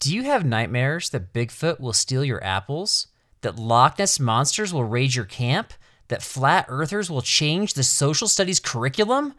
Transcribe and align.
Do 0.00 0.14
you 0.14 0.22
have 0.22 0.46
nightmares 0.46 1.10
that 1.10 1.34
Bigfoot 1.34 1.78
will 1.78 1.92
steal 1.92 2.24
your 2.24 2.42
apples? 2.42 3.08
That 3.42 3.58
Loch 3.58 3.98
Ness 3.98 4.18
monsters 4.18 4.72
will 4.72 4.86
raid 4.86 5.14
your 5.14 5.26
camp? 5.26 5.74
That 6.08 6.22
flat 6.22 6.64
earthers 6.70 7.10
will 7.10 7.20
change 7.20 7.74
the 7.74 7.82
social 7.82 8.26
studies 8.26 8.60
curriculum? 8.60 9.34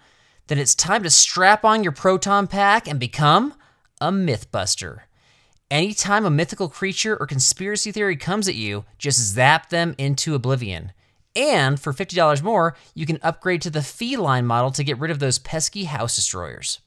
Then 0.46 0.60
it's 0.60 0.76
time 0.76 1.02
to 1.02 1.10
strap 1.10 1.66
on 1.66 1.82
your 1.82 1.92
proton 1.92 2.46
pack 2.46 2.88
and 2.88 3.00
become 3.00 3.56
a 4.00 4.12
Mythbuster. 4.12 5.00
Anytime 5.72 6.26
a 6.26 6.30
mythical 6.30 6.70
creature 6.70 7.18
or 7.20 7.26
conspiracy 7.26 7.92
theory 7.92 8.16
comes 8.16 8.48
at 8.48 8.54
you, 8.54 8.86
just 9.00 9.18
zap 9.18 9.72
them 9.72 9.96
into 9.98 10.36
oblivion. 10.36 10.92
And 11.36 11.80
for 11.80 11.92
$50 11.92 12.44
more, 12.44 12.78
you 12.94 13.08
can 13.08 13.18
upgrade 13.24 13.64
to 13.64 13.72
the 13.72 13.82
feline 13.82 14.46
model 14.46 14.70
to 14.72 14.84
get 14.84 15.00
rid 15.00 15.10
of 15.10 15.18
those 15.18 15.40
pesky 15.40 15.86
house 15.86 16.16
destroyers. 16.16 16.82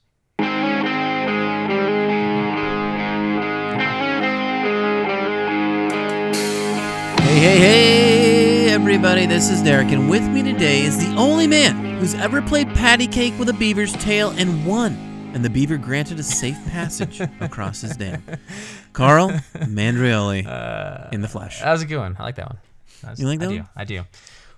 Hey, 7.45 7.59
hey, 7.59 8.73
everybody, 8.73 9.27
this 9.27 9.51
is 9.51 9.61
Derek, 9.63 9.89
and 9.89 10.09
with 10.09 10.27
me 10.27 10.43
today 10.43 10.81
is 10.81 10.97
the 10.97 11.15
only 11.15 11.47
man 11.47 11.99
who's 11.99 12.15
ever 12.15 12.41
played 12.41 12.69
patty 12.69 13.07
cake 13.07 13.39
with 13.39 13.51
a 13.51 13.53
beaver's 13.53 13.93
tail 13.93 14.31
and 14.31 14.65
won. 14.65 14.95
And 15.35 15.45
the 15.45 15.51
beaver 15.51 15.77
granted 15.77 16.19
a 16.19 16.23
safe 16.23 16.57
passage 16.71 17.21
across 17.41 17.83
his 17.83 17.99
dam. 17.99 18.23
Carl 18.95 19.29
Mandrioli 19.57 20.47
uh, 20.47 21.11
in 21.13 21.21
the 21.21 21.29
flesh. 21.29 21.61
That 21.61 21.73
was 21.73 21.83
a 21.83 21.87
good 21.87 21.99
one. 21.99 22.17
I 22.19 22.23
like 22.23 22.37
that 22.37 22.49
one. 22.49 23.15
You 23.19 23.27
like 23.27 23.41
that 23.41 23.49
I 23.51 23.53
do. 23.53 23.59
one? 23.59 23.69
I 23.77 23.85
do. 23.85 24.03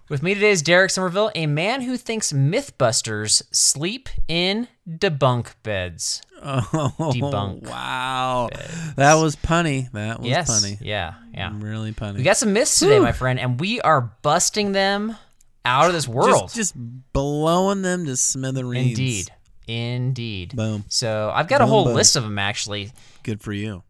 With 0.09 0.23
me 0.23 0.35
today 0.35 0.51
is 0.51 0.63
Derek 0.63 0.91
Somerville, 0.91 1.33
a 1.35 1.49
man 1.49 1.81
who 1.81 1.97
thinks 1.97 2.33
Mythbusters 2.33 3.43
sleep 3.51 4.09
in 4.29 4.69
debunk 4.89 5.55
beds. 5.65 6.23
Oh, 6.41 6.95
Debunk. 7.13 7.69
wow. 7.69 8.49
That 8.95 9.15
was 9.15 9.35
punny. 9.35 9.91
That 9.91 10.21
was 10.21 10.29
yes. 10.29 10.49
punny. 10.49 10.79
Yeah. 10.81 11.15
Yeah. 11.35 11.51
Really 11.59 11.91
punny. 11.91 12.19
We 12.19 12.23
got 12.23 12.37
some 12.37 12.53
myths 12.53 12.79
today, 12.79 13.01
my 13.01 13.11
friend, 13.11 13.41
and 13.41 13.59
we 13.59 13.81
are 13.81 14.13
busting 14.23 14.71
them 14.71 15.17
out 15.65 15.89
of 15.89 15.93
this 15.93 16.07
world. 16.07 16.53
Just, 16.55 16.55
just 16.55 16.75
blowing 17.13 17.83
them 17.83 18.05
to 18.07 18.17
smithereens. 18.17 18.91
Indeed. 18.91 19.29
Indeed. 19.67 20.55
Boom. 20.55 20.85
So 20.87 21.33
I've 21.35 21.49
got 21.49 21.63
a 21.63 21.67
whole 21.67 21.87
boom. 21.87 21.95
list 21.95 22.15
of 22.15 22.23
them 22.23 22.39
actually. 22.39 22.93
Good 23.25 23.41
for 23.41 23.53
you. 23.53 23.83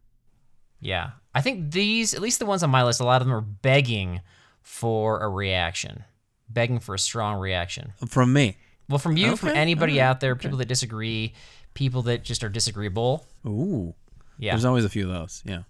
Yeah. 0.79 1.11
I 1.35 1.41
think 1.41 1.71
these, 1.71 2.15
at 2.15 2.21
least 2.21 2.39
the 2.39 2.47
ones 2.47 2.63
on 2.63 2.71
my 2.71 2.83
list, 2.83 3.01
a 3.01 3.03
lot 3.03 3.21
of 3.21 3.27
them 3.27 3.35
are 3.35 3.41
begging 3.41 4.21
for 4.67 5.21
a 5.23 5.29
reaction, 5.29 6.03
begging 6.49 6.77
for 6.79 6.93
a 6.93 6.99
strong 6.99 7.39
reaction. 7.39 7.93
From 8.09 8.33
me. 8.33 8.57
Well, 8.89 8.99
from 8.99 9.15
you, 9.15 9.37
from 9.37 9.49
anybody 9.49 10.01
out 10.01 10.19
there, 10.19 10.35
people 10.35 10.57
that 10.57 10.67
disagree, 10.67 11.33
people 11.73 12.01
that 12.03 12.23
just 12.23 12.43
are 12.43 12.49
disagreeable. 12.49 13.25
Ooh. 13.45 13.95
Yeah. 14.37 14.51
There's 14.51 14.65
always 14.65 14.83
a 14.83 14.89
few 14.89 15.09
of 15.09 15.13
those. 15.13 15.41
Yeah. 15.45 15.63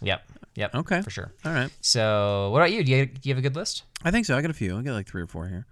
Yep. 0.00 0.22
Yep. 0.54 0.74
Okay. 0.76 1.02
For 1.02 1.10
sure. 1.10 1.32
All 1.44 1.52
right. 1.52 1.70
So, 1.82 2.48
what 2.50 2.58
about 2.60 2.72
you? 2.72 2.82
Do 2.82 2.90
you, 2.92 3.06
do 3.06 3.20
you 3.28 3.34
have 3.34 3.38
a 3.38 3.42
good 3.42 3.54
list? 3.54 3.84
I 4.02 4.10
think 4.10 4.24
so. 4.26 4.36
I 4.36 4.40
got 4.42 4.50
a 4.50 4.54
few. 4.54 4.78
I 4.78 4.82
got 4.82 4.92
like 4.94 5.06
three 5.06 5.22
or 5.22 5.26
four 5.26 5.46
here. 5.46 5.66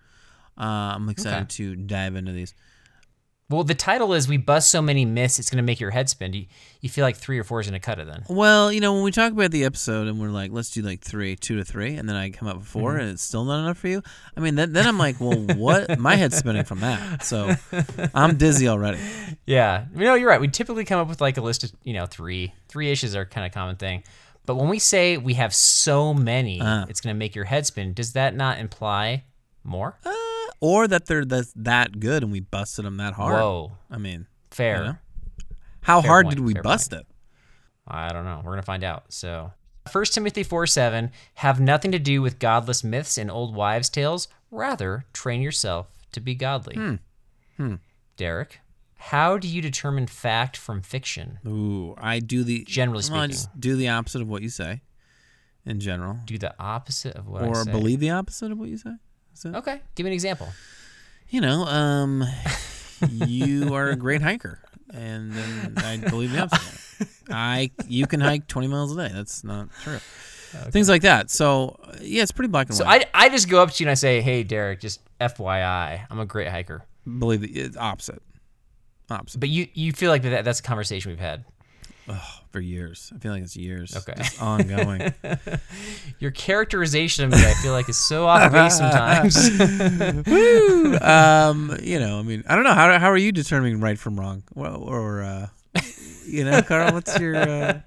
Uh, 0.58 0.64
I'm 0.94 1.08
excited 1.08 1.38
Okay. 1.44 1.46
to 1.56 1.76
dive 1.76 2.14
into 2.14 2.32
these. 2.32 2.54
Well, 3.50 3.64
the 3.64 3.74
title 3.74 4.14
is 4.14 4.28
"We 4.28 4.36
Bust 4.36 4.70
So 4.70 4.80
Many 4.80 5.04
Myths, 5.04 5.38
It's 5.40 5.50
Going 5.50 5.56
to 5.58 5.62
Make 5.62 5.80
Your 5.80 5.90
Head 5.90 6.08
Spin." 6.08 6.30
Do 6.30 6.38
you, 6.38 6.46
you 6.80 6.88
feel 6.88 7.04
like 7.04 7.16
three 7.16 7.36
or 7.38 7.42
four 7.44 7.58
is 7.60 7.66
going 7.68 7.78
to 7.80 7.84
cut 7.84 7.98
it 7.98 8.06
then? 8.06 8.22
Well, 8.28 8.70
you 8.72 8.80
know, 8.80 8.94
when 8.94 9.02
we 9.02 9.10
talk 9.10 9.32
about 9.32 9.50
the 9.50 9.64
episode 9.64 10.06
and 10.06 10.20
we're 10.20 10.28
like, 10.28 10.52
let's 10.52 10.70
do 10.70 10.82
like 10.82 11.00
three, 11.00 11.34
two 11.36 11.56
to 11.56 11.64
three, 11.64 11.96
and 11.96 12.08
then 12.08 12.14
I 12.16 12.30
come 12.30 12.46
up 12.48 12.58
with 12.58 12.66
4 12.68 12.92
Mm-hmm. 12.92 13.00
and 13.00 13.10
it's 13.10 13.22
still 13.22 13.44
not 13.44 13.58
enough 13.60 13.76
for 13.78 13.88
you. 13.88 14.02
I 14.36 14.40
mean, 14.40 14.54
then, 14.54 14.72
then 14.72 14.86
I'm 14.86 14.98
like, 14.98 15.20
well, 15.20 15.32
what? 15.56 15.98
My 15.98 16.14
head's 16.14 16.36
spinning 16.36 16.64
from 16.64 16.80
that. 16.80 17.24
So 17.24 17.54
I'm 18.14 18.36
dizzy 18.36 18.68
already. 18.68 18.98
Yeah. 19.46 19.86
No, 19.92 20.14
you're 20.14 20.28
right. 20.28 20.40
We 20.40 20.46
typically 20.48 20.84
come 20.84 21.00
up 21.00 21.08
with 21.08 21.20
like 21.20 21.36
a 21.36 21.40
list 21.42 21.64
of, 21.64 21.72
you 21.82 21.92
know, 21.92 22.06
three. 22.06 22.54
Three 22.68 22.90
issues 22.92 23.16
are 23.16 23.24
kind 23.24 23.44
of 23.46 23.52
common 23.52 23.74
thing. 23.76 24.04
But 24.46 24.54
when 24.56 24.68
we 24.68 24.78
say 24.78 25.16
we 25.16 25.34
have 25.34 25.52
so 25.54 26.14
many, 26.14 26.60
Uh. 26.60 26.86
it's 26.88 27.00
going 27.00 27.14
to 27.14 27.18
make 27.18 27.34
your 27.34 27.44
head 27.46 27.66
spin, 27.66 27.92
does 27.94 28.12
that 28.14 28.34
not 28.34 28.58
imply 28.58 29.24
more? 29.64 29.98
Uh, 30.04 30.12
or 30.60 30.86
that 30.88 31.06
they're 31.06 31.24
that, 31.24 31.46
that 31.56 32.00
good 32.00 32.22
and 32.22 32.30
we 32.32 32.40
busted 32.40 32.84
them 32.84 32.96
that 32.98 33.14
hard. 33.14 33.34
Whoa. 33.40 33.72
I 33.90 33.98
mean, 33.98 34.26
Fair. 34.50 34.78
you 34.78 34.84
know? 34.84 34.96
how 35.82 36.00
Fair 36.00 36.10
hard 36.10 36.26
point, 36.26 36.36
did 36.36 36.44
we 36.44 36.54
bust 36.54 36.90
point. 36.90 37.02
it? 37.02 37.06
I 37.88 38.12
don't 38.12 38.24
know. 38.24 38.36
We're 38.44 38.52
going 38.52 38.62
to 38.62 38.66
find 38.66 38.84
out. 38.84 39.12
So, 39.12 39.52
1 39.90 40.04
Timothy 40.06 40.42
4 40.42 40.66
7 40.66 41.10
have 41.36 41.58
nothing 41.60 41.90
to 41.92 41.98
do 41.98 42.22
with 42.22 42.38
godless 42.38 42.84
myths 42.84 43.18
and 43.18 43.30
old 43.30 43.54
wives' 43.54 43.88
tales. 43.88 44.28
Rather, 44.50 45.04
train 45.12 45.40
yourself 45.42 45.88
to 46.12 46.20
be 46.20 46.34
godly. 46.34 46.74
Hmm. 46.74 46.94
Hmm. 47.56 47.74
Derek, 48.16 48.60
how 48.96 49.38
do 49.38 49.48
you 49.48 49.62
determine 49.62 50.06
fact 50.06 50.56
from 50.56 50.82
fiction? 50.82 51.38
Ooh, 51.46 51.94
I 51.98 52.18
do 52.20 52.44
the 52.44 52.64
Generally 52.64 53.04
well, 53.10 53.20
I 53.20 53.24
speaking. 53.26 53.30
just 53.30 53.60
do 53.60 53.76
the 53.76 53.88
opposite 53.88 54.20
of 54.22 54.28
what 54.28 54.42
you 54.42 54.50
say, 54.50 54.82
in 55.64 55.80
general, 55.80 56.18
Do 56.26 56.36
the 56.38 56.54
opposite 56.62 57.16
of 57.16 57.26
what 57.26 57.42
I 57.42 57.46
or 57.46 57.64
believe 57.64 58.00
the 58.00 58.10
opposite 58.10 58.52
of 58.52 58.58
what 58.58 58.68
you 58.68 58.76
say. 58.76 58.94
Is 59.44 59.52
that- 59.52 59.58
Okay, 59.58 59.80
give 59.94 60.04
me 60.04 60.10
an 60.10 60.14
example. 60.14 60.48
You 61.28 61.40
know, 61.40 61.64
um, 61.66 62.24
you 63.08 63.74
are 63.74 63.88
a 63.90 63.96
great 63.96 64.20
hiker, 64.22 64.58
and 64.92 65.32
then 65.32 65.74
I 65.78 65.96
believe 65.98 66.32
the 66.32 66.42
opposite. 66.42 67.08
I 67.30 67.70
you 67.86 68.06
can 68.06 68.20
hike 68.20 68.46
20 68.48 68.66
miles 68.68 68.96
a 68.96 69.08
day. 69.08 69.14
That's 69.14 69.44
not 69.44 69.68
true. 69.82 69.98
Things 70.70 70.88
like 70.88 71.02
that. 71.02 71.30
So 71.30 71.78
uh, 71.84 71.96
yeah, 72.02 72.22
it's 72.22 72.32
pretty 72.32 72.48
black 72.50 72.66
and 72.68 72.76
So 72.76 72.84
white. 72.84 73.02
So 73.02 73.08
I, 73.14 73.26
I 73.26 73.28
just 73.28 73.48
go 73.48 73.62
up 73.62 73.70
to 73.70 73.82
you 73.82 73.86
and 73.86 73.90
I 73.92 73.94
say, 73.94 74.20
"Hey, 74.20 74.42
Derek, 74.42 74.80
just 74.80 75.00
FYI, 75.20 76.06
I'm 76.10 76.18
a 76.20 76.26
great 76.26 76.48
hiker." 76.48 76.84
believe 77.18 77.40
the 77.40 77.78
opposite. 77.80 78.20
Opposite 79.08 79.38
But 79.38 79.48
you 79.48 79.68
you 79.74 79.92
feel 79.92 80.10
like 80.10 80.22
that 80.22 80.44
that's 80.44 80.58
a 80.60 80.62
conversation 80.62 81.10
we've 81.12 81.18
had. 81.20 81.44
For 82.50 82.60
years. 82.60 83.12
I 83.14 83.18
feel 83.18 83.32
like 83.32 83.42
it's 83.42 83.56
years. 83.56 83.96
Okay. 83.96 84.14
Just 84.16 84.42
ongoing. 84.42 85.12
Your 86.18 86.30
characterization 86.30 87.24
of 87.24 87.30
me, 87.30 87.38
I 87.38 87.54
feel 87.54 87.72
like, 87.72 87.88
is 87.88 87.98
so 87.98 88.26
off 88.26 88.52
base 88.52 88.76
sometimes. 88.78 89.50
Woo! 90.26 90.98
Um, 90.98 91.76
you 91.82 91.98
know, 91.98 92.18
I 92.18 92.22
mean, 92.22 92.44
I 92.48 92.54
don't 92.54 92.64
know 92.64 92.74
how 92.74 92.98
how 92.98 93.10
are 93.10 93.16
you 93.16 93.32
determining 93.32 93.80
right 93.80 93.98
from 93.98 94.18
wrong, 94.18 94.42
well, 94.54 94.82
or 94.82 95.22
uh, 95.22 95.46
you 96.26 96.44
know, 96.44 96.62
Carl, 96.62 96.92
what's 96.92 97.18
your 97.18 97.36
uh, 97.36 97.80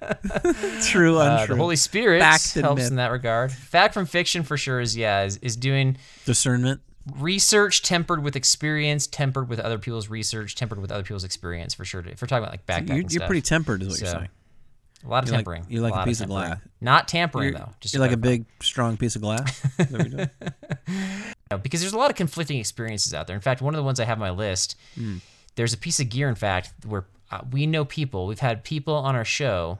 true 0.81 1.19
Uh, 1.19 1.39
untrue 1.39 1.55
the 1.55 1.61
Holy 1.61 1.75
Spirit 1.75 2.21
Fact 2.21 2.53
helps 2.53 2.81
myth. 2.81 2.91
in 2.91 2.95
that 2.97 3.11
regard. 3.11 3.51
Fact 3.51 3.93
from 3.93 4.05
fiction, 4.05 4.43
for 4.43 4.57
sure, 4.57 4.79
is 4.79 4.95
yeah, 4.95 5.23
is, 5.23 5.37
is 5.37 5.55
doing 5.55 5.97
discernment? 6.25 6.81
research 7.17 7.81
tempered 7.81 8.23
with 8.23 8.35
experience, 8.35 9.07
tempered 9.07 9.49
with 9.49 9.59
other 9.59 9.77
people's 9.77 10.07
research, 10.07 10.55
tempered 10.55 10.79
with 10.79 10.91
other 10.91 11.03
people's 11.03 11.23
experience, 11.23 11.73
for 11.73 11.85
sure. 11.85 12.01
If 12.01 12.21
we're 12.21 12.27
talking 12.27 12.43
about 12.43 12.51
like 12.51 12.65
backpacking 12.65 12.87
You're, 12.87 12.97
you're 12.97 13.09
stuff, 13.09 13.27
pretty 13.27 13.41
tempered, 13.41 13.81
is 13.81 13.89
what 13.89 13.99
you're 13.99 14.09
saying. 14.09 14.29
A 15.05 15.09
lot 15.09 15.23
of 15.23 15.29
you're 15.29 15.37
like- 15.37 15.45
tempering. 15.45 15.65
you're 15.69 15.81
like 15.81 15.93
a 15.93 15.97
lot 15.97 16.07
piece 16.07 16.21
of 16.21 16.27
glass. 16.27 16.59
Not 16.81 17.07
tampering 17.07 17.49
You're, 17.51 17.59
though. 17.59 17.69
Just 17.79 17.93
you're 17.93 18.01
like 18.01 18.11
a 18.11 18.17
big, 18.17 18.45
strong 18.61 18.97
piece 18.97 19.15
of 19.15 19.21
glass. 19.21 19.63
Is 19.63 19.71
that 19.77 19.91
what 19.91 20.09
you're 20.09 20.17
doing? 20.17 20.29
No, 21.51 21.57
because 21.57 21.81
there's 21.81 21.93
a 21.93 21.97
lot 21.97 22.09
of 22.09 22.15
conflicting 22.17 22.59
experiences 22.59 23.13
out 23.13 23.27
there. 23.27 23.35
In 23.35 23.41
fact, 23.41 23.61
one 23.61 23.73
of 23.73 23.77
the 23.77 23.83
ones 23.83 23.99
I 23.99 24.05
have 24.05 24.17
on 24.17 24.21
my 24.21 24.31
list, 24.31 24.75
there's 25.55 25.73
a 25.73 25.77
piece 25.77 25.99
of 25.99 26.09
gear, 26.09 26.27
in 26.29 26.35
fact, 26.35 26.73
where 26.85 27.05
uh, 27.31 27.41
we 27.51 27.65
know 27.67 27.85
people. 27.85 28.27
We've 28.27 28.39
had 28.39 28.63
people 28.63 28.95
on 28.95 29.15
our 29.15 29.25
show 29.25 29.79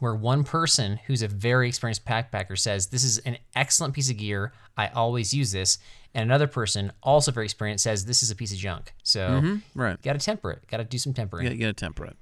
where 0.00 0.14
one 0.14 0.44
person 0.44 0.98
who's 1.06 1.22
a 1.22 1.28
very 1.28 1.68
experienced 1.68 2.04
backpacker 2.04 2.58
says, 2.58 2.86
This 2.88 3.04
is 3.04 3.18
an 3.18 3.38
excellent 3.54 3.94
piece 3.94 4.10
of 4.10 4.16
gear. 4.16 4.52
I 4.76 4.88
always 4.88 5.34
use 5.34 5.52
this. 5.52 5.78
And 6.14 6.22
another 6.22 6.46
person, 6.46 6.92
also 7.02 7.30
very 7.32 7.46
experienced, 7.46 7.84
says, 7.84 8.04
This 8.04 8.22
is 8.22 8.30
a 8.30 8.34
piece 8.36 8.52
of 8.52 8.58
junk. 8.58 8.94
So 9.02 9.58
right. 9.74 10.00
got 10.02 10.14
to 10.14 10.18
temper 10.18 10.50
it. 10.52 10.66
Got 10.68 10.78
to 10.78 10.84
do 10.84 10.98
some 10.98 11.12
tempering. 11.14 11.46
You 11.50 11.58
gotta 11.58 11.72
temper 11.72 12.06
it. 12.06 12.16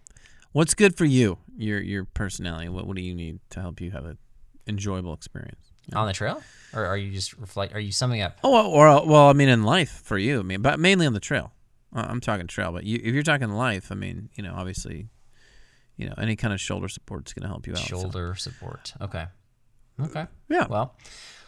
What's 0.57 0.73
good 0.73 0.97
for 0.97 1.05
you? 1.05 1.37
Your 1.59 1.83
your 1.83 2.07
personality. 2.07 2.71
What 2.71 2.87
what 2.87 2.97
do 2.97 3.03
you 3.03 3.15
need 3.15 3.41
to 3.51 3.61
help 3.61 3.79
you 3.79 3.91
have 3.91 4.07
an 4.07 4.17
enjoyable 4.67 5.13
experience? 5.13 5.71
On 5.93 6.07
the 6.07 6.15
trail, 6.15 6.43
or 6.73 6.87
are 6.87 6.97
you 6.97 7.13
just 7.13 7.37
reflect? 7.37 7.75
Are 7.75 7.79
you 7.79 7.93
summing 7.93 8.23
up? 8.23 8.39
Oh, 8.43 8.51
well, 8.51 8.67
or 8.69 9.07
well, 9.07 9.29
I 9.29 9.35
mean, 9.35 9.51
in 9.51 9.65
life 9.65 10.01
for 10.03 10.17
you, 10.17 10.41
I 10.41 10.43
mean, 10.43 10.63
but 10.63 10.81
mainly 10.81 11.07
on 11.07 11.13
the 11.13 11.21
trail. 11.21 11.53
Uh, 11.95 12.07
I'm 12.09 12.23
talking 12.23 12.47
trail, 12.47 12.73
but 12.73 12.85
you, 12.85 12.99
if 13.05 13.13
you're 13.13 13.23
talking 13.23 13.51
life, 13.51 13.93
I 13.93 13.97
mean, 13.97 14.31
you 14.35 14.43
know, 14.43 14.55
obviously, 14.57 15.09
you 15.99 16.07
know, 16.07 16.15
any 16.17 16.37
kind 16.37 16.55
of 16.55 16.61
shoulder 16.61 16.89
support 16.89 17.29
is 17.29 17.35
going 17.35 17.43
to 17.43 17.49
help 17.49 17.67
you 17.67 17.75
out. 17.75 17.81
so. 17.81 18.01
Shoulder 18.01 18.35
support. 18.35 18.95
Okay. 18.99 19.27
Okay. 20.01 20.27
Yeah. 20.49 20.69
Well, 20.71 20.97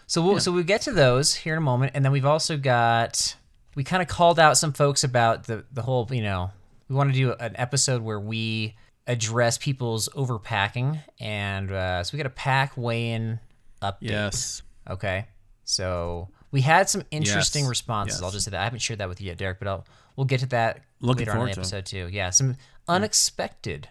so 0.07 0.21
we'll 0.21 0.39
so 0.39 0.53
we'll 0.53 0.65
get 0.65 0.83
to 0.83 0.93
those 0.93 1.35
here 1.35 1.55
in 1.55 1.59
a 1.59 1.63
moment, 1.63 1.93
and 1.95 2.05
then 2.05 2.13
we've 2.13 2.27
also 2.27 2.59
got 2.59 3.37
we 3.75 3.85
kind 3.85 4.03
of 4.03 4.09
called 4.09 4.39
out 4.39 4.59
some 4.59 4.75
folks 4.75 5.03
about 5.03 5.45
the 5.45 5.65
the 5.73 5.81
whole 5.81 6.07
you 6.11 6.23
know 6.23 6.51
we 6.91 6.95
want 6.95 7.11
to 7.11 7.19
do 7.19 7.33
an 7.33 7.55
episode 7.57 8.03
where 8.03 8.21
we 8.21 8.75
address 9.09 9.59
people's 9.59 10.09
overpacking, 10.11 11.03
and 11.19 11.73
uh, 11.73 12.05
so 12.05 12.15
we 12.17 12.19
got 12.19 12.27
a 12.27 12.31
pack 12.31 12.77
weigh-in 12.77 13.41
update. 13.83 13.97
Yes. 14.03 14.63
Okay. 14.89 15.27
So 15.65 16.29
we 16.53 16.61
had 16.61 16.89
some 16.89 17.03
interesting 17.11 17.65
Yes. 17.65 17.71
responses. 17.71 18.19
Yes. 18.21 18.25
I'll 18.25 18.31
just 18.31 18.45
say 18.45 18.51
that 18.53 18.61
I 18.61 18.65
haven't 18.65 18.79
shared 18.81 19.01
that 19.01 19.09
with 19.09 19.21
you 19.21 19.27
yet, 19.29 19.39
Derek, 19.39 19.59
but 19.59 19.67
I'll 19.67 19.87
we'll 20.17 20.27
get 20.27 20.41
to 20.41 20.47
that 20.47 20.83
Looking 21.01 21.27
later 21.27 21.39
on 21.39 21.41
in 21.41 21.47
the 21.49 21.55
to 21.55 21.61
episode 21.61 21.87
too. 21.87 22.09
Yeah, 22.13 22.31
some 22.31 22.57
unexpected 22.87 23.89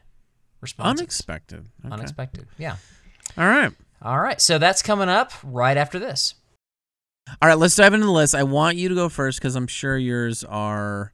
responses. 0.61 1.01
Unexpected. 1.01 1.65
Okay. 1.85 1.93
Unexpected. 1.93 2.47
Yeah. 2.57 2.77
All 3.37 3.47
right. 3.47 3.71
All 4.01 4.19
right. 4.19 4.39
So 4.39 4.57
that's 4.57 4.81
coming 4.81 5.09
up 5.09 5.31
right 5.43 5.77
after 5.77 5.99
this. 5.99 6.35
All 7.41 7.49
right, 7.49 7.57
let's 7.57 7.75
dive 7.75 7.93
into 7.93 8.05
the 8.05 8.11
list. 8.11 8.33
I 8.33 8.43
want 8.43 8.77
you 8.77 8.87
to 8.87 8.95
go 8.95 9.09
first 9.09 9.39
because 9.39 9.55
I'm 9.55 9.67
sure 9.67 9.97
yours 9.97 10.43
are, 10.45 11.11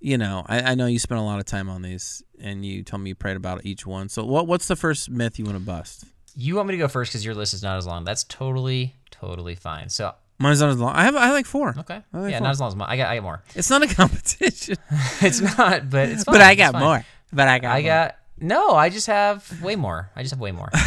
you 0.00 0.18
know, 0.18 0.44
I, 0.46 0.72
I 0.72 0.74
know 0.74 0.86
you 0.86 0.98
spent 0.98 1.20
a 1.20 1.24
lot 1.24 1.38
of 1.38 1.44
time 1.46 1.68
on 1.68 1.82
these 1.82 2.22
and 2.40 2.64
you 2.64 2.82
told 2.82 3.02
me 3.02 3.10
you 3.10 3.14
prayed 3.14 3.36
about 3.36 3.64
each 3.64 3.86
one. 3.86 4.08
So, 4.08 4.24
what 4.24 4.46
what's 4.46 4.68
the 4.68 4.76
first 4.76 5.10
myth 5.10 5.38
you 5.38 5.44
want 5.44 5.56
to 5.56 5.64
bust? 5.64 6.04
You 6.34 6.56
want 6.56 6.68
me 6.68 6.72
to 6.72 6.78
go 6.78 6.88
first 6.88 7.12
because 7.12 7.24
your 7.24 7.34
list 7.34 7.54
is 7.54 7.62
not 7.62 7.78
as 7.78 7.86
long. 7.86 8.04
That's 8.04 8.24
totally, 8.24 8.94
totally 9.10 9.54
fine. 9.54 9.88
So 9.88 10.14
Mine's 10.38 10.60
not 10.60 10.70
as 10.70 10.78
long. 10.78 10.94
I 10.94 11.04
have 11.04 11.16
I 11.16 11.26
have 11.26 11.34
like 11.34 11.46
four. 11.46 11.74
okay. 11.78 12.02
Like 12.12 12.30
yeah, 12.30 12.38
four. 12.38 12.44
not 12.44 12.50
as 12.50 12.60
long 12.60 12.68
as 12.68 12.76
mine. 12.76 12.88
I 12.90 12.96
got 12.96 13.08
I 13.08 13.16
got 13.16 13.22
more. 13.22 13.42
It's 13.54 13.70
not 13.70 13.82
a 13.82 13.86
competition, 13.94 14.76
it's 15.22 15.40
not, 15.40 15.88
but 15.88 16.08
it's 16.10 16.24
fine. 16.24 16.34
but 16.34 16.40
I 16.42 16.54
got 16.54 16.74
more. 16.78 17.04
But 17.32 17.48
I 17.48 17.58
got. 17.58 17.74
I 17.74 17.80
more. 17.80 17.88
got 17.88 18.16
no. 18.38 18.70
I 18.74 18.90
just 18.90 19.06
have 19.06 19.62
way 19.62 19.76
more. 19.76 20.10
I 20.14 20.22
just 20.22 20.32
have 20.32 20.40
way 20.40 20.52
more. 20.52 20.70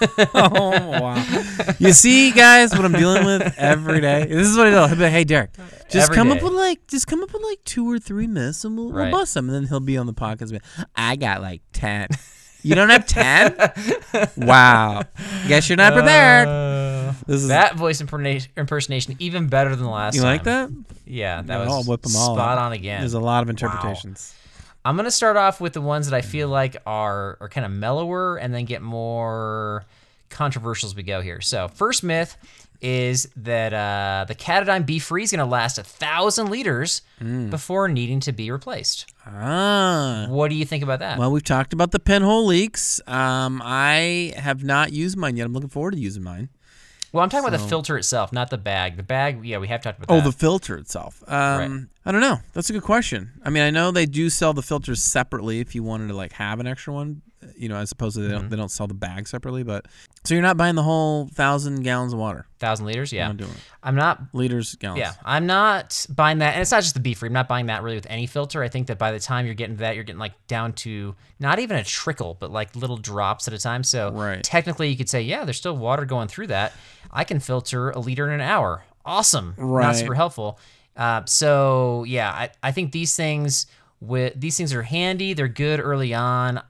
oh 0.34 1.00
wow! 1.00 1.74
You 1.78 1.92
see, 1.92 2.30
guys, 2.32 2.72
what 2.72 2.84
I'm 2.84 2.92
dealing 2.92 3.24
with 3.24 3.54
every 3.58 4.00
day. 4.00 4.26
This 4.26 4.46
is 4.48 4.56
what 4.56 4.66
I 4.66 4.70
do. 4.70 4.76
He'll 4.86 4.96
be 4.96 5.02
like, 5.02 5.12
"Hey, 5.12 5.24
Derek, 5.24 5.52
just 5.88 6.10
Every 6.10 6.14
come 6.16 6.30
up 6.30 6.38
day. 6.38 6.44
with 6.44 6.52
like, 6.52 6.86
just 6.88 7.06
come 7.06 7.22
up 7.22 7.32
with 7.32 7.42
like 7.42 7.62
two 7.64 7.90
or 7.90 7.98
three 7.98 8.26
myths, 8.26 8.64
and 8.64 8.76
we'll, 8.76 8.92
Right. 8.92 9.10
we'll 9.10 9.20
bust 9.20 9.34
them." 9.34 9.48
And 9.48 9.54
then 9.54 9.66
he'll 9.68 9.80
be 9.80 9.96
on 9.96 10.06
the 10.06 10.14
podcast. 10.14 10.50
and 10.50 10.52
be, 10.52 10.60
I 10.96 11.16
got 11.16 11.40
like 11.42 11.62
ten. 11.72 12.08
You 12.62 12.74
don't 12.74 12.90
have 12.90 13.06
ten? 13.06 13.54
wow. 14.36 15.02
Guess 15.46 15.68
you're 15.68 15.76
not 15.76 15.92
prepared. 15.92 16.48
Uh, 16.48 17.12
this 17.26 17.42
is 17.42 17.48
that 17.48 17.76
voice 17.76 18.02
imperna- 18.02 18.46
impersonation 18.56 19.14
even 19.20 19.46
better 19.46 19.70
than 19.76 19.84
the 19.84 19.90
last. 19.90 20.14
you 20.16 20.22
like 20.22 20.42
time. 20.42 20.84
that? 20.88 21.10
Yeah, 21.10 21.42
that 21.42 21.58
was 21.58 21.68
I'll 21.68 21.84
whip 21.84 22.04
'em 22.04 22.16
all 22.16 22.34
spot 22.34 22.58
out. 22.58 22.64
on 22.66 22.72
again. 22.72 23.00
There's 23.00 23.14
a 23.14 23.20
lot 23.20 23.42
of 23.44 23.48
interpretations. 23.50 24.34
I'm 24.84 24.96
gonna 24.96 25.10
start 25.10 25.36
off 25.36 25.60
with 25.60 25.72
the 25.74 25.80
ones 25.80 26.08
that 26.08 26.16
I 26.16 26.22
feel 26.22 26.48
like 26.48 26.76
are 26.86 27.36
are 27.40 27.48
kind 27.48 27.64
of 27.66 27.72
mellower, 27.72 28.36
and 28.36 28.54
then 28.54 28.64
get 28.64 28.80
more 28.82 29.84
controversial 30.30 30.86
as 30.88 30.94
we 30.94 31.02
go 31.02 31.20
here. 31.20 31.40
So 31.40 31.68
first 31.68 32.02
myth 32.04 32.36
is 32.80 33.28
that 33.36 33.72
uh, 33.74 34.24
the 34.28 34.34
Katadyn 34.36 34.86
BeFree 34.86 35.24
is 35.24 35.32
gonna 35.32 35.44
last 35.46 35.78
a 35.78 35.82
thousand 35.82 36.48
liters 36.50 37.02
Mm. 37.20 37.50
before 37.50 37.88
needing 37.88 38.20
to 38.20 38.30
be 38.32 38.50
replaced. 38.52 39.12
Ah. 39.26 40.26
What 40.28 40.48
do 40.50 40.54
you 40.54 40.64
think 40.64 40.84
about 40.84 41.00
that? 41.00 41.18
Well, 41.18 41.32
we've 41.32 41.42
talked 41.42 41.72
about 41.72 41.90
the 41.90 41.98
pinhole 41.98 42.46
leaks. 42.46 43.00
Um, 43.08 43.60
I 43.64 44.32
have 44.36 44.62
not 44.62 44.92
used 44.92 45.16
mine 45.16 45.36
yet. 45.36 45.46
I'm 45.46 45.52
looking 45.52 45.68
forward 45.68 45.92
to 45.94 45.98
using 45.98 46.22
mine. 46.22 46.48
Well, 47.12 47.24
I'm 47.24 47.30
talking 47.30 47.46
about 47.48 47.58
the 47.58 47.66
filter 47.68 47.96
itself, 47.96 48.32
not 48.32 48.50
the 48.50 48.58
bag. 48.58 48.96
The 48.96 49.02
bag, 49.02 49.44
yeah, 49.44 49.58
we 49.58 49.68
have 49.68 49.80
talked 49.80 49.98
about 50.02 50.12
Oh, 50.12 50.18
that. 50.18 50.24
the 50.24 50.32
filter 50.32 50.76
itself. 50.76 51.22
Um, 51.26 51.88
I 52.04 52.12
don't 52.12 52.20
know. 52.20 52.38
That's 52.52 52.68
a 52.68 52.72
good 52.74 52.82
question. 52.82 53.32
I 53.44 53.50
mean, 53.50 53.62
I 53.62 53.70
know 53.70 53.90
they 53.90 54.04
do 54.06 54.28
sell 54.28 54.52
the 54.52 54.62
filters 54.62 55.02
separately 55.02 55.60
if 55.60 55.74
you 55.74 55.82
wanted 55.82 56.08
to 56.08 56.14
like 56.14 56.32
have 56.34 56.60
an 56.60 56.66
extra 56.66 56.92
one, 56.92 57.22
you 57.56 57.68
know, 57.68 57.76
as 57.76 57.92
opposed 57.92 58.16
to 58.16 58.20
they 58.22 58.28
Mm-hmm. 58.28 58.36
don't 58.40 58.48
they 58.50 58.56
don't 58.56 58.70
sell 58.70 58.86
the 58.86 58.94
bag 58.94 59.28
separately. 59.28 59.62
But 59.62 59.86
so 60.24 60.34
you're 60.34 60.42
not 60.42 60.56
buying 60.56 60.74
the 60.74 60.82
whole 60.82 61.28
thousand 61.28 61.82
gallons 61.82 62.12
of 62.12 62.18
water. 62.18 62.46
thousand 62.58 62.86
liters, 62.86 63.12
yeah. 63.12 63.26
not 63.28 63.36
doing 63.36 63.50
it. 63.50 63.56
I'm 63.82 63.94
not 63.94 64.20
Liters, 64.32 64.74
gallons. 64.76 64.98
Yeah, 65.00 65.12
I'm 65.24 65.46
not 65.46 66.04
buying 66.10 66.38
that, 66.38 66.54
and 66.54 66.62
it's 66.62 66.70
not 66.72 66.82
just 66.82 66.94
the 66.94 67.00
Be 67.00 67.14
Free. 67.14 67.28
I'm 67.28 67.32
not 67.32 67.48
buying 67.48 67.66
that 67.66 67.82
really 67.82 67.96
with 67.96 68.06
any 68.10 68.26
filter. 68.26 68.62
I 68.62 68.68
think 68.68 68.88
that 68.88 68.98
by 68.98 69.12
the 69.12 69.20
time 69.20 69.46
you're 69.46 69.54
getting 69.54 69.76
to 69.76 69.80
that, 69.80 69.94
you're 69.94 70.04
getting 70.04 70.18
like 70.20 70.34
down 70.48 70.72
to 70.74 71.14
not 71.38 71.58
even 71.60 71.76
a 71.76 71.84
trickle, 71.84 72.36
but 72.38 72.50
like 72.50 72.74
little 72.76 72.96
drops 72.96 73.46
at 73.48 73.54
a 73.54 73.58
time. 73.58 73.84
So 73.84 74.10
Right. 74.12 74.42
technically, 74.42 74.88
you 74.88 74.96
could 74.96 75.08
say, 75.08 75.22
yeah, 75.22 75.44
there's 75.44 75.56
still 75.58 75.76
water 75.76 76.04
going 76.04 76.28
through 76.28 76.48
that. 76.48 76.72
I 77.10 77.24
can 77.24 77.38
filter 77.40 77.90
a 77.90 77.98
liter 78.00 78.26
in 78.26 78.34
an 78.34 78.40
hour. 78.40 78.84
Awesome. 79.04 79.54
right. 79.56 79.84
Not 79.86 79.96
super 79.96 80.14
helpful. 80.14 80.58
Uh, 80.96 81.22
so 81.26 82.04
yeah, 82.08 82.30
I, 82.30 82.50
I 82.62 82.72
think 82.72 82.90
these 82.92 83.14
things 83.14 83.66
with 84.00 84.32
these 84.38 84.56
things 84.56 84.74
are 84.74 84.82
handy. 84.82 85.32
They're 85.32 85.48
good 85.48 85.80
early 85.80 86.12
on 86.12 86.60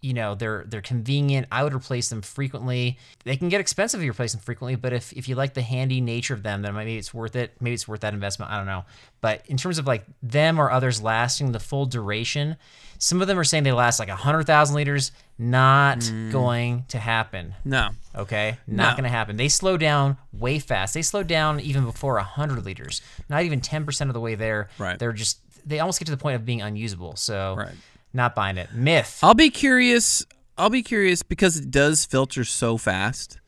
you 0.00 0.14
know 0.14 0.34
they're 0.34 0.64
they're 0.66 0.80
convenient. 0.80 1.46
I 1.50 1.62
would 1.62 1.74
replace 1.74 2.08
them 2.08 2.22
frequently. 2.22 2.98
They 3.24 3.36
can 3.36 3.48
get 3.48 3.60
expensive 3.60 4.00
if 4.00 4.04
you 4.04 4.10
replace 4.10 4.32
them 4.32 4.40
frequently 4.40 4.76
but 4.76 4.92
if, 4.92 5.12
if 5.12 5.28
you 5.28 5.34
like 5.34 5.54
the 5.54 5.62
handy 5.62 6.00
nature 6.00 6.34
of 6.34 6.42
them 6.42 6.62
then 6.62 6.74
maybe 6.74 6.96
it's 6.96 7.12
worth 7.12 7.36
it. 7.36 7.52
Maybe 7.60 7.74
it's 7.74 7.88
worth 7.88 8.00
that 8.00 8.14
investment. 8.14 8.50
I 8.50 8.56
don't 8.56 8.66
know. 8.66 8.84
But 9.20 9.42
in 9.46 9.56
terms 9.56 9.78
of 9.78 9.86
like 9.86 10.04
them 10.22 10.58
or 10.58 10.70
others 10.70 11.02
lasting 11.02 11.52
the 11.52 11.60
full 11.60 11.86
duration 11.86 12.56
some 13.00 13.22
of 13.22 13.28
them 13.28 13.38
are 13.38 13.44
saying 13.44 13.64
they 13.64 13.72
last 13.72 13.98
like 13.98 14.08
100000 14.08 14.76
liters. 14.76 15.10
Not 15.38 16.04
hmm. 16.04 16.30
going 16.30 16.84
to 16.88 16.98
happen. 16.98 17.54
No. 17.64 17.88
okay? 18.14 18.58
Not 18.66 18.90
No. 18.90 18.96
going 18.96 19.04
to 19.04 19.08
happen. 19.08 19.38
They 19.38 19.48
slow 19.48 19.78
down 19.78 20.18
way 20.34 20.58
fast. 20.58 20.92
They 20.92 21.00
slow 21.00 21.22
down 21.22 21.60
even 21.60 21.86
before 21.86 22.16
100 22.16 22.62
liters. 22.62 23.00
Not 23.30 23.44
even 23.44 23.62
10% 23.62 24.08
of 24.08 24.12
the 24.12 24.20
way 24.20 24.34
there. 24.34 24.68
Right. 24.78 24.98
they're 24.98 25.14
just 25.14 25.40
they 25.64 25.78
almost 25.78 25.98
get 25.98 26.06
to 26.06 26.10
the 26.10 26.18
point 26.18 26.36
of 26.36 26.44
being 26.44 26.62
unusable. 26.62 27.16
So 27.16 27.54
Right. 27.58 27.74
Not 28.12 28.34
buying 28.34 28.58
it 28.58 28.72
myth 28.74 29.20
I'll 29.22 29.34
be 29.34 29.50
curious. 29.50 30.24
I'll 30.58 30.70
be 30.70 30.82
curious 30.82 31.22
because 31.22 31.56
it 31.56 31.70
does 31.70 32.04
filter 32.04 32.44
so 32.44 32.76
fast. 32.76 33.40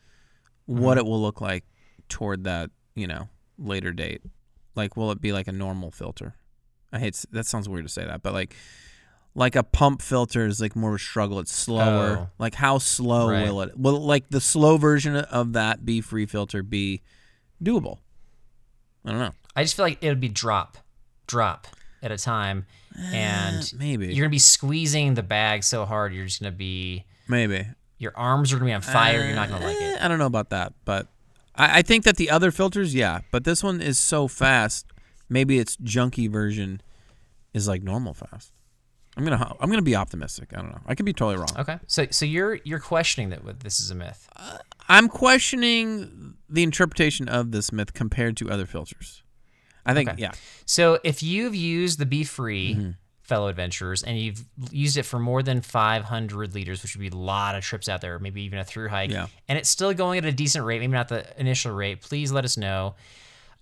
What 0.65 0.97
mm-hmm. 0.97 0.99
it 0.99 1.05
will 1.05 1.21
look 1.21 1.41
like 1.41 1.65
toward 2.09 2.45
that, 2.45 2.71
you 2.95 3.07
know, 3.07 3.27
later 3.57 3.91
date. 3.91 4.21
Like, 4.75 4.97
will 4.97 5.11
it 5.11 5.21
be 5.21 5.31
like 5.33 5.47
a 5.47 5.51
normal 5.51 5.91
filter? 5.91 6.35
I 6.91 6.99
hate 6.99 7.23
that 7.31 7.45
sounds 7.45 7.67
weird 7.67 7.85
to 7.85 7.91
say 7.91 8.05
that, 8.05 8.23
but 8.23 8.33
like, 8.33 8.55
like 9.35 9.55
a 9.55 9.63
pump 9.63 10.01
filter 10.01 10.45
is 10.45 10.61
like 10.61 10.75
more 10.75 10.91
of 10.91 10.95
a 10.95 10.99
struggle. 10.99 11.39
It's 11.39 11.51
slower. 11.51 12.17
Oh. 12.17 12.29
Like, 12.37 12.55
how 12.55 12.77
slow 12.77 13.29
Right. 13.29 13.47
will 13.47 13.61
it? 13.61 13.77
Will 13.77 13.99
like 13.99 14.29
the 14.29 14.41
slow 14.41 14.77
version 14.77 15.15
of 15.15 15.53
that 15.53 15.83
BeFree 15.83 16.29
filter 16.29 16.63
be 16.63 17.01
doable? 17.61 17.99
I 19.05 19.11
don't 19.11 19.19
know. 19.19 19.33
I 19.55 19.63
just 19.63 19.75
feel 19.75 19.85
like 19.85 19.97
it 20.01 20.07
would 20.09 20.19
be 20.19 20.29
drop, 20.29 20.77
drop 21.27 21.67
at 22.01 22.11
a 22.11 22.17
time, 22.17 22.65
and 22.97 23.57
Eh, 23.57 23.77
maybe, 23.77 24.07
you're 24.13 24.23
gonna 24.25 24.29
be 24.29 24.39
squeezing 24.39 25.13
the 25.15 25.23
bag 25.23 25.63
so 25.63 25.85
hard 25.85 26.13
you're 26.13 26.25
just 26.25 26.39
gonna 26.41 26.51
be 26.51 27.05
maybe. 27.27 27.65
your 27.97 28.13
arms 28.15 28.51
are 28.51 28.57
gonna 28.57 28.65
be 28.69 28.73
on 28.73 28.81
fire. 28.81 29.25
you're 29.25 29.35
not 29.35 29.49
gonna 29.49 29.65
like 29.65 29.77
Eh, 29.81 29.93
it. 29.95 30.01
I 30.03 30.07
don't 30.07 30.19
know 30.19 30.25
about 30.25 30.49
that, 30.51 30.73
but 30.85 31.07
I, 31.55 31.79
I 31.79 31.81
think 31.81 32.03
that 32.05 32.17
the 32.17 32.29
other 32.29 32.51
filters, 32.51 32.93
yeah, 32.95 33.19
but 33.31 33.43
this 33.43 33.63
one 33.63 33.81
is 33.81 33.97
so 33.99 34.27
fast. 34.27 34.85
Maybe 35.29 35.57
its 35.59 35.77
junky 35.77 36.29
version 36.29 36.81
is 37.53 37.67
like 37.67 37.81
normal 37.83 38.13
fast. 38.13 38.51
I'm 39.15 39.23
gonna 39.23 39.55
I'm 39.59 39.69
gonna 39.69 39.81
be 39.83 39.95
optimistic. 39.95 40.49
I 40.53 40.57
don't 40.57 40.69
know. 40.71 40.81
I 40.87 40.95
could 40.95 41.05
be 41.05 41.13
totally 41.13 41.37
wrong. 41.37 41.49
Okay, 41.59 41.79
so 41.87 42.07
so 42.11 42.25
you're 42.25 42.55
you're 42.63 42.79
questioning 42.79 43.29
that 43.29 43.59
this 43.61 43.79
is 43.79 43.89
a 43.91 43.95
myth. 43.95 44.27
I'm 44.89 45.07
questioning 45.07 46.35
the 46.49 46.61
interpretation 46.63 47.29
of 47.29 47.51
this 47.51 47.71
myth 47.71 47.93
compared 47.93 48.37
to 48.37 48.49
other 48.51 48.65
filters. 48.65 49.22
I 49.85 49.93
think 49.93 50.09
Okay. 50.09 50.21
yeah, 50.21 50.31
So 50.65 50.99
if 51.03 51.21
you've 51.23 51.55
used 51.55 51.99
the 51.99 52.05
Be 52.05 52.23
Free. 52.23 52.75
Mm-hmm. 52.75 52.89
Fellow 53.23 53.47
adventurers, 53.47 54.03
and 54.03 54.19
you've 54.19 54.43
used 54.69 54.97
it 54.97 55.03
for 55.03 55.17
more 55.17 55.41
than 55.41 55.61
500 55.61 56.53
liters, 56.53 56.83
which 56.83 56.93
would 56.93 56.99
be 57.01 57.07
a 57.07 57.15
lot 57.17 57.55
of 57.55 57.63
trips 57.63 57.87
out 57.87 58.01
there, 58.01 58.19
maybe 58.19 58.41
even 58.41 58.59
a 58.59 58.65
through 58.65 58.89
hike, 58.89 59.11
Yeah. 59.11 59.27
and 59.47 59.57
it's 59.57 59.69
still 59.69 59.93
going 59.93 60.17
at 60.17 60.25
a 60.25 60.31
decent 60.33 60.65
rate, 60.65 60.81
maybe 60.81 60.91
not 60.91 61.07
the 61.07 61.25
initial 61.39 61.71
rate. 61.71 62.01
Please 62.01 62.33
let 62.33 62.43
us 62.43 62.57
know. 62.57 62.95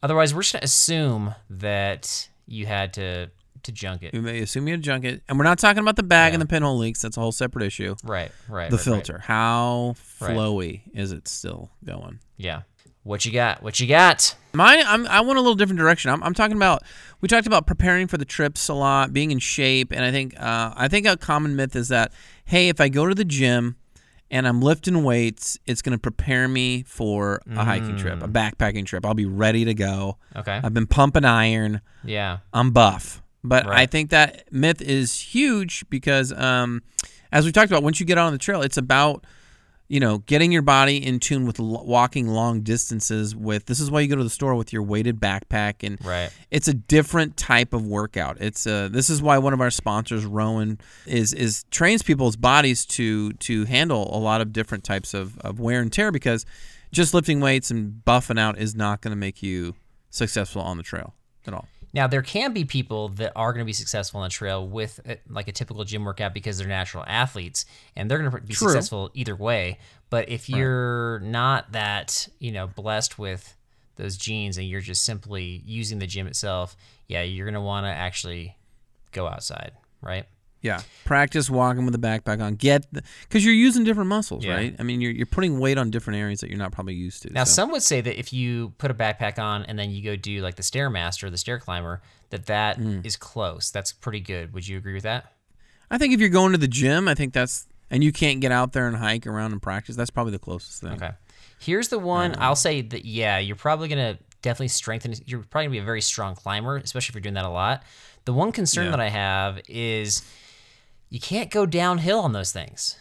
Otherwise, 0.02 0.34
we're 0.34 0.42
just 0.42 0.54
gonna 0.54 0.64
assume 0.64 1.36
that 1.52 2.28
you 2.48 2.66
had 2.66 2.94
to 2.96 3.30
to 3.64 3.72
junk 3.72 4.02
it. 4.02 4.14
we 4.14 4.20
may 4.20 4.40
assume 4.40 4.68
you 4.68 4.74
had 4.74 4.82
junk 4.82 5.06
it, 5.06 5.22
and 5.30 5.38
we're 5.38 5.44
not 5.46 5.60
talking 5.60 5.84
about 5.84 5.96
the 5.96 6.02
bag 6.02 6.32
Yeah. 6.32 6.36
and 6.36 6.42
the 6.42 6.48
pinhole 6.48 6.80
leaks. 6.80 7.00
That's 7.04 7.16
a 7.16 7.20
whole 7.20 7.32
separate 7.32 7.64
issue. 7.64 7.96
Right, 8.04 8.32
right. 8.50 8.72
The 8.72 8.78
right, 8.78 8.86
right. 8.88 8.96
filter, 9.06 9.20
how 9.20 9.94
Right. 10.20 10.36
flowy 10.36 10.82
is 10.96 11.12
it 11.12 11.28
still 11.28 11.70
going? 11.86 12.18
Yeah. 12.38 12.62
What 13.04 13.26
you 13.26 13.32
got? 13.32 13.64
What 13.64 13.80
you 13.80 13.88
got? 13.88 14.36
Mine, 14.54 14.84
I'm, 14.86 15.08
I 15.08 15.22
went 15.22 15.38
a 15.38 15.42
little 15.42 15.56
different 15.56 15.80
direction. 15.80 16.12
I'm, 16.12 16.22
I'm 16.24 16.34
talking 16.34 16.56
about. 16.56 16.84
We 17.20 17.28
talked 17.28 17.48
about 17.48 17.66
preparing 17.66 18.08
for 18.08 18.18
the 18.18 18.26
trips 18.26 18.68
a 18.68 18.74
lot, 18.74 19.14
being 19.14 19.32
in 19.32 19.40
shape, 19.40 19.92
and 19.92 20.04
I 20.04 20.12
think 20.12 20.40
uh, 20.40 20.74
I 20.76 20.88
think 20.88 21.08
a 21.08 21.18
common 21.18 21.56
myth 21.56 21.76
is 21.76 21.88
that 21.90 22.12
hey, 22.46 22.70
if 22.70 22.82
I 22.82 22.90
go 22.90 23.08
to 23.08 23.16
the 23.16 23.26
gym 23.26 23.78
and 24.30 24.48
I'm 24.48 24.62
lifting 24.62 25.04
weights, 25.04 25.58
it's 25.66 25.82
going 25.82 25.98
to 25.98 26.02
prepare 26.02 26.48
me 26.48 26.84
for 26.84 27.42
a 27.54 27.64
hiking 27.64 27.98
trip, 27.98 28.22
a 28.22 28.28
backpacking 28.28 28.86
trip. 28.86 29.06
I'll 29.06 29.14
be 29.14 29.26
ready 29.26 29.66
to 29.66 29.74
go. 29.74 30.18
Okay. 30.36 30.60
I've 30.64 30.74
been 30.74 30.88
pumping 30.88 31.26
iron. 31.26 31.82
Yeah. 32.04 32.40
I'm 32.54 32.72
buff. 32.72 33.22
But 33.44 33.68
I 33.68 33.88
think 33.88 34.12
that 34.12 34.52
myth 34.52 34.82
is 34.82 35.20
huge 35.20 35.84
because 35.90 36.32
um, 36.34 36.82
as 37.32 37.46
we 37.46 37.52
talked 37.52 37.72
about, 37.72 37.84
once 37.84 38.00
you 38.00 38.06
get 38.06 38.18
on 38.18 38.32
the 38.32 38.38
trail, 38.38 38.62
it's 38.62 38.78
about 38.78 39.26
you 39.92 40.00
know 40.00 40.20
getting 40.20 40.54
your 40.54 40.62
body 40.62 41.06
in 41.06 41.20
tune 41.20 41.46
with 41.46 41.60
l- 41.60 41.84
walking 41.86 42.28
long 42.30 42.62
distances. 42.62 43.36
With 43.36 43.66
this 43.66 43.80
is 43.82 43.92
why 43.92 44.00
you 44.00 44.08
go 44.08 44.16
to 44.16 44.24
the 44.24 44.30
store 44.30 44.56
with 44.56 44.72
your 44.72 44.84
weighted 44.84 45.20
backpack, 45.20 45.84
and 45.86 46.04
Right. 46.06 46.30
it's 46.50 46.68
a 46.70 46.74
different 46.74 47.36
type 47.36 47.74
of 47.74 47.86
workout. 47.86 48.38
It's 48.40 48.66
uh, 48.66 48.88
this 48.90 49.10
is 49.10 49.22
why 49.22 49.38
one 49.38 49.54
of 49.54 49.60
our 49.60 49.70
sponsors, 49.70 50.26
Rowan, 50.26 50.80
is 51.06 51.34
is 51.34 51.66
trains 51.72 52.04
people's 52.04 52.38
bodies 52.38 52.86
to 52.98 53.34
to 53.34 53.66
handle 53.66 54.16
a 54.16 54.20
lot 54.20 54.40
of 54.40 54.54
different 54.54 54.84
types 54.86 55.14
of, 55.14 55.38
of 55.40 55.60
wear 55.60 55.82
and 55.82 55.92
tear 55.92 56.12
because 56.12 56.46
just 56.94 57.14
lifting 57.14 57.40
weights 57.42 57.70
and 57.70 58.02
buffing 58.06 58.40
out 58.40 58.58
is 58.58 58.74
not 58.76 59.02
going 59.02 59.12
to 59.12 59.18
make 59.18 59.44
you 59.44 59.76
successful 60.10 60.62
on 60.62 60.78
the 60.78 60.84
trail 60.84 61.14
at 61.46 61.54
all. 61.54 61.68
Now 61.94 62.08
there 62.08 62.22
can 62.22 62.54
be 62.54 62.66
people 62.66 63.10
that 63.10 63.34
are 63.36 63.52
going 63.54 63.64
to 63.64 63.66
be 63.66 63.74
successful 63.74 64.20
on 64.22 64.26
the 64.26 64.30
trail 64.30 64.66
with 64.68 65.00
uh 65.08 65.16
like 65.30 65.48
a 65.48 65.52
typical 65.52 65.84
gym 65.84 66.06
workout 66.06 66.34
because 66.34 66.58
they're 66.58 66.68
natural 66.68 67.04
athletes 67.08 67.66
and 67.96 68.10
they're 68.10 68.20
going 68.20 68.32
to 68.32 68.42
be 68.42 68.54
True. 68.54 68.70
successful 68.70 69.12
either 69.14 69.36
way. 69.36 69.80
But 70.10 70.30
if 70.30 70.50
you're 70.50 71.20
not 71.20 71.72
that, 71.72 72.28
you 72.40 72.52
know, 72.52 72.68
blessed 72.68 73.18
with 73.18 73.56
those 73.96 74.18
genes 74.18 74.58
and 74.58 74.68
you're 74.68 74.82
just 74.82 75.04
simply 75.04 75.64
using 75.66 76.00
the 76.00 76.08
gym 76.08 76.28
itself, 76.28 76.76
yeah, 77.08 77.22
you're 77.22 77.46
going 77.46 77.54
to 77.54 77.62
want 77.62 77.86
to 77.86 77.90
actually 77.92 78.58
go 79.12 79.28
outside, 79.28 79.72
right? 80.02 80.26
Yeah, 80.62 80.82
practice 81.06 81.50
walking 81.50 81.86
with 81.86 81.96
a 81.96 81.98
backpack 81.98 82.40
on. 82.42 82.56
Get 82.56 82.86
because 83.24 83.44
you're 83.44 83.54
using 83.54 83.84
different 83.84 84.10
muscles, 84.10 84.46
Yeah. 84.46 84.54
right? 84.54 84.76
I 84.78 84.84
mean, 84.84 85.02
you're 85.02 85.12
you're 85.12 85.26
putting 85.26 85.60
weight 85.60 85.78
on 85.78 85.90
different 85.90 86.20
areas 86.20 86.40
that 86.42 86.50
you're 86.50 86.60
not 86.60 86.72
probably 86.72 86.94
used 86.94 87.24
to. 87.24 87.34
Now, 87.34 87.46
so. 87.46 87.54
some 87.54 87.72
would 87.72 87.82
say 87.84 88.00
that 88.02 88.20
if 88.20 88.32
you 88.32 88.74
put 88.78 88.92
a 88.92 88.94
backpack 88.94 89.40
on 89.40 89.64
and 89.64 89.80
then 89.80 89.90
you 89.92 90.04
go 90.04 90.16
do 90.16 90.42
like 90.42 90.56
the 90.56 90.64
stairmaster, 90.64 91.32
the 91.32 91.38
stair 91.38 91.58
climber, 91.60 92.02
that 92.30 92.46
that 92.46 92.80
Mm. 92.80 93.04
is 93.06 93.16
close. 93.18 93.72
That's 93.72 93.92
pretty 93.92 94.20
good. 94.20 94.54
Would 94.54 94.68
you 94.68 94.78
agree 94.78 94.94
with 94.94 95.04
that? 95.04 95.34
I 95.90 95.98
think 95.98 96.14
if 96.14 96.20
you're 96.20 96.30
going 96.30 96.52
to 96.52 96.58
the 96.58 96.68
gym, 96.68 97.08
I 97.08 97.16
think 97.16 97.34
that's 97.34 97.68
and 97.90 98.04
you 98.04 98.12
can't 98.14 98.40
get 98.40 98.52
out 98.54 98.72
there 98.74 98.88
and 98.88 98.96
hike 98.96 99.26
around 99.28 99.52
and 99.52 99.62
practice. 99.62 99.96
That's 99.96 100.12
probably 100.12 100.32
the 100.32 100.40
closest 100.40 100.82
thing. 100.82 100.94
Okay. 100.94 101.12
Here's 101.60 101.90
the 101.90 102.00
one 102.00 102.36
I'll 102.38 102.56
say 102.56 102.82
that 102.82 103.04
yeah, 103.04 103.40
you're 103.40 103.56
probably 103.56 103.88
gonna 103.88 104.18
definitely 104.44 104.68
strengthen. 104.70 105.14
You're 105.26 105.42
probably 105.42 105.66
gonna 105.66 105.72
be 105.74 105.80
a 105.80 105.84
very 105.84 106.02
strong 106.02 106.36
climber, 106.36 106.78
especially 106.78 107.12
if 107.12 107.16
you're 107.16 107.22
doing 107.24 107.34
that 107.34 107.46
a 107.46 107.50
lot. 107.50 107.84
The 108.26 108.34
one 108.34 108.52
concern 108.52 108.86
Yeah. 108.86 108.92
that 108.92 109.00
I 109.00 109.10
have 109.10 109.60
is 109.68 110.22
you 111.12 111.20
can't 111.20 111.52
go 111.52 111.68
downhill 111.68 112.20
on 112.22 112.32
those 112.32 112.52
things. 112.52 112.96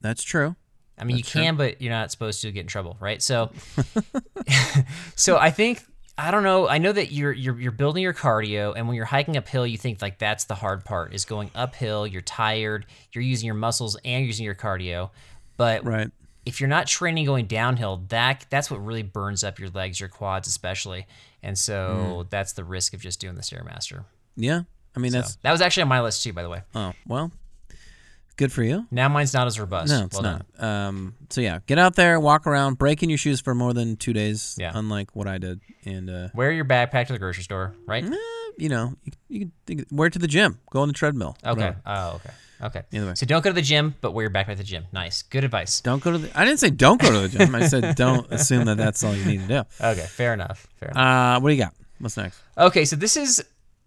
That's 0.00 0.22
true. 0.22 0.54
I 0.96 1.02
mean, 1.02 1.16
you 1.16 1.22
That's 1.24 1.32
true. 1.32 1.42
can, 1.42 1.56
but 1.56 1.82
you're 1.82 1.92
not 1.92 2.12
supposed 2.12 2.40
to 2.42 2.52
get 2.52 2.60
in 2.60 2.66
trouble, 2.68 2.96
right? 3.00 3.20
So, 3.20 3.50
so 5.16 5.36
I 5.36 5.50
think 5.50 5.82
I 6.16 6.30
don't 6.30 6.44
know. 6.44 6.68
I 6.68 6.78
know 6.78 6.92
that 6.92 7.10
you're 7.10 7.32
you're 7.32 7.58
you're 7.58 7.72
building 7.72 8.02
your 8.02 8.14
cardio, 8.14 8.74
and 8.76 8.86
when 8.86 8.94
you're 8.94 9.06
hiking 9.06 9.36
uphill, 9.36 9.66
you 9.66 9.76
think 9.76 10.00
like 10.00 10.18
that's 10.18 10.44
the 10.44 10.54
hard 10.54 10.84
part 10.84 11.12
is 11.12 11.24
going 11.24 11.50
uphill. 11.54 12.06
You're 12.06 12.22
tired. 12.22 12.86
You're 13.12 13.24
using 13.24 13.46
your 13.46 13.56
muscles 13.56 13.96
and 14.04 14.24
using 14.24 14.44
your 14.44 14.54
cardio, 14.54 15.10
but 15.56 15.84
Right. 15.84 16.10
if 16.46 16.60
you're 16.60 16.68
not 16.68 16.86
training 16.86 17.24
going 17.24 17.46
downhill, 17.46 18.04
that 18.10 18.46
that's 18.50 18.70
what 18.70 18.84
really 18.84 19.02
burns 19.02 19.42
up 19.42 19.58
your 19.58 19.70
legs, 19.70 19.98
your 19.98 20.08
quads 20.08 20.46
especially. 20.46 21.06
And 21.42 21.58
so 21.58 22.24
mm. 22.24 22.30
that's 22.30 22.52
the 22.52 22.62
risk 22.62 22.94
of 22.94 23.00
just 23.00 23.20
doing 23.20 23.34
the 23.34 23.42
stairmaster. 23.42 24.04
Yeah. 24.36 24.62
I 24.96 25.00
mean, 25.00 25.10
So, 25.10 25.20
that's 25.22 25.36
that 25.36 25.50
was 25.50 25.60
actually 25.60 25.82
on 25.82 25.88
my 25.88 26.02
list 26.02 26.22
too, 26.22 26.32
by 26.32 26.42
the 26.44 26.48
way. 26.48 26.62
oh 26.74 26.92
well. 27.06 27.32
Good 28.36 28.52
for 28.52 28.62
you. 28.64 28.86
Now 28.90 29.08
mine's 29.08 29.32
not 29.32 29.46
as 29.46 29.60
robust. 29.60 29.90
No, 29.90 30.04
it's 30.06 30.20
Well 30.20 30.40
not. 30.58 30.62
Um, 30.64 31.14
so 31.30 31.40
yeah, 31.40 31.60
get 31.66 31.78
out 31.78 31.94
there, 31.94 32.18
walk 32.18 32.46
around, 32.46 32.78
break 32.78 33.02
in 33.02 33.08
your 33.08 33.18
shoes 33.18 33.40
for 33.40 33.54
more 33.54 33.72
than 33.72 33.96
two 33.96 34.12
days. 34.12 34.56
Yeah. 34.58 34.72
Unlike 34.74 35.14
what 35.14 35.28
I 35.28 35.38
did, 35.38 35.60
and 35.84 36.10
uh, 36.10 36.28
Wear 36.34 36.50
your 36.50 36.64
backpack 36.64 37.06
to 37.06 37.12
the 37.12 37.18
grocery 37.18 37.44
store, 37.44 37.74
right? 37.86 38.04
eh, 38.04 38.16
you 38.58 38.68
know, 38.68 38.94
you, 39.04 39.12
you 39.28 39.40
can 39.40 39.52
think, 39.66 39.86
wear 39.90 40.08
it 40.08 40.12
to 40.14 40.18
the 40.18 40.26
gym, 40.26 40.58
go 40.70 40.80
on 40.80 40.88
the 40.88 40.94
treadmill. 40.94 41.36
Okay. 41.44 41.50
whatever. 41.60 41.80
Oh, 41.86 42.12
okay. 42.16 42.30
Okay. 42.62 42.82
Either 42.92 43.06
way. 43.06 43.14
So 43.14 43.26
don't 43.26 43.42
go 43.44 43.50
to 43.50 43.54
the 43.54 43.62
gym, 43.62 43.94
but 44.00 44.12
wear 44.12 44.22
your 44.24 44.30
backpack 44.32 44.52
to 44.52 44.56
the 44.56 44.64
gym. 44.64 44.84
Nice. 44.92 45.22
Good 45.22 45.44
advice. 45.44 45.80
Don't 45.80 46.02
go 46.02 46.12
to 46.12 46.18
the. 46.18 46.38
I 46.38 46.44
didn't 46.44 46.60
say 46.60 46.70
don't 46.70 47.00
go 47.00 47.10
to 47.12 47.28
the 47.28 47.38
gym. 47.38 47.54
I 47.54 47.66
said 47.66 47.94
don't 47.96 48.30
assume 48.32 48.64
that 48.66 48.76
that's 48.78 49.04
all 49.04 49.14
you 49.14 49.24
need 49.24 49.40
to 49.42 49.46
do. 49.46 49.62
Okay. 49.84 50.06
Fair 50.08 50.32
enough. 50.32 50.66
Fair 50.76 50.88
enough. 50.90 51.36
Uh, 51.36 51.40
what 51.40 51.50
do 51.50 51.54
you 51.54 51.62
got? 51.62 51.74
What's 51.98 52.16
next? 52.16 52.40
Okay, 52.56 52.84
so 52.84 52.96
this 52.96 53.16
is 53.16 53.44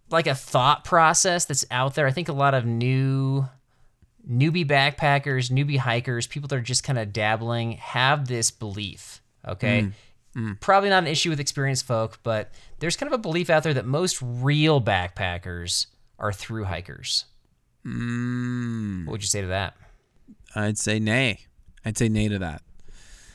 like 0.10 0.28
a 0.28 0.36
thought 0.36 0.84
process 0.86 1.46
that's 1.46 1.66
out 1.72 1.96
there. 1.96 2.08
I 2.08 2.12
think 2.12 2.30
a 2.30 2.34
lot 2.34 2.54
of 2.54 2.66
new 2.66 3.46
newbie 4.30 4.66
backpackers, 4.68 5.50
newbie 5.52 5.78
hikers, 5.78 6.28
people 6.28 6.48
that 6.48 6.56
are 6.58 6.62
just 6.62 6.84
kind 6.84 7.00
of 7.00 7.14
dabbling 7.14 7.74
have 7.74 8.28
this 8.28 8.52
belief. 8.52 9.22
Okay. 9.48 9.90
Probably 10.60 10.90
not 10.90 11.02
an 11.04 11.08
issue 11.08 11.30
with 11.32 11.40
experienced 11.40 11.86
folk, 11.86 12.20
but 12.22 12.52
there's 12.80 12.96
kind 12.96 13.12
of 13.12 13.18
a 13.18 13.22
belief 13.22 13.50
out 13.50 13.64
there 13.64 13.74
that 13.74 13.86
most 13.88 14.20
real 14.22 14.80
backpackers 14.80 15.88
are 16.20 16.32
through 16.32 16.66
hikers. 16.66 17.26
Mm, 17.86 19.06
What 19.06 19.14
would 19.14 19.22
you 19.24 19.28
say 19.28 19.42
to 19.42 19.48
that? 19.48 19.76
I'd 20.56 20.78
say 20.78 21.00
nay. 21.00 21.40
I'd 21.86 21.98
say 21.98 22.10
nay 22.10 22.28
to 22.28 22.38
that. 22.40 22.62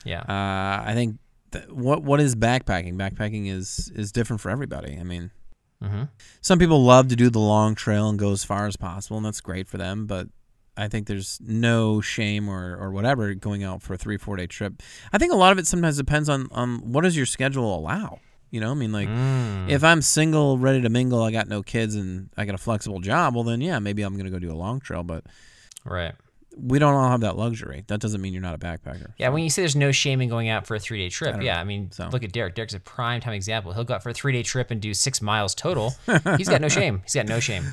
Yeah. 0.05 0.21
Uh, 0.21 0.89
I 0.89 0.93
think 0.95 1.19
th- 1.53 1.69
what 1.69 2.03
what 2.03 2.21
is 2.21 2.35
backpacking? 2.35 2.95
Backpacking 2.97 3.49
is 3.49 3.91
is 3.95 4.13
different 4.13 4.41
for 4.41 4.51
everybody. 4.51 4.99
I 4.99 5.03
mean, 5.05 5.31
Mhm. 5.83 6.09
some 6.41 6.59
people 6.59 6.85
love 6.85 7.09
to 7.09 7.17
do 7.17 7.31
the 7.31 7.39
long 7.41 7.75
trail 7.75 8.09
and 8.09 8.19
go 8.19 8.31
as 8.33 8.45
far 8.45 8.67
as 8.67 8.77
possible, 8.77 9.17
and 9.17 9.27
that's 9.27 9.41
great 9.41 9.69
for 9.69 9.79
them. 9.79 10.07
But 10.07 10.29
I 10.77 10.89
think 10.89 11.07
there's 11.07 11.39
no 11.43 12.01
shame 12.01 12.49
or, 12.49 12.77
or 12.77 12.91
whatever 12.93 13.35
going 13.35 13.63
out 13.63 13.83
for 13.83 13.95
a 13.95 13.99
three 13.99 14.17
four 14.17 14.37
day 14.37 14.47
trip. 14.47 14.83
I 15.13 15.19
think 15.19 15.33
a 15.33 15.37
lot 15.37 15.53
of 15.53 15.59
it 15.59 15.67
sometimes 15.67 15.97
depends 15.99 16.29
on 16.29 16.49
on 16.51 16.79
what 16.93 17.03
does 17.03 17.17
your 17.17 17.27
schedule 17.27 17.75
allow. 17.77 18.21
You 18.51 18.61
know, 18.61 18.71
I 18.71 18.75
mean, 18.75 18.93
like 18.93 19.09
Mm. 19.09 19.71
if 19.71 19.83
I'm 19.83 20.03
single, 20.03 20.59
ready 20.59 20.83
to 20.83 20.89
mingle, 20.91 21.23
I 21.23 21.31
got 21.31 21.49
no 21.49 21.63
kids, 21.63 21.95
and 21.95 22.29
I 22.37 22.45
got 22.45 22.55
a 22.55 22.59
flexible 22.59 23.01
job. 23.01 23.35
Well, 23.35 23.45
then 23.45 23.61
yeah, 23.61 23.79
maybe 23.79 24.03
I'm 24.03 24.17
gonna 24.17 24.31
go 24.31 24.39
do 24.39 24.53
a 24.53 24.55
long 24.57 24.81
trail. 24.81 25.03
But 25.03 25.25
Right. 25.85 26.15
we 26.57 26.79
don't 26.79 26.93
all 26.95 27.09
have 27.11 27.21
that 27.23 27.37
luxury. 27.37 27.85
That 27.89 28.01
doesn't 28.01 28.21
mean 28.21 28.33
you're 28.35 28.43
not 28.43 28.55
a 28.55 28.59
backpacker. 28.59 29.13
Yeah, 29.19 29.31
when 29.31 29.43
you 29.43 29.49
say 29.49 29.63
there's 29.63 29.75
no 29.75 29.91
shame 29.91 30.21
in 30.21 30.29
going 30.29 30.49
out 30.51 30.67
for 30.67 30.75
a 30.75 30.79
three 30.79 30.99
day 30.99 31.09
trip, 31.09 31.43
yeah, 31.43 31.59
I 31.61 31.65
mean, 31.65 31.91
so. 31.93 32.09
look 32.13 32.25
at 32.25 32.33
Derek. 32.33 32.55
Derek's 32.55 32.75
a 32.75 32.81
prime 32.81 33.21
time 33.23 33.33
example. 33.33 33.73
He'll 33.73 33.85
go 33.85 33.95
out 33.95 34.03
for 34.03 34.11
a 34.11 34.15
three 34.15 34.33
day 34.35 34.43
trip 34.43 34.71
and 34.71 34.81
do 34.83 34.93
six 34.93 35.23
miles 35.23 35.55
total. 35.55 35.95
He's 36.37 36.49
got 36.49 36.61
no 36.61 36.69
shame. 36.69 37.01
He's 37.05 37.15
got 37.15 37.27
no 37.27 37.41
shame. 37.41 37.65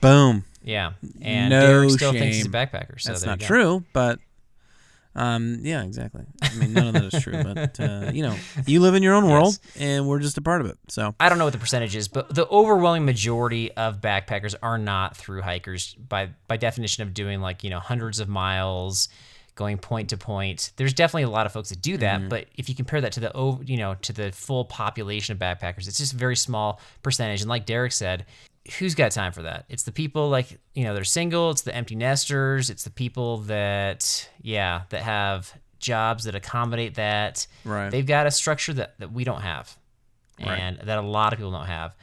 Boom. 0.00 0.44
Yeah, 0.64 0.92
and 1.20 1.50
No 1.50 1.60
Derek 1.60 1.90
still 1.90 2.12
thinks 2.12 2.36
he's 2.36 2.46
a 2.46 2.50
backpacker. 2.50 3.00
So 3.00 3.10
That's 3.10 3.26
not 3.26 3.40
go. 3.40 3.46
true, 3.46 3.84
but 3.92 4.20
um, 5.14 5.58
yeah, 5.62 5.82
exactly. 5.82 6.22
I 6.40 6.54
mean, 6.54 6.72
none 6.72 6.88
of 6.88 6.92
that 6.94 7.12
is 7.12 7.22
true, 7.22 7.42
but 7.42 7.78
uh, 7.80 8.10
you 8.14 8.22
know, 8.22 8.36
you 8.66 8.80
live 8.80 8.94
in 8.94 9.02
your 9.02 9.14
own 9.14 9.28
world, 9.28 9.58
and 9.78 10.06
we're 10.08 10.20
just 10.20 10.38
a 10.38 10.42
part 10.42 10.60
of 10.60 10.68
it. 10.68 10.78
So 10.88 11.14
I 11.20 11.28
don't 11.28 11.38
know 11.38 11.44
what 11.44 11.52
the 11.52 11.58
percentage 11.58 11.94
is, 11.96 12.08
but 12.08 12.34
the 12.34 12.46
overwhelming 12.48 13.04
majority 13.04 13.72
of 13.72 14.00
backpackers 14.00 14.54
are 14.62 14.78
not 14.78 15.16
through 15.16 15.42
hikers 15.42 15.94
by 15.94 16.30
by 16.48 16.56
definition 16.56 17.02
of 17.02 17.12
doing 17.12 17.40
like 17.40 17.62
you 17.62 17.70
know 17.70 17.80
hundreds 17.80 18.20
of 18.20 18.28
miles, 18.28 19.08
going 19.54 19.78
point 19.78 20.10
to 20.10 20.16
point. 20.16 20.72
There's 20.76 20.94
definitely 20.94 21.24
a 21.24 21.30
lot 21.30 21.44
of 21.44 21.52
folks 21.52 21.68
that 21.68 21.82
do 21.82 21.98
that, 21.98 22.28
but 22.30 22.46
if 22.56 22.68
you 22.68 22.74
compare 22.74 23.00
that 23.02 23.12
to 23.12 23.20
the 23.20 23.58
you 23.66 23.76
know 23.76 23.96
to 24.02 24.12
the 24.12 24.32
full 24.32 24.64
population 24.64 25.32
of 25.32 25.38
backpackers, 25.38 25.88
it's 25.88 25.98
just 25.98 26.14
a 26.14 26.16
very 26.16 26.36
small 26.36 26.80
percentage. 27.02 27.42
And 27.42 27.50
like 27.50 27.66
Derek 27.66 27.92
said, 27.92 28.24
who's 28.78 28.94
got 28.94 29.12
time 29.12 29.32
for 29.32 29.42
that? 29.42 29.64
It's 29.68 29.82
the 29.82 29.92
people 29.92 30.28
like 30.28 30.58
you 30.74 30.84
know 30.84 30.94
they're 30.94 31.04
single. 31.04 31.50
It's 31.50 31.62
the 31.62 31.74
empty 31.74 31.94
nesters. 31.96 32.70
It's 32.70 32.84
the 32.84 32.90
people 32.90 33.38
that 33.38 34.28
yeah 34.40 34.82
that 34.90 35.02
have 35.02 35.52
jobs 35.78 36.24
that 36.24 36.34
accommodate 36.34 36.94
that. 36.94 37.46
Right. 37.64 37.90
They've 37.90 38.06
got 38.06 38.26
a 38.26 38.30
structure 38.30 38.72
that, 38.74 38.94
that 39.00 39.12
we 39.12 39.24
don't 39.24 39.40
have 39.42 39.76
Right. 40.38 40.58
and 40.58 40.78
that 40.84 40.98
a 40.98 41.02
lot 41.02 41.32
of 41.32 41.38
people 41.38 41.52
don't 41.52 41.66
have. 41.66 41.94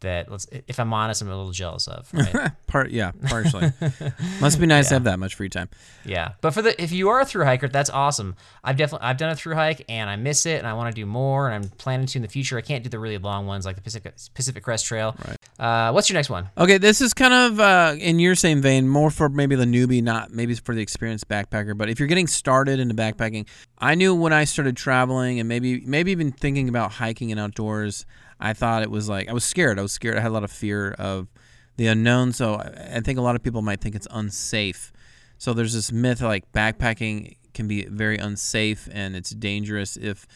That 0.00 0.30
let's, 0.30 0.46
if 0.68 0.78
I'm 0.78 0.92
honest, 0.92 1.22
I'm 1.22 1.28
a 1.28 1.36
little 1.36 1.52
jealous 1.52 1.88
of. 1.88 2.08
Right? 2.18 2.52
part, 2.66 2.90
yeah, 2.90 3.12
partially. 3.26 3.72
Must 4.40 4.60
be 4.60 4.66
nice 4.66 4.88
to 4.88 4.94
have 4.94 5.04
that 5.04 5.18
much 5.18 5.34
free 5.34 5.48
time. 5.48 5.68
yeah, 6.04 6.32
but 6.40 6.52
for 6.52 6.62
the 6.62 6.80
if 6.80 6.92
you 6.92 7.08
are 7.08 7.20
a 7.20 7.24
through 7.24 7.44
hiker, 7.44 7.68
that's 7.68 7.90
awesome. 7.90 8.36
I've 8.62 8.76
definitely 8.76 9.06
I've 9.06 9.16
done 9.16 9.30
a 9.30 9.36
through 9.36 9.54
hike 9.54 9.84
and 9.88 10.08
I 10.08 10.16
miss 10.16 10.46
it, 10.46 10.58
and 10.58 10.66
I 10.66 10.74
want 10.74 10.94
to 10.94 11.00
do 11.00 11.06
more, 11.06 11.48
and 11.48 11.54
I'm 11.54 11.70
planning 11.78 12.06
to 12.06 12.18
in 12.18 12.22
the 12.22 12.28
future. 12.28 12.58
I 12.58 12.60
can't 12.60 12.84
do 12.84 12.90
the 12.90 12.98
really 12.98 13.18
long 13.18 13.46
ones 13.46 13.64
like 13.64 13.76
the 13.76 13.82
Pacific 13.82 14.14
Pacific 14.34 14.62
Crest 14.62 14.86
Trail. 14.86 15.16
Right. 15.26 15.36
Uh, 15.58 15.92
what's 15.92 16.08
your 16.08 16.14
next 16.14 16.30
one? 16.30 16.48
Okay, 16.56 16.78
this 16.78 17.00
is 17.00 17.12
kind 17.14 17.34
of 17.34 17.60
uh, 17.60 17.94
in 17.98 18.18
your 18.18 18.34
same 18.34 18.62
vein, 18.62 18.88
more 18.88 19.10
for 19.10 19.28
maybe 19.28 19.56
the 19.56 19.64
newbie, 19.64 20.02
not 20.02 20.30
maybe 20.32 20.54
for 20.54 20.74
the 20.74 20.80
experienced 20.80 21.28
backpacker. 21.28 21.76
But 21.76 21.88
if 21.88 21.98
you're 21.98 22.08
getting 22.08 22.26
started 22.26 22.78
into 22.78 22.94
backpacking, 22.94 23.46
I 23.78 23.94
knew 23.94 24.14
when 24.14 24.32
I 24.32 24.44
started 24.44 24.76
traveling 24.76 25.40
and 25.40 25.48
maybe 25.48 25.80
maybe 25.84 26.12
even 26.12 26.32
thinking 26.32 26.68
about 26.68 26.92
hiking 26.92 27.30
and 27.32 27.40
outdoors, 27.40 28.06
I 28.40 28.52
thought 28.52 28.82
it 28.82 28.90
was 28.90 29.08
like 29.08 29.28
I 29.28 29.32
was 29.32 29.44
scared. 29.44 29.78
I 29.78 29.82
was 29.82 29.92
scared. 29.92 30.16
I 30.16 30.20
had 30.20 30.30
a 30.30 30.34
lot 30.34 30.44
of 30.44 30.50
fear 30.50 30.92
of 30.92 31.28
the 31.76 31.86
unknown. 31.86 32.32
So 32.32 32.54
I 32.54 32.96
I 32.96 33.00
think 33.00 33.18
a 33.18 33.22
lot 33.22 33.36
of 33.36 33.42
people 33.42 33.62
might 33.62 33.80
think 33.80 33.94
it's 33.94 34.08
unsafe. 34.10 34.92
So 35.38 35.54
there's 35.54 35.74
this 35.74 35.92
myth 35.92 36.20
like 36.20 36.50
backpacking 36.52 37.36
can 37.58 37.66
be 37.66 37.84
very 37.86 38.18
unsafe 38.18 38.88
and 38.92 39.16
it's 39.16 39.30
dangerous 39.30 39.96
if 39.96 40.26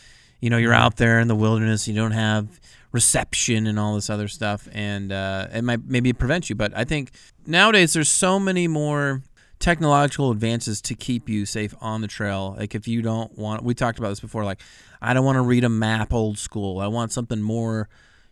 you 0.40 0.50
know 0.50 0.56
you're 0.56 0.74
out 0.74 0.96
there 0.96 1.20
in 1.20 1.28
the 1.28 1.36
wilderness 1.36 1.86
you 1.86 1.94
don't 1.94 2.10
have 2.10 2.60
reception 2.90 3.68
and 3.68 3.78
all 3.78 3.94
this 3.94 4.10
other 4.10 4.26
stuff 4.26 4.68
and 4.72 5.12
uh, 5.12 5.46
it 5.54 5.62
might 5.62 5.84
maybe 5.86 6.12
prevent 6.12 6.50
you 6.50 6.56
but 6.56 6.76
i 6.76 6.84
think 6.84 7.12
nowadays 7.46 7.92
there's 7.92 8.10
so 8.10 8.40
many 8.40 8.66
more 8.66 9.22
technological 9.60 10.32
advances 10.32 10.80
to 10.80 10.94
keep 10.96 11.28
you 11.28 11.46
safe 11.46 11.72
on 11.80 12.00
the 12.00 12.08
trail 12.08 12.56
like 12.58 12.74
if 12.74 12.88
you 12.88 13.00
don't 13.00 13.38
want 13.38 13.62
we 13.62 13.72
talked 13.72 14.00
about 14.00 14.08
this 14.08 14.20
before 14.20 14.44
like 14.44 14.60
i 15.02 15.12
don't 15.12 15.24
want 15.24 15.36
to 15.36 15.42
read 15.42 15.64
a 15.64 15.68
map 15.68 16.12
old 16.12 16.38
school 16.38 16.78
i 16.78 16.86
want 16.86 17.12
something 17.12 17.42
more 17.42 17.88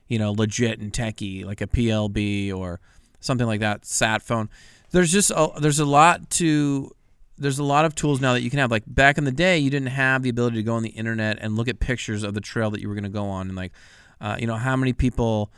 you 0.08 0.18
know 0.18 0.32
legit 0.32 0.80
and 0.80 0.94
techy 0.94 1.44
like 1.44 1.60
a 1.60 1.66
plb 1.66 2.54
or 2.54 2.80
something 3.20 3.46
like 3.46 3.60
that 3.60 3.84
sat 3.84 4.22
phone 4.22 4.48
there's 4.92 5.12
just 5.12 5.30
a, 5.30 5.50
there's 5.60 5.78
a 5.78 5.84
lot 5.84 6.30
to 6.30 6.90
there's 7.40 7.58
a 7.58 7.64
lot 7.64 7.86
of 7.86 7.94
tools 7.94 8.20
now 8.20 8.34
that 8.34 8.42
you 8.42 8.50
can 8.50 8.58
have. 8.58 8.70
Like 8.70 8.84
back 8.86 9.18
in 9.18 9.24
the 9.24 9.32
day, 9.32 9.58
you 9.58 9.70
didn't 9.70 9.88
have 9.88 10.22
the 10.22 10.28
ability 10.28 10.56
to 10.56 10.62
go 10.62 10.74
on 10.74 10.82
the 10.82 10.90
internet 10.90 11.38
and 11.40 11.56
look 11.56 11.68
at 11.68 11.80
pictures 11.80 12.22
of 12.22 12.34
the 12.34 12.40
trail 12.40 12.70
that 12.70 12.80
you 12.80 12.88
were 12.88 12.94
going 12.94 13.04
to 13.04 13.10
go 13.10 13.24
on, 13.24 13.48
and 13.48 13.56
like, 13.56 13.72
uh, 14.20 14.36
you 14.38 14.46
know, 14.46 14.56
how 14.56 14.76
many 14.76 14.92
people 14.92 15.50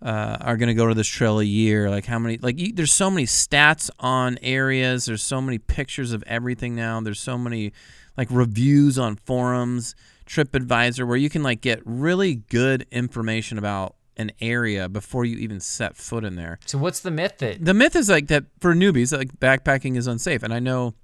uh, 0.00 0.38
are 0.40 0.56
going 0.56 0.68
to 0.68 0.74
go 0.74 0.86
to 0.86 0.94
this 0.94 1.06
trail 1.06 1.38
a 1.38 1.44
year? 1.44 1.90
Like 1.90 2.06
how 2.06 2.18
many? 2.18 2.38
Like 2.38 2.58
you, 2.58 2.72
there's 2.72 2.92
so 2.92 3.10
many 3.10 3.26
stats 3.26 3.90
on 4.00 4.38
areas. 4.42 5.04
There's 5.04 5.22
so 5.22 5.40
many 5.40 5.58
pictures 5.58 6.12
of 6.12 6.24
everything 6.26 6.74
now. 6.74 7.00
There's 7.00 7.20
so 7.20 7.36
many 7.36 7.72
like 8.16 8.28
reviews 8.30 8.98
on 8.98 9.16
forums, 9.16 9.94
TripAdvisor, 10.28 11.06
where 11.06 11.16
you 11.16 11.28
can 11.30 11.42
like 11.42 11.60
get 11.60 11.80
really 11.84 12.36
good 12.36 12.86
information 12.90 13.58
about 13.58 13.94
an 14.16 14.30
area 14.40 14.88
before 14.88 15.24
you 15.24 15.36
even 15.38 15.60
set 15.60 15.96
foot 15.96 16.24
in 16.24 16.36
there. 16.36 16.58
So 16.66 16.76
what's 16.78 17.00
the 17.00 17.10
myth 17.10 17.38
that 17.38 17.64
The 17.64 17.74
myth 17.74 17.94
is 17.96 18.08
like 18.08 18.26
that 18.28 18.44
for 18.60 18.74
newbies, 18.74 19.16
like 19.16 19.38
backpacking 19.40 19.96
is 19.96 20.06
unsafe, 20.06 20.42
and 20.42 20.52
I 20.52 20.58
know, 20.58 20.94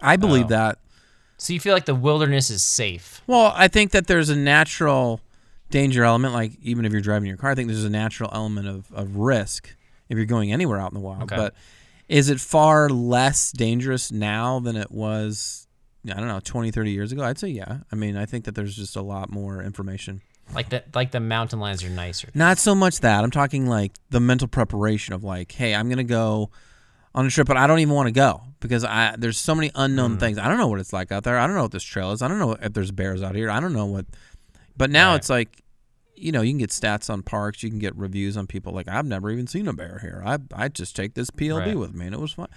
I 0.00 0.16
believe 0.16 0.46
Oh. 0.46 0.48
that. 0.48 0.78
so 1.38 1.52
you 1.52 1.60
feel 1.60 1.74
like 1.74 1.86
the 1.86 1.94
wilderness 1.94 2.48
is 2.50 2.62
safe? 2.62 3.20
Well, 3.26 3.52
I 3.54 3.68
think 3.68 3.90
that 3.92 4.06
there's 4.06 4.28
a 4.30 4.36
natural 4.36 5.20
danger 5.70 6.04
element, 6.04 6.32
like 6.34 6.52
even 6.62 6.84
if 6.84 6.92
you're 6.92 7.00
driving 7.00 7.26
your 7.28 7.36
car, 7.36 7.50
I 7.50 7.54
think 7.56 7.68
there's 7.68 7.84
a 7.84 7.90
natural 7.90 8.30
element 8.32 8.68
of, 8.68 8.90
of 8.92 9.16
risk 9.16 9.74
if 10.08 10.16
you're 10.16 10.24
going 10.24 10.52
anywhere 10.52 10.78
out 10.80 10.92
in 10.92 10.94
the 10.94 11.00
wild. 11.00 11.24
Okay. 11.24 11.36
But 11.36 11.54
is 12.08 12.30
it 12.30 12.38
far 12.40 12.88
less 12.88 13.50
dangerous 13.50 14.12
now 14.12 14.60
than 14.60 14.76
it 14.76 14.92
was, 14.92 15.65
I 16.10 16.14
don't 16.14 16.28
know, 16.28 16.40
20, 16.40 16.70
30 16.70 16.90
years 16.90 17.12
ago? 17.12 17.22
I'd 17.22 17.38
say 17.38 17.48
yeah. 17.48 17.78
I 17.90 17.96
mean, 17.96 18.16
I 18.16 18.26
think 18.26 18.44
that 18.44 18.54
there's 18.54 18.76
just 18.76 18.96
a 18.96 19.02
lot 19.02 19.30
more 19.30 19.62
information. 19.62 20.20
Like 20.54 20.68
the 20.68 20.84
like 20.94 21.10
the 21.10 21.20
mountain 21.20 21.58
lions 21.58 21.82
are 21.82 21.90
nicer. 21.90 22.28
Not 22.34 22.58
so 22.58 22.74
much 22.74 23.00
that. 23.00 23.24
I'm 23.24 23.30
talking 23.32 23.66
like 23.66 23.92
the 24.10 24.20
mental 24.20 24.46
preparation 24.46 25.12
of 25.12 25.24
like, 25.24 25.50
hey, 25.52 25.74
I'm 25.74 25.88
gonna 25.88 26.04
go 26.04 26.50
on 27.14 27.26
a 27.26 27.30
trip, 27.30 27.48
but 27.48 27.56
I 27.56 27.66
don't 27.66 27.80
even 27.80 27.94
want 27.94 28.06
to 28.06 28.12
go 28.12 28.42
because 28.60 28.84
I 28.84 29.16
there's 29.18 29.38
so 29.38 29.54
many 29.54 29.70
unknown 29.74 30.12
hmm. 30.12 30.18
things. 30.18 30.38
I 30.38 30.46
don't 30.48 30.58
know 30.58 30.68
what 30.68 30.78
it's 30.78 30.92
like 30.92 31.10
out 31.10 31.24
there. 31.24 31.38
I 31.38 31.46
don't 31.46 31.56
know 31.56 31.62
what 31.62 31.72
this 31.72 31.82
trail 31.82 32.12
is. 32.12 32.22
I 32.22 32.28
don't 32.28 32.38
know 32.38 32.52
if 32.52 32.72
there's 32.72 32.92
bears 32.92 33.22
out 33.22 33.34
here. 33.34 33.50
I 33.50 33.58
don't 33.58 33.72
know 33.72 33.86
what. 33.86 34.06
But 34.76 34.90
now 34.90 35.10
Right. 35.10 35.16
it's 35.16 35.30
like, 35.30 35.62
you 36.14 36.30
know, 36.30 36.42
you 36.42 36.52
can 36.52 36.58
get 36.58 36.70
stats 36.70 37.10
on 37.10 37.22
parks. 37.22 37.62
You 37.62 37.70
can 37.70 37.78
get 37.78 37.96
reviews 37.96 38.36
on 38.36 38.46
people. 38.46 38.72
Like 38.72 38.86
I've 38.86 39.06
never 39.06 39.30
even 39.30 39.46
seen 39.46 39.66
a 39.66 39.72
bear 39.72 39.98
here. 40.00 40.22
I 40.24 40.38
I 40.54 40.68
just 40.68 40.94
take 40.94 41.14
this 41.14 41.30
PLB 41.30 41.58
Right. 41.66 41.78
with 41.78 41.94
me, 41.94 42.06
and 42.06 42.14
it 42.14 42.20
was 42.20 42.34
fun. 42.34 42.48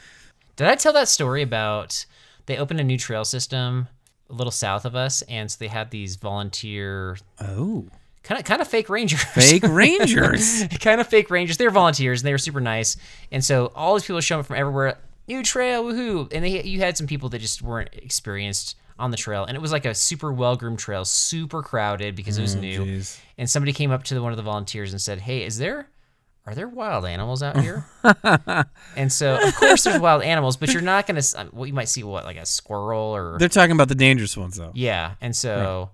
Did 0.56 0.68
I 0.68 0.76
tell 0.76 0.94
that 0.94 1.08
story 1.08 1.42
about 1.42 2.06
they 2.50 2.58
opened 2.58 2.80
a 2.82 2.84
new 2.84 2.98
trail 2.98 3.24
system 3.24 3.88
a 4.30 4.34
little 4.34 4.52
south 4.52 4.86
of 4.86 4.96
us, 4.96 5.22
and 5.24 5.50
so 5.50 5.58
they 5.60 5.68
had 5.68 5.90
these 5.90 6.16
volunteer 6.18 7.18
Oh, 7.42 7.86
kind 8.24 8.38
of 8.40 8.46
kind 8.46 8.62
of 8.62 8.68
fake 8.68 8.90
rangers. 8.90 9.24
fake 9.24 9.64
rangers. 9.68 10.64
kind 10.80 11.02
of 11.02 11.08
fake 11.08 11.30
rangers. 11.32 11.58
They 11.58 11.66
were 11.66 11.72
volunteers 11.72 12.22
and 12.22 12.28
they 12.28 12.32
were 12.32 12.38
super 12.38 12.62
nice. 12.62 12.96
And 13.32 13.44
so 13.44 13.72
all 13.76 13.96
these 13.96 14.04
people 14.04 14.22
showing 14.22 14.42
up 14.42 14.46
from 14.46 14.58
everywhere. 14.58 14.98
New 15.28 15.44
trail, 15.44 15.84
woohoo! 15.84 16.32
And 16.34 16.44
they 16.44 16.64
you 16.64 16.80
had 16.80 16.98
some 16.98 17.06
people 17.08 17.30
that 17.30 17.40
just 17.40 17.62
weren't 17.62 17.90
experienced 17.94 18.76
on 18.98 19.12
the 19.12 19.18
trail, 19.18 19.46
and 19.46 19.56
it 19.56 19.62
was 19.62 19.72
like 19.72 19.86
a 19.86 19.94
super 19.96 20.34
well 20.34 20.56
groomed 20.56 20.80
trail, 20.80 21.06
super 21.06 21.62
crowded 21.62 22.16
because 22.16 22.38
it 22.38 22.42
was 22.42 22.56
mm, 22.56 22.62
new. 22.62 22.86
jeez. 22.86 23.20
And 23.38 23.50
somebody 23.50 23.72
came 23.72 23.92
up 23.92 24.04
to 24.06 24.14
the, 24.16 24.22
one 24.22 24.32
of 24.34 24.38
the 24.38 24.44
volunteers 24.44 24.92
and 24.92 25.00
said, 25.02 25.20
"Hey, 25.22 25.44
is 25.44 25.58
there?" 25.60 25.88
Are 26.50 26.56
there 26.56 26.68
wild 26.68 27.06
animals 27.06 27.44
out 27.44 27.60
here? 27.60 27.86
and 28.96 29.14
so, 29.14 29.36
of 29.40 29.56
course, 29.56 29.84
there's 29.84 30.00
wild 30.02 30.24
animals, 30.24 30.58
but 30.58 30.74
you're 30.74 30.82
not 30.82 31.06
gonna. 31.06 31.22
Uh, 31.38 31.46
well, 31.54 31.68
you 31.68 31.74
might 31.74 31.90
see 31.90 32.02
what, 32.02 32.26
like 32.26 32.38
a 32.38 32.46
squirrel 32.48 33.16
or 33.16 33.38
They're 33.38 33.50
talking 33.50 33.74
about 33.74 33.88
the 33.88 33.94
dangerous 33.94 34.36
ones 34.36 34.58
though. 34.58 34.72
yeah, 34.74 35.14
and 35.22 35.36
so 35.36 35.92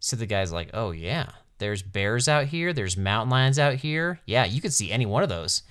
so 0.00 0.16
the 0.16 0.26
guy's 0.26 0.50
like, 0.50 0.70
"Oh 0.74 0.90
yeah, 0.90 1.26
there's 1.58 1.82
bears 1.82 2.26
out 2.26 2.46
here, 2.46 2.72
there's 2.72 2.96
mountain 2.96 3.30
lions 3.30 3.60
out 3.60 3.76
here. 3.76 4.18
Yeah, 4.26 4.44
you 4.44 4.60
could 4.60 4.72
see 4.72 4.90
any 4.90 5.06
one 5.06 5.22
of 5.22 5.28
those." 5.28 5.62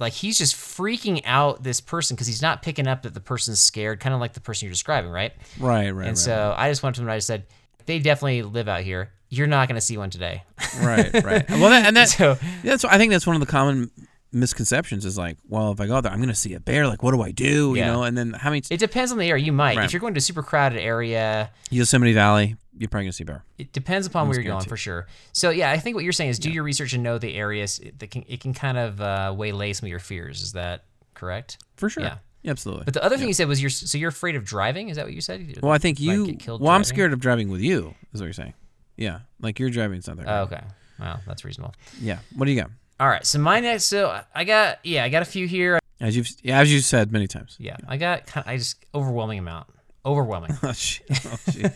Like 0.00 0.14
he's 0.14 0.38
just 0.38 0.56
freaking 0.56 1.20
out 1.26 1.62
this 1.62 1.82
person 1.82 2.14
because 2.16 2.26
he's 2.26 2.40
not 2.40 2.62
picking 2.62 2.86
up 2.86 3.02
that 3.02 3.12
the 3.12 3.20
person's 3.20 3.60
scared, 3.60 4.00
kind 4.00 4.14
of 4.14 4.20
like 4.20 4.32
the 4.32 4.40
person 4.40 4.64
you're 4.64 4.72
describing, 4.72 5.10
right? 5.10 5.34
Right, 5.60 5.90
right, 5.90 6.06
and 6.06 6.16
right, 6.16 6.16
so 6.16 6.54
I 6.56 6.70
just 6.70 6.82
went 6.82 6.96
to 6.96 7.02
them 7.02 7.08
and 7.08 7.14
I 7.14 7.18
said, 7.18 7.44
"They 7.84 7.98
definitely 7.98 8.40
live 8.44 8.66
out 8.66 8.80
here. 8.80 9.10
You're 9.36 9.46
not 9.46 9.68
going 9.68 9.76
to 9.76 9.80
see 9.80 9.96
one 9.96 10.10
today." 10.10 10.42
right, 10.80 11.12
right. 11.24 11.48
Well, 11.50 11.70
that, 11.70 11.86
and 11.86 11.96
that, 11.96 12.08
So- 12.08 12.36
that's 12.62 12.84
I 12.84 12.98
think 12.98 13.12
that's 13.12 13.26
one 13.26 13.36
of 13.36 13.40
the 13.40 13.46
common 13.46 13.90
misconceptions 14.32 15.04
is 15.04 15.16
like, 15.16 15.36
well, 15.48 15.70
if 15.72 15.80
I 15.80 15.86
go 15.86 15.94
out 15.96 16.02
there, 16.02 16.12
I'm 16.12 16.18
going 16.18 16.28
to 16.28 16.34
see 16.34 16.54
a 16.54 16.60
bear. 16.60 16.86
Like, 16.88 17.02
what 17.02 17.12
do 17.14 17.22
I 17.22 17.30
do? 17.30 17.74
Yeah. 17.76 17.86
You 17.86 17.92
know, 17.92 18.02
and 18.02 18.18
then 18.18 18.32
how 18.32 18.50
many 18.50 18.62
It 18.70 18.78
depends 18.80 19.12
on 19.12 19.18
the 19.18 19.28
area. 19.28 19.44
You 19.44 19.52
might, 19.52 19.76
Right. 19.76 19.84
if 19.84 19.92
you're 19.92 20.00
going 20.00 20.14
to 20.14 20.18
a 20.18 20.22
super 20.22 20.42
crowded 20.42 20.80
area, 20.80 21.50
Yosemite 21.70 22.12
Valley, 22.12 22.56
you're 22.76 22.88
probably 22.88 23.04
going 23.04 23.12
to 23.12 23.16
see 23.16 23.22
a 23.22 23.26
bear. 23.26 23.44
It 23.58 23.72
depends 23.72 24.06
upon 24.06 24.28
where 24.28 24.40
you're 24.40 24.52
going 24.52 24.64
for 24.66 24.76
sure. 24.76 25.06
So 25.32 25.50
yeah, 25.50 25.70
I 25.70 25.78
think 25.78 25.94
what 25.94 26.02
you're 26.02 26.12
saying 26.12 26.30
is 26.30 26.38
do 26.40 26.50
your 26.50 26.64
research 26.64 26.92
and 26.92 27.02
know 27.04 27.18
the 27.18 27.34
areas 27.34 27.80
that 27.98 28.10
can 28.10 28.24
it 28.26 28.40
can 28.40 28.52
kind 28.52 28.76
of 28.76 29.00
uh, 29.00 29.32
waylay 29.36 29.72
some 29.72 29.86
of 29.86 29.90
your 29.90 30.00
fears. 30.00 30.42
Is 30.42 30.52
that 30.52 30.84
correct? 31.14 31.58
For 31.76 31.88
sure. 31.88 32.02
Yeah. 32.02 32.16
absolutely. 32.44 32.84
But 32.86 32.94
the 32.94 33.04
other 33.04 33.16
thing 33.16 33.28
you 33.28 33.34
said 33.34 33.46
was 33.46 33.60
you're 33.62 33.70
so 33.70 33.96
you're 33.96 34.08
afraid 34.08 34.34
of 34.34 34.44
driving. 34.44 34.88
Is 34.88 34.96
that 34.96 35.04
what 35.04 35.14
you 35.14 35.20
said? 35.20 35.60
well, 35.62 35.70
I 35.70 35.78
think 35.78 36.00
you. 36.00 36.26
get 36.26 36.40
killed 36.40 36.60
Well, 36.60 36.72
I'm 36.72 36.82
scared 36.82 37.12
of 37.12 37.20
driving 37.20 37.48
with 37.48 37.60
you. 37.60 37.94
Is 38.12 38.20
what 38.20 38.26
you're 38.26 38.32
saying? 38.32 38.54
Yeah, 38.96 39.20
like 39.40 39.58
you're 39.58 39.70
driving 39.70 40.00
something. 40.00 40.26
Oh, 40.28 40.42
okay. 40.42 40.62
Wow, 41.00 41.18
that's 41.26 41.44
reasonable. 41.44 41.74
Yeah. 42.00 42.18
What 42.36 42.46
do 42.46 42.52
you 42.52 42.60
got? 42.60 42.70
All 43.00 43.08
right. 43.08 43.26
So 43.26 43.38
my 43.38 43.60
next. 43.60 43.84
So 43.86 44.20
I 44.34 44.44
got 44.44 44.78
yeah, 44.84 45.04
I 45.04 45.08
got 45.08 45.22
a 45.22 45.26
few 45.26 45.46
here. 45.48 45.78
As 46.00 46.16
you've 46.16 46.28
yeah, 46.42 46.60
as 46.60 46.72
you 46.72 46.80
said 46.80 47.10
many 47.12 47.26
times. 47.26 47.56
Yeah, 47.58 47.76
I 47.88 47.96
got 47.96 48.26
kind 48.26 48.44
I 48.48 48.56
just 48.56 48.84
overwhelming 48.94 49.38
amount. 49.38 49.68
Overwhelming. 50.06 50.50
Oh, 50.62 50.72
shit. 50.72 51.04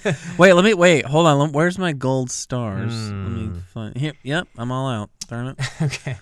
Oh, 0.05 0.15
wait, 0.39 0.53
let 0.53 0.65
me 0.65 0.75
wait. 0.75 1.07
Hold 1.07 1.27
on. 1.27 1.39
Let- 1.39 1.53
Where's 1.53 1.79
my 1.79 1.93
gold 1.93 2.31
stars? 2.31 2.93
Let 3.11 3.13
me 3.15 3.47
Hmm. 3.47 3.59
find. 3.73 3.97
Here. 3.97 4.13
Yep, 4.23 4.49
I'm 4.59 4.71
all 4.71 4.89
out. 4.89 5.11
Darn 5.29 5.49
it. 5.49 5.59
okay. 5.83 6.19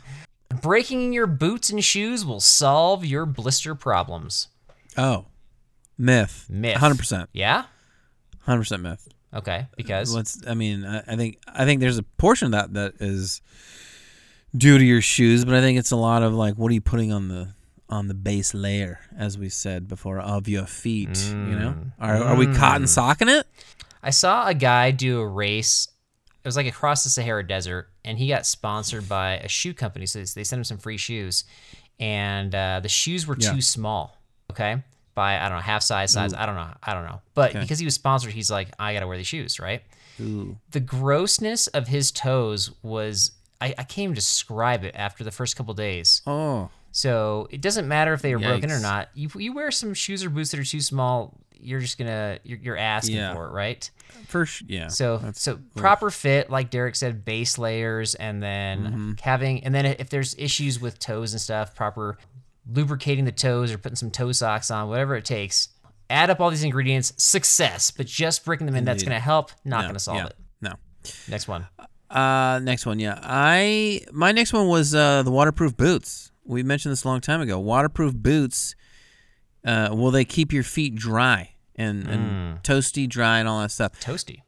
Breaking 0.62 1.12
your 1.12 1.26
boots 1.26 1.68
and 1.70 1.82
shoes 1.85 2.24
will 2.24 2.40
solve 2.40 3.04
your 3.04 3.26
blister 3.26 3.74
problems. 3.74 4.48
Oh, 4.96 5.26
myth. 5.98 6.46
Myth. 6.48 6.76
Hundred 6.76 6.98
percent. 6.98 7.28
Yeah. 7.32 7.64
Hundred 8.42 8.61
percent 8.61 8.82
myth. 8.82 9.09
Okay. 9.35 9.67
Because 9.77 10.15
Let's. 10.15 10.41
I 10.47 10.55
mean, 10.55 10.85
I, 10.85 11.03
I 11.07 11.17
think 11.17 11.39
I 11.47 11.65
think 11.65 11.81
there's 11.81 11.99
a 11.99 12.03
portion 12.03 12.47
of 12.47 12.53
that 12.53 12.75
that 12.75 12.95
is 13.07 13.41
due 14.57 14.79
to 14.79 14.85
your 14.85 15.01
shoes, 15.03 15.45
but 15.45 15.55
I 15.55 15.61
think 15.61 15.79
it's 15.79 15.91
a 15.91 15.97
lot 15.97 16.23
of 16.23 16.33
like, 16.35 16.55
what 16.55 16.71
are 16.71 16.75
you 16.75 16.81
putting 16.81 17.12
on 17.12 17.29
the 17.29 17.49
on 17.89 18.09
the 18.09 18.15
base 18.15 18.53
layer, 18.55 18.99
as 19.17 19.39
we 19.39 19.49
said 19.49 19.87
before, 19.87 20.19
of 20.19 20.49
your 20.49 20.67
feet. 20.67 21.17
You 21.29 21.35
know, 21.59 21.75
Mm. 21.79 21.93
are 22.01 22.17
are 22.17 22.37
we 22.37 22.47
cotton 22.55 22.87
socking 22.87 23.29
it? 23.29 23.47
I 24.03 24.11
saw 24.11 24.47
a 24.47 24.55
guy 24.55 24.91
do 24.91 25.21
a 25.21 25.27
race. 25.27 25.89
It 26.45 26.49
was 26.49 26.57
like 26.57 26.67
across 26.67 27.03
the 27.05 27.11
Sahara 27.11 27.47
Desert, 27.47 27.91
and 28.05 28.19
he 28.19 28.29
got 28.29 28.47
sponsored 28.47 29.09
by 29.09 29.37
a 29.39 29.49
shoe 29.49 29.75
company. 29.75 30.07
So 30.07 30.21
they 30.21 30.45
sent 30.45 30.59
him 30.59 30.65
some 30.65 30.79
free 30.79 30.97
shoes, 30.97 31.45
and 32.01 32.55
uh, 32.55 32.81
the 32.81 32.89
shoes 32.89 33.27
were 33.27 33.37
Yeah. 33.39 33.53
too 33.53 33.61
small. 33.61 34.17
Okay, 34.51 34.83
by 35.16 35.37
I 35.40 35.48
don't 35.48 35.59
know 35.59 35.62
half 35.62 35.83
size, 35.83 36.12
size. 36.12 36.33
I 36.33 36.46
don't 36.46 36.55
know. 36.55 36.68
I 36.81 36.94
don't 36.94 37.05
know. 37.07 37.20
But 37.35 37.50
Okay. 37.50 37.61
because 37.61 37.81
he 37.81 37.85
was 37.85 37.94
sponsored, 37.94 38.33
he's 38.33 38.52
like, 38.52 38.68
I 38.79 38.92
gotta 38.94 39.09
wear 39.09 39.16
these 39.16 39.26
shoes, 39.26 39.59
right? 39.59 39.83
Ooh. 40.20 40.57
The 40.70 40.79
grossness 40.81 41.66
of 41.68 41.88
his 41.88 42.12
toes 42.12 42.70
was. 42.85 43.33
I, 43.59 43.68
I 43.79 43.85
can't 43.85 44.05
even 44.05 44.14
describe 44.14 44.85
it 44.85 44.94
after 44.94 45.24
the 45.24 45.31
first 45.31 45.57
couple 45.57 45.72
days. 45.72 46.20
Oh, 46.26 46.68
So 46.92 47.48
it 47.50 47.62
doesn't 47.62 47.88
matter 47.88 48.12
if 48.12 48.20
they 48.20 48.35
are 48.35 48.38
broken 48.38 48.70
or 48.70 48.79
not. 48.81 49.09
You 49.14 49.31
you 49.37 49.55
wear 49.55 49.70
some 49.70 49.94
shoes 49.94 50.22
or 50.22 50.29
boots 50.29 50.50
that 50.50 50.61
are 50.61 50.64
too 50.64 50.83
small, 50.83 51.33
you're 51.59 51.81
just 51.81 51.96
gonna 51.96 52.38
you're, 52.44 52.59
you're 52.59 52.76
asking 52.76 53.16
Yeah. 53.16 53.33
for 53.35 53.46
it, 53.46 53.52
right? 53.52 53.90
first, 54.29 54.62
yeah. 54.68 54.88
So 54.88 55.16
That's- 55.18 55.40
so 55.40 55.59
proper 55.74 56.11
fit, 56.11 56.50
like 56.50 56.68
Derek 56.70 56.96
said, 56.96 57.24
base 57.24 57.57
layers, 57.57 58.14
and 58.16 58.42
then 58.42 58.79
Mm-hmm. 58.85 59.12
having 59.22 59.64
and 59.64 59.74
then 59.74 59.87
if 59.87 60.11
there's 60.11 60.35
issues 60.37 60.79
with 60.79 60.98
toes 60.98 61.33
and 61.33 61.40
stuff, 61.40 61.74
proper 61.74 62.18
lubricating 62.70 63.24
the 63.24 63.33
toes 63.33 63.72
or 63.72 63.79
putting 63.79 63.96
some 63.96 64.11
toe 64.11 64.33
socks 64.33 64.70
on, 64.70 64.88
whatever 64.88 65.16
it 65.16 65.24
takes. 65.24 65.68
Add 66.09 66.31
up 66.31 66.40
all 66.40 66.50
these 66.50 66.62
ingredients, 66.62 67.12
success. 67.16 67.90
But 67.90 68.07
just 68.07 68.44
breaking 68.44 68.66
them 68.66 68.76
in, 68.76 68.85
that's 68.85 69.02
gonna 69.02 69.20
help, 69.20 69.50
not 69.64 69.83
No, 69.83 69.88
gonna 69.88 69.98
solve 69.98 70.18
yeah, 70.18 70.26
it. 70.26 70.37
No. 70.61 70.72
Next 71.29 71.48
one. 71.48 71.66
Uh, 72.11 72.61
next 72.62 72.87
one, 72.87 73.00
yeah. 73.00 73.18
I 73.22 74.02
my 74.12 74.31
next 74.33 74.52
one 74.52 74.68
was 74.68 74.94
uh, 74.94 75.22
the 75.22 75.31
waterproof 75.31 75.76
boots. 75.76 76.31
We 76.44 76.62
mentioned 76.62 76.92
this 76.92 77.02
a 77.05 77.09
long 77.09 77.20
time 77.20 77.40
ago. 77.40 77.59
Waterproof 77.59 78.14
boots. 78.14 78.76
Uh, 79.64 79.88
will 79.92 80.12
they 80.12 80.24
keep 80.24 80.52
your 80.52 80.62
feet 80.62 80.94
dry 80.94 81.55
and, 81.74 82.07
and 82.07 82.62
toasty, 82.62 83.09
dry, 83.09 83.40
and 83.40 83.48
all 83.48 83.61
that 83.61 83.72
stuff? 83.72 84.00
Toasty. 84.00 84.42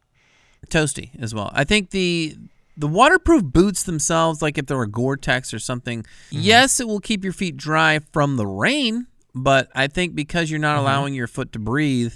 Toasty 0.68 1.10
as 1.20 1.34
well. 1.34 1.50
I 1.52 1.64
think 1.64 1.90
the 1.90 2.36
the 2.78 2.86
waterproof 2.86 3.42
boots 3.42 3.82
themselves, 3.82 4.40
like 4.40 4.56
if 4.56 4.66
they're 4.66 4.82
a 4.82 4.88
Gore-Tex 4.88 5.52
or 5.52 5.58
something, 5.58 6.02
mm-hmm. 6.02 6.38
yes, 6.38 6.78
it 6.78 6.86
will 6.86 7.00
keep 7.00 7.24
your 7.24 7.32
feet 7.32 7.56
dry 7.56 7.98
from 8.12 8.36
the 8.36 8.46
rain. 8.46 9.08
But 9.34 9.68
I 9.74 9.88
think 9.88 10.14
because 10.14 10.50
you're 10.50 10.60
not 10.60 10.76
mm-hmm. 10.76 10.86
allowing 10.86 11.14
your 11.14 11.26
foot 11.26 11.52
to 11.52 11.58
breathe 11.58 12.14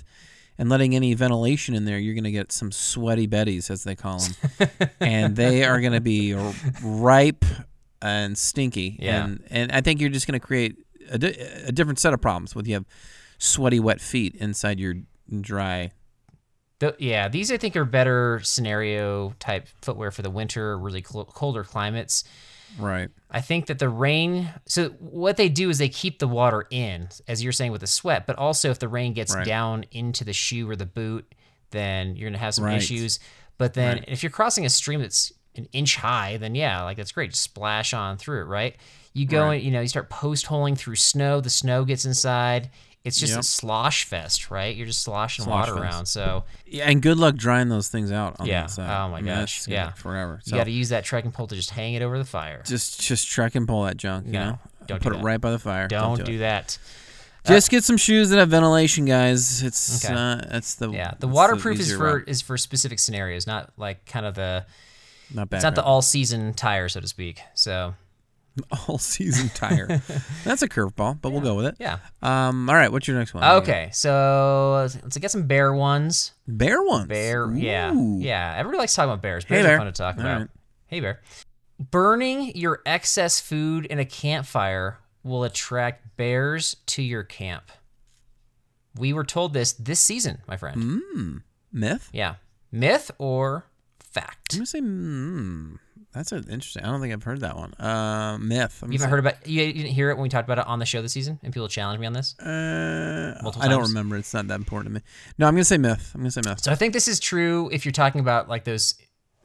and 0.57 0.68
letting 0.68 0.94
any 0.94 1.14
ventilation 1.14 1.75
in 1.75 1.85
there, 1.85 1.98
you're 1.98 2.14
going 2.14 2.25
to 2.25 2.31
get 2.31 2.53
some 2.53 2.70
sweaty 2.70 3.27
betties, 3.27 3.70
as 3.70 3.83
they 3.85 3.96
call 3.96 4.20
them, 4.20 4.68
and 5.01 5.37
they 5.37 5.64
are 5.64 5.81
going 5.81 5.92
to 5.92 6.01
be 6.01 6.35
ripe 6.83 7.44
and 8.01 8.38
stinky. 8.38 8.96
Yeah. 9.01 9.25
And 9.25 9.44
and 9.51 9.72
I 9.72 9.81
think 9.81 10.01
you're 10.01 10.11
just 10.11 10.27
going 10.27 10.38
to 10.38 10.46
create 10.46 10.77
a, 11.11 11.18
di- 11.18 11.37
a 11.66 11.72
different 11.72 11.98
set 11.98 12.14
of 12.14 12.20
problems 12.20 12.55
with 12.55 12.68
you 12.68 12.75
have 12.75 12.87
sweaty, 13.38 13.81
wet 13.81 14.01
feet 14.01 14.37
inside 14.37 14.79
your 14.79 14.94
dry 15.40 15.90
The, 16.82 16.96
yeah, 16.98 17.28
these 17.28 17.52
I 17.52 17.58
think 17.58 17.76
are 17.76 17.84
better 17.84 18.40
scenario 18.42 19.34
type 19.38 19.68
footwear 19.82 20.10
for 20.10 20.22
the 20.22 20.30
winter, 20.30 20.76
really 20.76 21.00
cl- 21.08 21.26
colder 21.26 21.62
climates. 21.62 22.24
Right. 22.76 23.08
I 23.30 23.40
think 23.40 23.66
that 23.66 23.78
the 23.78 23.88
rain. 23.88 24.48
So 24.66 24.88
what 24.98 25.36
they 25.36 25.48
do 25.48 25.70
is 25.70 25.78
they 25.78 25.88
keep 25.88 26.18
the 26.18 26.26
water 26.26 26.66
in, 26.70 27.08
as 27.28 27.40
you're 27.40 27.52
saying 27.52 27.70
with 27.70 27.82
the 27.82 27.86
sweat. 27.86 28.26
But 28.26 28.36
also, 28.36 28.70
if 28.70 28.80
the 28.80 28.88
rain 28.88 29.12
gets 29.12 29.32
Right. 29.32 29.46
down 29.46 29.84
into 29.92 30.24
the 30.24 30.32
shoe 30.32 30.68
or 30.68 30.74
the 30.74 30.84
boot, 30.86 31.32
then 31.70 32.16
you're 32.16 32.28
gonna 32.28 32.38
have 32.38 32.54
some 32.54 32.64
Right. 32.64 32.78
issues. 32.78 33.20
But 33.58 33.74
then 33.74 33.98
Right. 33.98 34.04
if 34.08 34.24
you're 34.24 34.30
crossing 34.30 34.66
a 34.66 34.70
stream 34.70 35.00
that's 35.02 35.32
an 35.54 35.68
inch 35.72 35.94
high, 35.96 36.36
then 36.36 36.56
yeah, 36.56 36.82
like 36.82 36.96
that's 36.96 37.12
great. 37.12 37.30
Just 37.30 37.42
splash 37.44 37.94
on 37.94 38.16
through 38.16 38.40
it, 38.40 38.46
right? 38.46 38.74
You 39.12 39.26
go 39.26 39.50
and 39.50 39.62
you 39.62 39.70
know 39.70 39.82
you 39.82 39.86
start 39.88 40.10
post 40.10 40.46
holing 40.46 40.74
through 40.74 40.96
snow. 40.96 41.40
The 41.40 41.48
snow 41.50 41.84
gets 41.84 42.04
inside. 42.04 42.70
It's 43.04 43.18
just 43.18 43.36
a 43.36 43.42
slosh 43.42 44.04
fest, 44.04 44.50
right? 44.50 44.76
You're 44.76 44.86
just 44.86 45.02
sloshing 45.02 45.44
Slosh 45.44 45.68
water 45.68 45.80
fest. 45.80 45.82
around. 45.94 46.06
So 46.06 46.44
Yeah, 46.66 46.84
and 46.88 47.02
good 47.02 47.18
luck 47.18 47.34
drying 47.34 47.68
those 47.68 47.88
things 47.88 48.12
out 48.12 48.36
on 48.38 48.46
Yeah. 48.46 48.66
the. 48.68 48.82
Oh 48.82 49.08
my 49.08 49.18
I 49.18 49.22
mean, 49.22 49.34
gosh. 49.34 49.66
Yeah. 49.66 49.90
forever. 49.92 50.40
you 50.44 50.52
got 50.52 50.64
to 50.64 50.70
use 50.70 50.90
that 50.90 51.04
trekking 51.04 51.32
pole 51.32 51.46
to 51.48 51.56
just 51.56 51.70
hang 51.70 51.94
it 51.94 52.02
over 52.02 52.16
the 52.16 52.24
fire. 52.24 52.62
just 52.64 53.00
just 53.00 53.26
trek 53.28 53.54
and 53.56 53.66
pull 53.66 53.82
that 53.84 53.96
junk. 53.96 54.26
You 54.26 54.32
No, 54.34 54.44
know, 54.50 54.58
don't 54.86 55.02
do 55.02 55.10
put 55.10 55.18
it 55.18 55.22
right 55.22 55.40
by 55.40 55.50
the 55.50 55.58
fire. 55.58 55.88
Don't, 55.88 56.16
do, 56.18 56.22
do 56.24 56.34
it. 56.36 56.38
that. 56.38 56.78
Just 57.44 57.70
get 57.72 57.82
some 57.82 57.96
shoes 57.96 58.30
that 58.30 58.36
have 58.38 58.50
ventilation, 58.50 59.04
guys. 59.04 59.64
It's 59.64 60.04
Okay. 60.04 60.14
uh, 60.14 60.36
that's 60.48 60.76
the 60.76 60.90
Yeah, 60.92 61.14
the 61.18 61.26
waterproof 61.26 61.80
is 61.80 61.92
for 61.92 62.18
route. 62.18 62.28
is 62.28 62.40
for 62.40 62.56
specific 62.56 63.00
scenarios, 63.00 63.48
not 63.48 63.72
like 63.76 64.06
kind 64.06 64.24
of 64.26 64.36
the 64.36 64.64
not 65.34 65.50
bad. 65.50 65.56
it's 65.56 65.64
not 65.64 65.74
the 65.74 65.82
all 65.82 66.02
season 66.02 66.54
tire, 66.54 66.88
so 66.88 67.00
to 67.00 67.08
speak. 67.08 67.40
So 67.54 67.94
all 68.88 68.98
season 68.98 69.48
tire. 69.54 69.86
that's 70.44 70.62
a 70.62 70.68
curveball, 70.68 71.20
but 71.20 71.30
we'll 71.30 71.40
go 71.40 71.54
with 71.54 71.66
it. 71.66 71.76
yeah. 71.78 71.98
Um. 72.22 72.68
All 72.68 72.76
right. 72.76 72.90
What's 72.90 73.08
your 73.08 73.16
next 73.18 73.34
one? 73.34 73.42
Okay, 73.42 73.90
so 73.92 74.88
let's 75.02 75.16
get 75.18 75.30
some 75.30 75.46
bear 75.46 75.72
ones. 75.72 76.32
Bear 76.46 76.82
ones. 76.82 77.08
Bear, 77.08 77.50
yeah, 77.54 77.92
Ooh. 77.94 78.18
yeah. 78.20 78.54
Everybody 78.56 78.78
likes 78.78 78.94
talking 78.94 79.10
about 79.10 79.22
bears. 79.22 79.44
Hey, 79.44 79.62
bear. 79.62 79.74
are 79.74 79.78
fun 79.78 79.86
to 79.86 79.92
talk 79.92 80.16
about. 80.16 80.40
right. 80.40 80.48
Hey 80.86 81.00
bear, 81.00 81.22
burning 81.78 82.54
your 82.54 82.82
excess 82.84 83.40
food 83.40 83.86
in 83.86 83.98
a 83.98 84.04
campfire 84.04 84.98
will 85.22 85.44
attract 85.44 86.16
bears 86.16 86.76
to 86.86 87.02
your 87.02 87.22
camp. 87.22 87.70
We 88.96 89.12
were 89.14 89.24
told 89.24 89.54
this 89.54 89.72
this 89.72 90.00
season, 90.00 90.42
my 90.46 90.58
friend. 90.58 91.02
Mm. 91.16 91.42
Myth. 91.72 92.10
Yeah, 92.12 92.34
myth 92.70 93.10
or 93.18 93.64
fact? 94.00 94.52
I'm 94.52 94.58
gonna 94.58 94.66
say. 94.66 94.80
Mm, 94.80 95.78
that's 96.12 96.33
a, 96.33 96.37
interesting. 96.37 96.85
I 96.85 96.90
don't 96.90 97.01
think 97.01 97.12
I've 97.12 97.22
heard 97.22 97.40
that 97.40 97.57
one. 97.57 97.72
Uh, 97.75 98.38
myth. 98.38 98.81
I'm 98.83 98.92
You 98.92 98.98
gonna 98.98 99.09
haven't 99.09 99.11
heard 99.11 99.18
about 99.35 99.46
you 99.46 99.62
you 99.62 99.72
didn't 99.72 99.92
hear 99.92 100.11
it 100.11 100.14
when 100.14 100.22
we 100.22 100.29
talked 100.29 100.46
about 100.46 100.59
it 100.59 100.66
on 100.66 100.79
the 100.79 100.87
show 100.87 101.01
this 101.03 101.12
season, 101.12 101.38
and 101.42 101.53
people 101.53 101.68
challenged 101.68 102.01
me 102.01 102.07
on 102.07 102.12
this. 102.12 102.38
Uh, 102.38 103.35
I 103.61 103.68
don't 103.68 103.83
remember. 103.83 104.16
It's 104.16 104.35
not 104.35 104.48
that 104.48 104.57
important 104.57 104.94
to 104.94 105.01
me. 105.01 105.05
No, 105.38 105.46
I'm 105.46 105.55
gonna 105.55 105.64
say 105.64 105.79
myth. 105.79 106.12
I'm 106.14 106.20
gonna 106.20 106.31
say 106.31 106.42
myth. 106.44 106.62
So 106.62 106.70
I 106.72 106.75
think 106.75 106.92
this 106.92 107.09
is 107.09 107.18
true 107.18 107.70
if 107.72 107.85
you're 107.85 107.92
talking 107.92 108.20
about 108.20 108.48
like 108.48 108.64
those, 108.64 108.94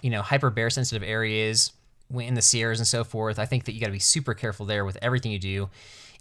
you 0.02 0.10
know, 0.10 0.22
hyper 0.22 0.50
bear 0.50 0.70
sensitive 0.70 1.08
areas 1.08 1.72
in 2.14 2.34
the 2.34 2.42
Sierras 2.42 2.80
and 2.80 2.88
so 2.88 3.04
forth. 3.04 3.40
I 3.40 3.46
think 3.46 3.66
that 3.66 3.74
you 3.74 3.80
got 3.80 3.88
to 3.88 3.92
be 3.92 4.00
super 4.00 4.34
careful 4.34 4.66
there 4.66 4.86
with 4.86 4.98
everything 5.02 5.32
you 5.32 5.40
do 5.40 5.70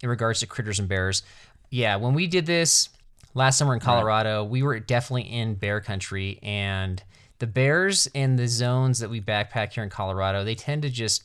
in 0.03 0.09
regards 0.09 0.41
to 0.41 0.47
critters 0.47 0.79
and 0.79 0.89
bears. 0.89 1.23
Yeah, 1.71 1.97
when 1.97 2.15
we 2.15 2.27
did 2.27 2.47
this 2.47 2.89
last 3.35 3.59
summer 3.59 3.75
in 3.75 3.81
Colorado, 3.81 4.45
we 4.45 4.63
were 4.63 4.79
definitely 4.81 5.23
in 5.33 5.55
bear 5.55 5.81
country 5.81 6.39
and 6.43 7.03
the 7.39 7.47
bears 7.47 8.07
in 8.09 8.37
the 8.37 8.49
zones 8.49 8.99
that 9.01 9.11
we 9.11 9.21
backpack 9.21 9.73
here 9.73 9.85
in 9.85 9.91
Colorado, 9.91 10.45
they 10.45 10.55
tend 10.55 10.83
to 10.83 10.91
just 10.91 11.25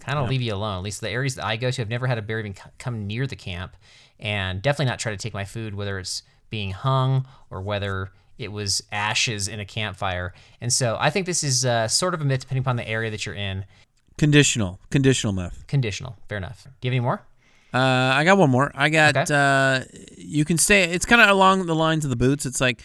kind 0.00 0.18
of 0.18 0.28
leave 0.28 0.42
you 0.42 0.54
alone. 0.54 0.78
At 0.78 0.82
least 0.82 1.00
the 1.00 1.10
areas 1.10 1.36
that 1.36 1.44
I 1.44 1.56
go 1.56 1.70
to, 1.70 1.82
I've 1.82 1.88
never 1.88 2.06
had 2.06 2.18
a 2.18 2.22
bear 2.22 2.38
even 2.40 2.54
come 2.78 3.06
near 3.06 3.26
the 3.26 3.36
camp, 3.36 3.76
and 4.18 4.60
definitely 4.60 4.86
not 4.86 4.98
try 4.98 5.12
to 5.12 5.18
take 5.18 5.34
my 5.34 5.44
food, 5.44 5.74
whether 5.74 5.98
it's 5.98 6.22
being 6.50 6.72
hung 6.72 7.26
or 7.50 7.60
whether 7.60 8.10
it 8.38 8.50
was 8.50 8.82
ashes 8.90 9.46
in 9.46 9.60
a 9.60 9.64
campfire. 9.64 10.34
And 10.60 10.72
so 10.72 10.96
I 10.98 11.10
think 11.10 11.26
this 11.26 11.44
is 11.44 11.64
uh, 11.64 11.86
sort 11.86 12.14
of 12.14 12.20
a 12.20 12.24
myth 12.24 12.40
depending 12.40 12.62
upon 12.62 12.76
the 12.76 12.88
area 12.88 13.10
that 13.10 13.24
you're 13.24 13.34
in. 13.34 13.64
Conditional. 14.18 14.80
Conditional 14.90 15.32
myth. 15.32 15.64
Conditional, 15.68 16.16
fair 16.28 16.38
enough. 16.38 16.64
Do 16.64 16.88
you 16.88 16.90
have 16.90 16.94
any 16.94 17.00
more? 17.00 17.22
Uh, 17.72 17.78
I 17.78 18.24
got 18.24 18.36
one 18.36 18.50
more. 18.50 18.70
I 18.74 18.90
got. 18.90 19.16
Okay. 19.16 19.34
Uh, 19.34 19.84
you 20.18 20.44
can 20.44 20.58
stay. 20.58 20.84
It's 20.84 21.06
kind 21.06 21.22
of 21.22 21.30
along 21.30 21.64
the 21.66 21.74
lines 21.74 22.04
of 22.04 22.10
the 22.10 22.16
boots. 22.16 22.44
It's 22.44 22.60
like 22.60 22.82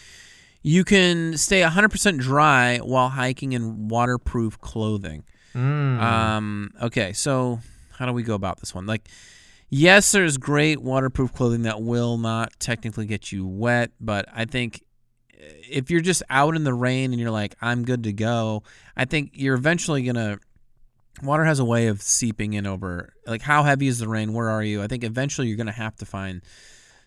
you 0.68 0.84
can 0.84 1.34
stay 1.38 1.62
100% 1.62 2.18
dry 2.18 2.76
while 2.78 3.08
hiking 3.08 3.54
in 3.54 3.88
waterproof 3.88 4.60
clothing. 4.60 5.24
Mm. 5.54 5.98
Um. 5.98 6.70
Okay. 6.82 7.14
So 7.14 7.60
how 7.92 8.04
do 8.04 8.12
we 8.12 8.22
go 8.22 8.34
about 8.34 8.60
this 8.60 8.74
one? 8.74 8.84
Like, 8.84 9.08
yes, 9.70 10.12
there's 10.12 10.36
great 10.36 10.82
waterproof 10.82 11.32
clothing 11.32 11.62
that 11.62 11.80
will 11.80 12.18
not 12.18 12.52
technically 12.60 13.06
get 13.06 13.32
you 13.32 13.46
wet, 13.46 13.92
but 13.98 14.26
I 14.30 14.44
think 14.44 14.84
uh, 15.32 15.46
if 15.70 15.90
you're 15.90 16.02
just 16.02 16.22
out 16.28 16.54
in 16.54 16.64
the 16.64 16.74
rain 16.74 17.12
and 17.12 17.20
you're 17.20 17.30
like, 17.30 17.54
I'm 17.62 17.86
good 17.86 18.02
to 18.02 18.12
go, 18.12 18.62
I 18.94 19.06
think 19.06 19.30
you're 19.32 19.56
eventually 19.56 20.02
gonna. 20.02 20.38
Water 21.22 21.46
has 21.46 21.60
a 21.60 21.64
way 21.64 21.86
of 21.86 22.02
seeping 22.02 22.52
in 22.52 22.66
over. 22.66 23.14
Like, 23.26 23.40
how 23.40 23.62
heavy 23.62 23.86
is 23.88 24.00
the 24.00 24.06
rain? 24.06 24.34
Where 24.34 24.50
are 24.50 24.62
you? 24.62 24.82
I 24.82 24.86
think 24.86 25.02
eventually 25.02 25.48
you're 25.48 25.56
gonna 25.56 25.72
have 25.72 25.96
to 25.96 26.04
find 26.04 26.42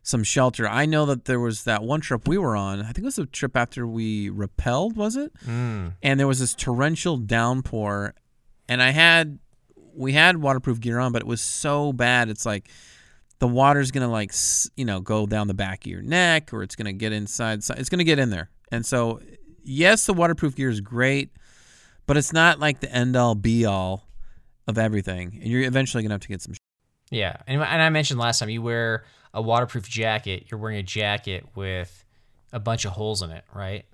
some 0.04 0.24
shelter. 0.24 0.68
I 0.68 0.86
know 0.86 1.06
that 1.06 1.26
there 1.26 1.40
was 1.40 1.64
that 1.66 1.84
one 1.84 2.02
trip 2.02 2.28
we 2.28 2.38
were 2.38 2.56
on. 2.56 2.80
I 2.80 2.86
think 2.86 3.00
it 3.00 3.04
was 3.04 3.20
a 3.20 3.26
trip 3.26 3.56
after 3.56 3.86
we 3.86 4.30
repelled. 4.30 4.98
Was 4.98 5.16
it? 5.16 5.34
Mm. 5.46 5.94
and 6.02 6.20
there 6.20 6.28
was 6.28 6.40
this 6.40 6.56
torrential 6.56 7.18
downpour 7.18 8.16
and 8.70 8.82
i 8.82 8.92
had 8.92 9.40
we 9.94 10.14
had 10.14 10.38
waterproof 10.38 10.80
gear 10.80 11.00
on 11.00 11.12
but 11.12 11.22
it 11.22 11.28
was 11.28 11.42
so 11.42 11.92
bad 11.92 12.30
it's 12.30 12.46
like 12.46 12.70
the 13.40 13.48
water's 13.48 13.92
gonna 13.92 14.10
like 14.10 14.32
you 14.78 14.86
know 14.86 15.02
go 15.02 15.26
down 15.26 15.48
the 15.48 15.54
back 15.54 15.86
of 15.86 15.92
your 15.92 16.02
neck 16.02 16.54
or 16.54 16.64
it's 16.64 16.76
gonna 16.76 16.94
get 16.94 17.12
inside 17.12 17.60
it's 17.60 17.90
gonna 17.90 18.04
get 18.04 18.20
in 18.20 18.30
there 18.30 18.50
and 18.72 18.86
so 18.86 19.20
yes 19.64 20.06
the 20.06 20.14
waterproof 20.14 20.56
gear 20.56 20.70
is 20.70 20.80
great 20.80 21.32
but 22.06 22.18
it's 22.18 22.32
not 22.32 22.60
like 22.60 22.80
the 22.80 22.92
end 22.92 23.16
all 23.16 23.36
be 23.36 23.66
all 23.66 24.08
of 24.68 24.78
everything 24.78 25.38
and 25.42 25.52
you're 25.52 25.64
eventually 25.64 26.04
gonna 26.04 26.14
have 26.14 26.22
to 26.22 26.28
get 26.28 26.42
some 26.42 26.54
Yeah, 27.10 27.36
and, 27.46 27.62
and 27.62 27.82
I 27.82 27.90
mentioned 27.90 28.20
last 28.20 28.40
time 28.40 28.50
you 28.50 28.62
wear 28.62 29.04
a 29.34 29.42
waterproof 29.42 29.88
jacket. 29.90 30.46
You're 30.50 30.60
wearing 30.60 30.78
a 30.78 30.84
jacket 30.84 31.46
with 31.56 32.04
a 32.54 32.60
bunch 32.60 32.86
of 32.86 32.92
holes 32.94 33.22
in 33.22 33.32
it, 33.32 33.44
right? 33.54 33.86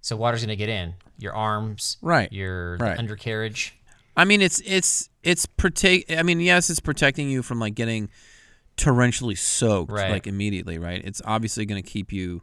So 0.00 0.16
water's 0.16 0.42
gonna 0.42 0.56
get 0.56 0.68
in 0.68 0.94
your 1.18 1.34
arms, 1.34 1.96
Right, 2.02 2.32
Your 2.32 2.76
right. 2.78 2.98
undercarriage. 2.98 3.74
I 4.16 4.24
mean, 4.24 4.40
it's 4.42 4.60
it's 4.64 5.08
it's 5.22 5.46
protect. 5.46 6.10
I 6.10 6.22
mean, 6.22 6.40
yes, 6.40 6.68
it's 6.70 6.80
protecting 6.80 7.30
you 7.30 7.42
from 7.42 7.58
like 7.60 7.74
getting 7.74 8.08
torrentially 8.76 9.36
soaked 9.38 9.92
Right. 9.92 10.10
like 10.10 10.26
immediately, 10.26 10.78
right? 10.78 11.00
It's 11.04 11.22
obviously 11.24 11.66
going 11.66 11.82
to 11.82 11.88
keep 11.88 12.12
you 12.12 12.42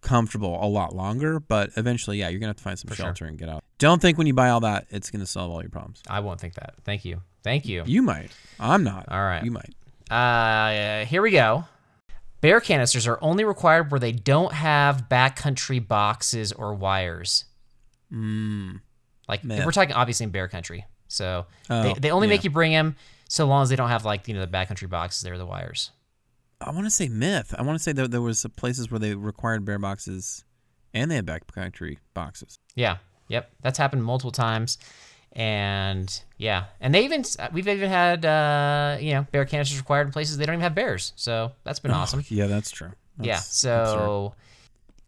comfortable 0.00 0.62
a 0.62 0.66
lot 0.68 0.94
longer, 0.94 1.40
but 1.40 1.70
eventually, 1.76 2.18
yeah, 2.18 2.28
you're 2.28 2.38
gonna 2.38 2.50
have 2.50 2.56
to 2.56 2.62
find 2.62 2.78
some 2.78 2.88
For 2.88 2.94
sure. 2.94 3.06
shelter 3.06 3.24
and 3.24 3.38
get 3.38 3.48
out. 3.48 3.64
Don't 3.78 4.02
think 4.02 4.18
when 4.18 4.26
you 4.26 4.34
buy 4.34 4.50
all 4.50 4.60
that, 4.60 4.86
it's 4.90 5.10
gonna 5.10 5.24
solve 5.26 5.50
all 5.50 5.62
your 5.62 5.70
problems. 5.70 6.02
I 6.08 6.20
won't 6.20 6.38
think 6.40 6.54
that. 6.54 6.74
Thank 6.84 7.04
you. 7.06 7.22
Thank 7.42 7.64
you. 7.66 7.84
You 7.86 8.02
might. 8.02 8.30
I'm 8.60 8.84
not. 8.84 9.06
All 9.08 9.22
right. 9.22 9.42
You 9.42 9.50
might. 9.50 9.74
Uh, 10.10 11.04
here 11.06 11.22
we 11.22 11.30
go. 11.30 11.64
Bear 12.40 12.60
canisters 12.60 13.06
are 13.06 13.18
only 13.22 13.44
required 13.44 13.90
where 13.90 13.98
they 14.00 14.12
don't 14.12 14.52
have 14.52 15.08
backcountry 15.08 15.86
boxes 15.86 16.52
or 16.52 16.74
wires. 16.74 17.46
Mm. 18.12 18.80
Like 19.28 19.42
we're 19.44 19.70
talking 19.72 19.94
obviously 19.94 20.24
in 20.24 20.30
bear 20.30 20.48
country, 20.48 20.84
so 21.08 21.46
Oh, 21.70 21.82
they, 21.82 21.94
they 21.94 22.10
only 22.10 22.26
yeah. 22.28 22.34
make 22.34 22.44
you 22.44 22.50
bring 22.50 22.72
them 22.72 22.96
so 23.28 23.46
long 23.46 23.62
as 23.62 23.70
they 23.70 23.76
don't 23.76 23.88
have 23.88 24.04
like 24.04 24.28
you 24.28 24.34
know 24.34 24.40
the 24.40 24.46
backcountry 24.46 24.88
boxes 24.90 25.22
there, 25.22 25.38
the 25.38 25.46
wires. 25.46 25.90
I 26.60 26.70
want 26.70 26.84
to 26.86 26.90
say 26.90 27.08
myth. 27.08 27.54
I 27.58 27.62
want 27.62 27.78
to 27.78 27.82
say 27.82 27.92
that 27.92 28.10
there 28.10 28.20
was 28.20 28.44
places 28.56 28.90
where 28.90 28.98
they 28.98 29.14
required 29.14 29.64
bear 29.64 29.78
boxes, 29.78 30.44
and 30.92 31.10
they 31.10 31.16
had 31.16 31.26
backcountry 31.26 31.96
boxes. 32.12 32.58
Yeah. 32.74 32.98
Yep. 33.28 33.50
That's 33.62 33.78
happened 33.78 34.04
multiple 34.04 34.30
times. 34.30 34.76
And 35.34 36.22
yeah. 36.38 36.66
And 36.80 36.94
they 36.94 37.04
even, 37.04 37.24
we've 37.52 37.66
even 37.66 37.90
had, 37.90 38.24
uh, 38.24 38.98
you 39.00 39.14
know, 39.14 39.26
bear 39.32 39.44
canisters 39.44 39.78
required 39.78 40.06
in 40.06 40.12
places 40.12 40.36
they 40.36 40.46
don't 40.46 40.54
even 40.54 40.62
have 40.62 40.74
bears. 40.74 41.12
So 41.16 41.52
that's 41.64 41.80
been 41.80 41.90
awesome. 41.90 42.22
Yeah, 42.28 42.46
that's 42.46 42.70
true. 42.70 42.92
yeah. 43.20 43.34
That's 43.34 43.46
So 43.54 44.34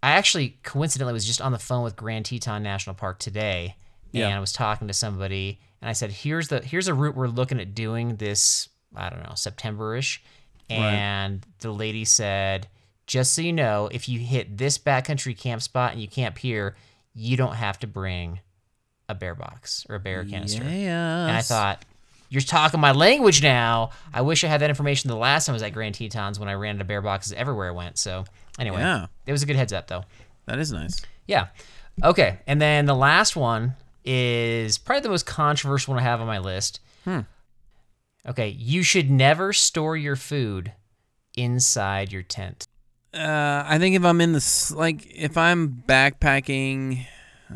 I 0.03 0.13
actually 0.13 0.59
coincidentally 0.63 1.13
was 1.13 1.25
just 1.25 1.41
on 1.41 1.53
the 1.53 1.59
phone 1.59 1.85
with 1.85 1.95
Grand 1.97 2.25
Teton 2.25 2.63
National 2.63 2.95
Park 2.95 3.19
today. 3.19 3.77
And 4.13 4.21
Yeah. 4.21 4.37
I 4.37 4.41
was 4.41 4.53
talking 4.53 4.89
to 4.89 4.95
somebody 4.95 5.61
and 5.81 5.89
I 5.89 5.93
said, 5.93 6.11
here's 6.11 6.49
the, 6.49 6.61
here's 6.61 6.89
a 6.89 6.95
route 6.95 7.15
we're 7.15 7.29
looking 7.29 7.61
at 7.61 7.75
doing 7.75 8.17
this, 8.17 8.69
I 8.97 9.09
don't 9.11 9.23
know, 9.23 9.35
September-ish. 9.37 10.23
And 10.69 11.47
the 11.61 11.71
lady 11.71 12.05
said, 12.05 12.67
just 13.07 13.35
so 13.35 13.43
you 13.43 13.53
know, 13.53 13.89
if 13.93 14.09
you 14.09 14.19
hit 14.19 14.59
this 14.59 14.79
backcountry 14.79 15.39
camp 15.39 15.63
spot 15.63 15.93
and 15.93 16.01
you 16.01 16.09
camp 16.09 16.39
here, 16.39 16.75
you 17.15 17.37
don't 17.37 17.55
have 17.55 17.79
to 17.79 17.87
bring 17.87 18.41
a 19.09 19.15
bear 19.15 19.35
box 19.35 19.87
or 19.89 19.97
a 19.97 20.01
bear 20.01 20.25
canister. 20.25 20.65
Yeah. 20.65 21.27
And 21.29 21.37
I 21.37 21.43
thought, 21.43 21.85
you're 22.29 22.43
talking 22.43 22.81
my 22.81 22.91
language 22.93 23.43
now. 23.43 23.91
I 24.13 24.23
wish 24.23 24.43
I 24.43 24.49
had 24.49 24.61
that 24.63 24.71
information 24.71 25.09
the 25.11 25.17
last 25.17 25.47
time 25.47 25.53
I 25.53 25.57
was 25.57 25.63
at 25.63 25.73
Grand 25.73 25.95
Tetons 25.95 26.41
when 26.41 26.49
I 26.49 26.55
ran 26.55 26.73
into 26.77 26.85
bear 26.85 27.01
boxes 27.01 27.33
everywhere 27.33 27.69
I 27.69 27.71
went. 27.73 27.99
So 27.99 28.25
anyway, 28.59 28.81
Yeah. 28.81 29.07
it 29.27 29.33
was 29.33 29.43
a 29.43 29.47
good 29.47 29.57
heads 29.57 29.73
up 29.73 29.87
though. 29.87 30.05
that 30.47 30.59
is 30.59 30.73
nice. 30.73 31.01
Yeah. 31.29 31.49
Okay. 32.03 32.39
And 32.47 32.61
then 32.61 32.87
the 32.87 32.95
last 32.97 33.37
one 33.37 33.75
is 34.05 34.77
probably 34.79 35.03
the 35.03 35.09
most 35.09 35.27
controversial 35.27 35.95
one 35.95 36.01
I 36.03 36.05
have 36.05 36.21
on 36.21 36.27
my 36.27 36.39
list. 36.39 36.81
Hmm. 37.05 37.21
Okay. 38.29 38.49
You 38.49 38.83
should 38.83 39.11
never 39.11 39.53
store 39.53 39.97
your 39.97 40.17
food 40.17 40.73
inside 41.37 42.13
your 42.13 42.23
tent. 42.23 42.67
Uh, 43.15 43.63
I 43.67 43.79
think 43.79 43.95
if 43.97 44.05
I'm 44.05 44.21
in 44.21 44.33
the 44.33 44.73
like, 44.77 45.07
if 45.15 45.37
I'm 45.39 45.83
backpacking, 45.89 47.07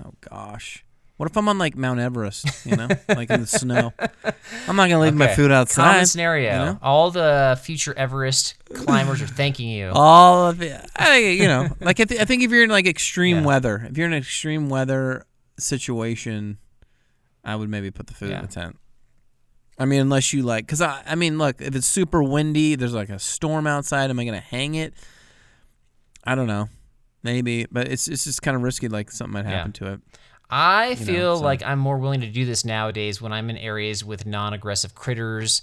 oh 0.05 0.13
gosh, 0.21 0.85
what 1.21 1.29
if 1.29 1.37
I'm 1.37 1.51
on 1.51 1.59
like 1.59 1.77
Mount 1.77 2.01
Everest? 2.01 2.47
You 2.65 2.77
know, 2.77 2.89
like 3.11 3.29
in 3.29 3.43
the 3.43 3.47
snow. 3.47 3.93
I'm 4.67 4.75
not 4.77 4.89
gonna 4.89 5.01
leave 5.01 5.15
my 5.15 5.29
food 5.29 5.53
outside. 5.53 5.91
Common 5.93 6.07
scenario. 6.07 6.51
you 6.51 6.59
know? 6.65 6.79
All 6.81 7.11
the 7.11 7.61
future 7.63 7.93
Everest 7.95 8.55
climbers 8.73 9.21
are 9.21 9.27
thanking 9.27 9.69
you. 9.69 9.91
All 9.95 10.49
of 10.49 10.63
it. 10.63 10.81
I 10.97 11.19
you 11.19 11.47
know, 11.47 11.69
like 11.79 12.01
I, 12.01 12.05
th- 12.05 12.19
I 12.23 12.25
think 12.25 12.43
if 12.43 12.51
you're 12.51 12.65
in 12.65 12.71
like 12.71 12.87
extreme 12.87 13.41
Yeah. 13.41 13.45
weather, 13.45 13.87
if 13.91 13.99
you're 13.99 14.07
in 14.07 14.15
an 14.15 14.19
extreme 14.19 14.71
weather 14.71 15.27
situation, 15.59 16.57
I 17.45 17.55
would 17.55 17.69
maybe 17.69 17.91
put 17.91 18.07
the 18.07 18.15
food 18.15 18.31
Yeah. 18.31 18.37
in 18.41 18.47
the 18.47 18.53
tent. 18.53 18.79
I 19.79 19.85
mean, 19.85 20.01
unless 20.01 20.33
you 20.33 20.43
like, 20.43 20.65
because 20.65 20.81
I, 20.81 21.03
I 21.07 21.17
mean, 21.17 21.37
look, 21.37 21.61
if 21.61 21.75
it's 21.75 21.87
super 21.87 22.23
windy, 22.23 22.77
there's 22.77 22.95
like 22.95 23.11
a 23.11 23.19
storm 23.19 23.67
outside. 23.67 24.09
Am 24.09 24.19
I 24.19 24.25
gonna 24.25 24.41
hang 24.41 24.75
it? 24.75 24.95
I 26.25 26.35
don't 26.35 26.47
know, 26.47 26.71
maybe, 27.23 27.67
but 27.71 27.89
it's 27.89 28.09
it's 28.09 28.25
just 28.25 28.41
kind 28.41 28.57
of 28.57 28.63
risky. 28.63 28.89
Like 28.89 29.11
something 29.11 29.35
might 29.35 29.45
Yeah. 29.45 29.57
happen 29.59 29.73
to 29.73 29.93
it. 29.93 30.01
I 30.51 30.91
know, 30.91 30.95
feel 30.97 31.37
so- 31.39 31.45
like 31.45 31.63
I'm 31.63 31.79
more 31.79 31.99
willing 31.99 32.21
to 32.23 32.27
do 32.29 32.45
this 32.45 32.65
nowadays 32.65 33.21
when 33.23 33.33
I'm 33.33 33.51
in 33.51 33.57
areas 33.57 34.05
with 34.05 34.27
non-aggressive 34.27 34.95
critters 34.95 35.63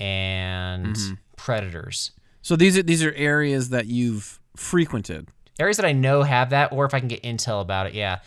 and 0.00 0.96
Mm-hmm. 0.96 1.14
predators. 1.36 2.10
So 2.42 2.56
these 2.56 2.76
are 2.76 2.82
these 2.82 3.02
are 3.02 3.12
areas 3.14 3.70
that 3.70 3.86
you've 3.86 4.38
frequented. 4.56 5.28
areas 5.58 5.76
that 5.76 5.86
I 5.86 5.92
know 5.92 6.22
have 6.24 6.50
that, 6.50 6.72
or 6.72 6.84
if 6.84 6.94
I 6.94 6.98
can 6.98 7.08
get 7.08 7.22
intel 7.22 7.60
about 7.62 7.86
it, 7.86 7.94
yeah. 7.94 8.18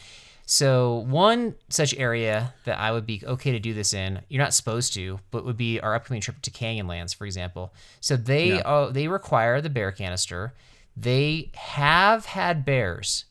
So 0.45 0.99
one 1.09 1.55
such 1.69 1.93
area 1.95 2.53
that 2.63 2.79
I 2.79 2.91
would 2.93 3.05
be 3.05 3.21
okay 3.25 3.51
to 3.51 3.59
do 3.59 3.73
this 3.73 3.93
in, 3.93 4.21
you're 4.29 4.41
not 4.41 4.53
supposed 4.53 4.93
to, 4.93 5.19
but 5.29 5.43
would 5.43 5.57
be 5.57 5.79
our 5.81 5.93
upcoming 5.93 6.21
trip 6.21 6.41
to 6.43 6.51
Canyonlands, 6.51 7.13
for 7.13 7.25
example. 7.25 7.73
So 7.99 8.15
they 8.15 8.49
Yeah. 8.55 8.57
uh, 8.59 8.91
they 8.91 9.07
require 9.09 9.59
the 9.61 9.69
bear 9.69 9.91
canister. 9.91 10.53
They 10.95 11.51
have 11.55 12.27
had 12.27 12.63
bears 12.65 13.25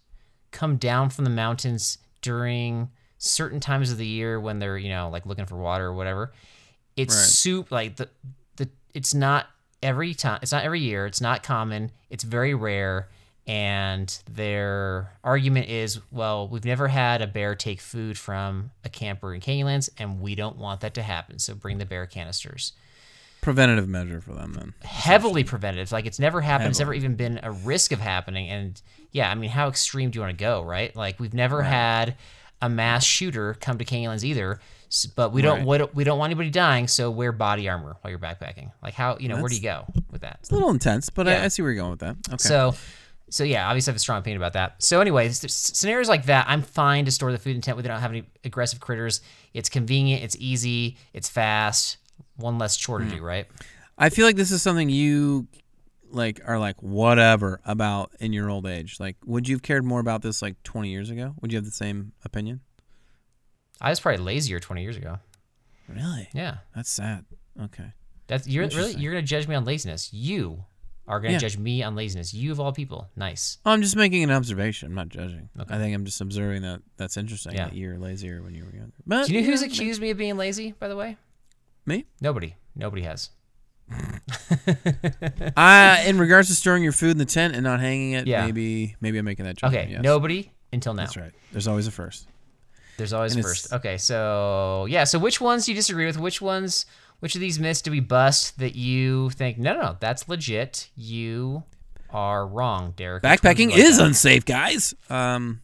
come 0.53 0.77
down 0.77 1.09
from 1.11 1.25
the 1.25 1.31
mountains 1.31 1.99
during 2.27 2.91
certain 3.19 3.61
times 3.61 3.93
of 3.93 3.99
the 3.99 4.07
year 4.07 4.39
when 4.41 4.59
they're 4.59 4.77
you 4.77 4.89
know 4.91 5.09
like 5.09 5.25
looking 5.27 5.47
for 5.47 5.57
water 5.57 5.87
or 5.87 5.95
whatever. 5.95 6.33
It's 6.97 7.15
Right. 7.15 7.25
soup 7.25 7.71
like 7.71 7.97
the 7.97 8.09
the 8.57 8.69
it's 8.95 9.15
not 9.15 9.47
every 9.83 10.13
time 10.15 10.41
it's 10.43 10.53
not 10.53 10.65
every 10.65 10.81
year 10.81 11.07
it's 11.07 11.21
not 11.21 11.43
common 11.43 11.91
it's 12.11 12.25
very 12.25 12.55
rare 12.55 13.09
and 13.47 14.19
their 14.31 15.13
argument 15.23 15.69
is 15.69 16.01
well 16.11 16.49
we've 16.49 16.65
never 16.65 16.89
had 16.89 17.23
a 17.23 17.27
bear 17.27 17.55
take 17.55 17.81
food 17.81 18.17
from 18.19 18.71
a 18.85 18.89
camper 18.89 19.35
in 19.35 19.41
canyonlands 19.41 19.89
and 19.99 20.21
we 20.21 20.35
don't 20.35 20.57
want 20.57 20.81
that 20.81 20.95
to 20.95 21.03
happen 21.03 21.39
so 21.39 21.55
bring 21.55 21.79
the 21.79 21.87
bear 21.87 22.07
canisters 22.07 22.73
Preventative 23.43 23.87
measure 23.87 24.21
for 24.21 24.33
them 24.33 24.55
then. 24.55 24.75
heavily 24.83 25.45
preventative 25.45 25.93
like 25.93 26.07
it's 26.07 26.19
never 26.19 26.41
happened 26.41 26.71
it's 26.71 26.81
never 26.81 26.95
even 26.95 27.15
been 27.15 27.39
a 27.43 27.53
risk 27.53 27.93
of 27.93 28.01
happening 28.01 28.49
and 28.49 28.81
yeah 29.17 29.31
i 29.31 29.35
mean 29.35 29.51
how 29.51 29.69
extreme 29.69 30.11
do 30.11 30.19
you 30.19 30.21
want 30.21 30.37
to 30.37 30.45
go 30.45 30.63
right 30.63 30.95
like 30.95 31.19
we've 31.19 31.35
never 31.35 31.63
had 31.63 32.15
a 32.63 32.69
mass 32.69 33.05
shooter 33.05 33.55
come 33.61 33.79
to 33.79 33.85
canyonlands 33.85 34.25
either 34.25 34.61
but 35.17 35.33
we 35.33 35.43
don't 35.43 35.67
Right. 35.67 35.95
we 35.95 36.05
don't- 36.05 36.19
want 36.19 36.31
anybody 36.31 36.51
dying 36.51 36.87
so 36.87 37.11
wear 37.11 37.33
body 37.33 37.69
armor 37.69 37.97
while 38.01 38.11
you're 38.11 38.21
backpacking 38.21 38.71
like 38.83 38.95
how 38.95 39.17
you 39.19 39.29
know 39.29 39.41
where 39.41 39.49
do 39.49 39.57
you 39.57 39.63
go 39.63 39.85
with 40.11 40.21
that 40.21 40.39
It's 40.41 40.51
a 40.51 40.55
little 40.55 40.71
intense, 40.71 41.11
but 41.11 41.27
Yeah. 41.27 41.43
I, 41.43 41.45
I 41.45 41.49
see 41.49 41.63
where 41.63 41.73
you're 41.73 41.83
going 41.83 41.91
with 41.91 42.01
that. 42.01 42.17
Okay. 42.29 42.37
so, 42.39 42.75
so 43.29 43.45
yeah, 43.45 43.69
obviously 43.69 43.91
I 43.91 43.93
have 43.93 43.97
a 43.97 44.01
strong 44.01 44.21
opinion 44.21 44.41
about 44.41 44.53
that. 44.55 44.83
So, 44.83 45.01
anyways, 45.01 45.45
s- 45.45 45.73
scenarios 45.75 46.09
like 46.09 46.27
that, 46.27 46.47
I'm 46.49 46.63
fine 46.63 47.05
to 47.07 47.11
store 47.11 47.33
the 47.33 47.39
food 47.39 47.57
in 47.57 47.61
tent 47.63 47.77
without 47.77 48.01
having 48.01 48.19
any 48.19 48.27
aggressive 48.45 48.81
critters. 48.81 49.21
It's 49.53 49.69
convenient, 49.69 50.23
it's 50.23 50.37
easy, 50.39 50.97
it's 51.13 51.29
fast. 51.29 51.99
One 52.37 52.59
less 52.59 52.77
chore 52.77 53.01
to 53.01 53.05
hmm. 53.05 53.17
do, 53.17 53.23
right? 53.23 53.47
I 53.99 54.11
feel 54.11 54.27
like 54.27 54.37
this 54.37 54.53
is 54.53 54.63
something 54.63 54.89
you 54.89 55.49
like 56.11 56.41
are 56.47 56.59
like 56.59 56.83
whatever 56.83 57.61
about 57.65 58.13
in 58.21 58.33
your 58.33 58.49
old 58.51 58.67
age. 58.67 58.99
Like, 59.01 59.17
would 59.25 59.49
you 59.49 59.57
have 59.57 59.63
cared 59.63 59.85
more 59.85 60.01
about 60.01 60.23
this 60.23 60.43
like 60.43 60.63
20 60.63 60.89
years 60.91 61.11
ago? 61.11 61.35
Would 61.41 61.53
you 61.53 61.57
have 61.59 61.65
the 61.65 61.71
same 61.71 62.13
opinion? 62.25 62.61
I 63.81 63.91
was 63.91 64.01
probably 64.01 64.23
lazier 64.25 64.59
20 64.61 64.83
years 64.83 64.97
ago. 64.97 65.19
Really? 65.89 66.29
Yeah, 66.35 66.59
That's 66.75 66.91
sad. 66.91 67.25
Okay. 67.63 67.93
that's 68.27 68.47
you're 68.49 68.67
really 68.69 68.95
you're 68.95 69.13
gonna 69.13 69.23
judge 69.23 69.47
me 69.49 69.55
on 69.55 69.65
laziness. 69.65 70.13
You 70.13 70.65
are 71.07 71.21
gonna 71.21 71.35
Yeah. 71.35 71.39
judge 71.39 71.57
me 71.57 71.83
on 71.83 71.95
laziness. 71.95 72.35
You 72.35 72.51
of 72.53 72.59
all 72.59 72.73
people, 72.73 73.09
nice. 73.15 73.59
I'm 73.65 73.81
just 73.83 73.95
making 73.97 74.25
an 74.25 74.31
observation. 74.33 74.89
I'm 74.89 74.95
not 74.95 75.09
judging. 75.09 75.49
Okay. 75.59 75.75
I 75.75 75.79
think 75.79 75.95
I'm 75.95 76.05
just 76.05 76.21
observing 76.21 76.63
that 76.63 76.83
that's 76.97 77.17
interesting 77.17 77.55
Yeah. 77.55 77.67
that 77.67 77.77
you're 77.77 77.99
lazier 77.99 78.43
when 78.43 78.55
you 78.55 78.65
were 78.65 78.75
younger. 78.75 78.95
But 79.07 79.27
Do 79.29 79.35
you 79.35 79.41
know 79.43 79.47
who's 79.47 79.63
accused 79.63 80.01
me 80.01 80.11
of 80.11 80.19
being 80.19 80.37
lazy? 80.37 80.73
By 80.73 80.89
the 80.89 80.97
way, 80.97 81.17
Me? 81.87 82.05
nobody. 82.21 82.57
Nobody 82.75 83.03
has. 83.03 83.31
I, 85.57 86.05
in 86.07 86.19
regards 86.19 86.49
to 86.49 86.55
storing 86.55 86.83
your 86.83 86.93
food 86.93 87.13
in 87.13 87.19
the 87.19 87.25
tent 87.25 87.55
and 87.55 87.63
not 87.65 87.81
hanging 87.81 88.13
it, 88.13 88.27
Yeah. 88.27 88.45
maybe 88.45 88.97
maybe 89.01 89.19
I'm 89.19 89.25
making 89.25 89.45
that 89.45 89.57
judgment. 89.57 89.85
Okay, 89.85 89.93
yes. 89.93 90.03
nobody 90.03 90.51
until 90.73 90.95
now. 90.95 91.03
That's 91.05 91.17
right. 91.17 91.33
There's 91.53 91.69
always 91.69 91.87
a 91.87 91.91
first. 91.91 92.27
There's 92.97 93.13
always 93.13 93.35
And 93.35 93.45
first. 93.45 93.73
Okay, 93.73 93.99
so 93.99 94.87
yeah, 94.89 95.05
so 95.05 95.19
which 95.19 95.41
ones 95.41 95.67
do 95.67 95.73
you 95.73 95.77
disagree 95.77 96.07
with? 96.07 96.19
Which 96.19 96.41
ones, 96.41 96.87
which 97.21 97.35
of 97.35 97.41
these 97.41 97.59
myths 97.61 97.83
do 97.83 97.91
we 97.91 98.01
bust 98.01 98.59
that 98.59 98.75
you 98.75 99.31
think 99.31 99.59
no, 99.59 99.75
no, 99.75 99.81
no, 99.81 99.97
that's 100.01 100.29
legit? 100.29 100.89
You 100.97 101.65
are 102.11 102.47
wrong, 102.47 102.95
Derek. 102.97 103.23
Backpacking 103.23 103.71
like 103.71 103.79
is 103.79 103.99
that? 103.99 104.07
unsafe, 104.07 104.45
guys. 104.45 104.95
Um, 105.11 105.61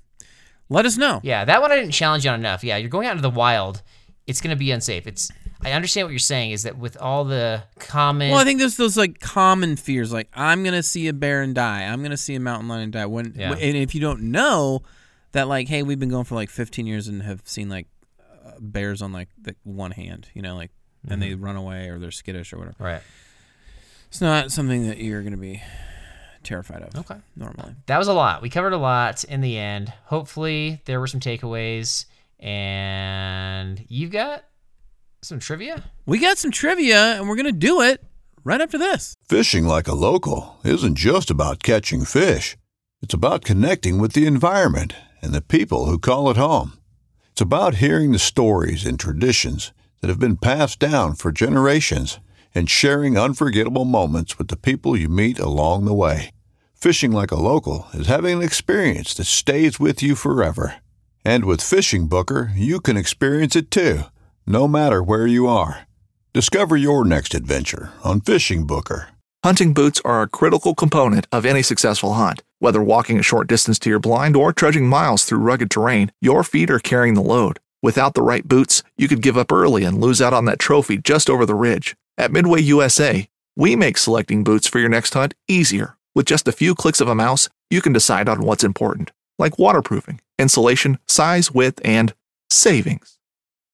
let 0.69 0.85
us 0.87 0.97
know. 0.97 1.21
Yeah, 1.23 1.45
that 1.45 1.61
one 1.63 1.73
I 1.73 1.77
didn't 1.77 1.93
challenge 1.93 2.25
you 2.25 2.31
on 2.31 2.39
enough. 2.39 2.63
Yeah, 2.65 2.77
you're 2.77 2.89
going 2.91 3.07
out 3.07 3.13
into 3.13 3.23
the 3.23 3.31
wild. 3.31 3.83
It's 4.27 4.41
gonna 4.41 4.57
be 4.57 4.71
unsafe. 4.71 5.07
It's. 5.07 5.31
I 5.65 5.73
understand 5.73 6.07
what 6.07 6.11
you're 6.13 6.19
saying. 6.19 6.51
Is 6.51 6.65
that 6.65 6.77
with 6.79 6.97
all 6.97 7.25
the 7.25 7.63
common? 7.79 8.31
Well, 8.31 8.41
I 8.41 8.45
think 8.45 8.59
there's 8.59 8.77
those 8.77 8.97
like 8.97 9.21
common 9.21 9.77
fears, 9.77 10.13
like 10.13 10.29
I'm 10.35 10.65
gonna 10.65 10.83
see 10.83 11.09
a 11.09 11.13
bear 11.13 11.43
and 11.43 11.55
die. 11.55 11.83
I'm 11.85 12.03
gonna 12.03 12.17
see 12.17 12.35
a 12.35 12.41
mountain 12.41 12.69
lion 12.69 12.83
and 12.83 12.93
die. 12.93 13.07
When 13.07 13.35
Yeah. 13.37 13.53
and 13.53 13.77
if 13.77 13.95
you 13.95 14.01
don't 14.01 14.23
know 14.33 14.83
that, 15.33 15.49
like, 15.49 15.69
hey, 15.69 15.83
we've 15.83 15.99
been 16.01 16.09
going 16.11 16.25
for 16.25 16.35
like 16.35 16.51
15 16.51 16.87
years 16.87 17.09
and 17.09 17.23
have 17.23 17.43
seen 17.45 17.69
like 17.69 17.87
uh, 18.45 18.53
bears 18.61 19.01
on 19.03 19.13
like 19.13 19.29
the 19.41 19.55
one 19.65 19.93
hand, 19.93 20.29
you 20.35 20.43
know, 20.43 20.57
like, 20.57 20.71
and 21.09 21.23
they 21.23 21.31
Mm-hmm. 21.31 21.45
run 21.45 21.57
away 21.57 21.89
or 21.89 21.99
they're 21.99 22.11
skittish 22.11 22.53
or 22.53 22.59
whatever. 22.59 22.77
right. 22.79 23.03
It's 24.09 24.21
not 24.21 24.51
something 24.53 24.87
that 24.89 24.99
you're 24.99 25.23
gonna 25.23 25.37
be 25.39 25.63
terrified 26.43 26.83
of. 26.83 26.95
Okay. 26.97 27.17
Normally. 27.37 27.75
That 27.87 27.99
was 27.99 28.09
a 28.09 28.13
lot. 28.13 28.43
We 28.43 28.51
covered 28.51 28.73
a 28.73 28.79
lot 28.79 29.25
in 29.25 29.41
the 29.41 29.57
end. 29.57 29.93
Hopefully, 30.07 30.83
there 30.85 30.99
were 31.01 31.07
some 31.07 31.21
takeaways, 31.21 32.05
and 32.41 33.85
you've 33.89 34.11
got 34.11 34.45
some 35.25 35.39
trivia. 35.39 35.85
We 36.05 36.19
got 36.19 36.37
some 36.37 36.51
trivia 36.51 37.15
and 37.15 37.29
we're 37.29 37.37
gonna 37.37 37.53
do 37.53 37.81
it 37.81 38.03
right 38.43 38.61
after 38.61 38.77
this. 38.77 39.15
Fishing 39.29 39.65
like 39.65 39.87
a 39.87 39.95
local 39.95 40.59
isn't 40.65 40.97
just 40.97 41.31
about 41.31 41.63
catching 41.63 42.05
fish. 42.05 42.57
It's 43.01 43.15
about 43.15 43.45
connecting 43.45 43.99
with 43.99 44.15
the 44.15 44.27
environment 44.27 44.95
and 45.23 45.33
the 45.33 45.41
people 45.41 45.87
who 45.87 45.99
call 45.99 46.29
it 46.29 46.37
home. 46.37 46.73
It's 47.31 47.41
about 47.41 47.77
hearing 47.77 48.11
the 48.11 48.19
stories 48.19 48.85
and 48.85 48.99
traditions 48.99 49.73
that 50.01 50.09
have 50.09 50.19
been 50.19 50.37
passed 50.37 50.81
down 50.81 51.15
for 51.15 51.31
generations 51.31 52.19
and 52.53 52.69
sharing 52.69 53.17
unforgettable 53.17 53.85
moments 53.85 54.39
with 54.39 54.49
the 54.49 54.57
people 54.57 54.97
you 54.97 55.09
meet 55.09 55.39
along 55.39 55.85
the 55.85 55.95
way. 55.95 56.31
Fishing 56.75 57.13
like 57.13 57.31
a 57.31 57.41
local 57.41 57.87
is 57.95 58.09
having 58.09 58.39
an 58.39 58.43
experience 58.43 59.15
that 59.15 59.25
stays 59.25 59.79
with 59.79 60.03
you 60.03 60.17
forever. 60.17 60.75
And 61.25 61.45
with 61.45 61.63
Fishing 61.63 62.09
Booker, 62.09 62.51
you 62.57 62.81
can 62.81 62.97
experience 62.97 63.55
it 63.55 63.71
too, 63.71 64.03
no 64.47 64.67
matter 64.67 65.03
where 65.03 65.27
you 65.27 65.47
are. 65.47 65.87
Discover 66.33 66.77
your 66.77 67.05
next 67.05 67.35
adventure 67.35 67.93
on 68.03 68.21
Fishing 68.21 68.67
Booker. 68.67 69.09
Hunting 69.45 69.75
boots 69.75 70.01
are 70.05 70.23
a 70.23 70.29
critical 70.29 70.75
component 70.75 71.27
of 71.33 71.45
any 71.45 71.63
successful 71.63 72.15
hunt. 72.15 72.43
Whether 72.61 72.83
walking 72.83 73.19
a 73.19 73.25
short 73.25 73.49
distance 73.49 73.79
to 73.81 73.91
your 73.91 73.99
blind 73.99 74.37
or 74.37 74.53
trudging 74.53 74.87
miles 74.87 75.25
through 75.25 75.39
rugged 75.39 75.71
terrain, 75.71 76.13
your 76.21 76.45
feet 76.45 76.71
are 76.71 76.79
carrying 76.79 77.15
the 77.15 77.23
load. 77.23 77.59
Without 77.83 78.15
the 78.15 78.23
right 78.23 78.47
boots, 78.47 78.85
you 78.97 79.09
could 79.09 79.21
give 79.21 79.37
up 79.37 79.51
early 79.51 79.83
and 79.83 80.01
lose 80.01 80.23
out 80.23 80.33
on 80.33 80.45
that 80.45 80.61
trophy 80.61 80.97
just 80.97 81.29
over 81.29 81.45
the 81.45 81.57
ridge. 81.57 81.97
At 82.17 82.31
Midway 82.31 82.63
USA, 82.63 83.29
we 83.57 83.75
make 83.75 83.99
selecting 83.99 84.45
boots 84.45 84.69
for 84.69 84.79
your 84.79 84.89
next 84.89 85.15
hunt 85.15 85.35
easier. 85.49 85.97
With 86.15 86.27
just 86.27 86.47
a 86.47 86.53
few 86.53 86.75
clicks 86.75 87.01
of 87.01 87.09
a 87.09 87.15
mouse, 87.15 87.49
you 87.69 87.81
can 87.83 87.93
decide 87.93 88.29
on 88.29 88.43
what's 88.43 88.63
important, 88.63 89.11
like 89.39 89.59
waterproofing, 89.59 90.21
insulation, 90.39 90.99
size, 91.09 91.51
width, 91.51 91.81
and 91.85 92.15
savings. 92.49 93.12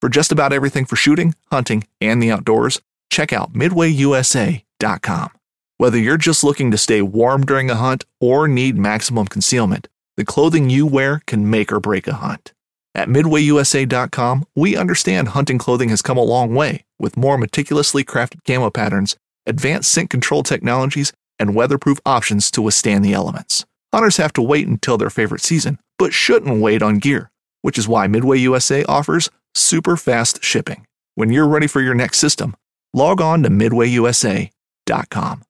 For 0.00 0.08
just 0.08 0.30
about 0.30 0.52
everything 0.52 0.84
for 0.84 0.96
shooting, 0.96 1.34
hunting, 1.50 1.84
and 2.00 2.22
the 2.22 2.30
outdoors, 2.30 2.80
check 3.10 3.32
out 3.32 3.52
midwayusa.com. 3.52 5.28
Whether 5.76 5.98
you're 5.98 6.16
just 6.16 6.44
looking 6.44 6.70
to 6.70 6.78
stay 6.78 7.02
warm 7.02 7.44
during 7.44 7.70
a 7.70 7.76
hunt 7.76 8.04
or 8.20 8.48
need 8.48 8.76
maximum 8.76 9.26
concealment, 9.26 9.88
the 10.16 10.24
clothing 10.24 10.70
you 10.70 10.86
wear 10.86 11.22
can 11.26 11.50
make 11.50 11.72
or 11.72 11.80
break 11.80 12.06
a 12.06 12.14
hunt. 12.14 12.52
At 12.94 13.08
midwayusa.com, 13.08 14.44
we 14.56 14.76
understand 14.76 15.28
hunting 15.28 15.58
clothing 15.58 15.88
has 15.90 16.02
come 16.02 16.18
a 16.18 16.22
long 16.22 16.54
way 16.54 16.84
with 16.98 17.16
more 17.16 17.38
meticulously 17.38 18.04
crafted 18.04 18.44
camo 18.44 18.70
patterns, 18.70 19.16
advanced 19.46 19.90
scent 19.90 20.10
control 20.10 20.42
technologies, 20.42 21.12
and 21.38 21.54
weatherproof 21.54 22.00
options 22.04 22.50
to 22.50 22.62
withstand 22.62 23.04
the 23.04 23.12
elements. 23.12 23.64
Hunters 23.92 24.16
have 24.16 24.32
to 24.34 24.42
wait 24.42 24.66
until 24.66 24.98
their 24.98 25.10
favorite 25.10 25.42
season, 25.42 25.78
but 25.98 26.12
shouldn't 26.12 26.60
wait 26.60 26.82
on 26.82 26.98
gear, 26.98 27.30
which 27.62 27.78
is 27.78 27.88
why 27.88 28.06
Midway 28.08 28.38
USA 28.38 28.84
offers 28.84 29.30
super 29.58 29.96
fast 29.96 30.42
shipping. 30.42 30.86
When 31.14 31.30
you're 31.30 31.48
ready 31.48 31.66
for 31.66 31.80
your 31.80 31.94
next 31.94 32.18
system, 32.18 32.54
log 32.92 33.20
on 33.20 33.42
to 33.42 33.50
midwayusa.com. 33.50 35.42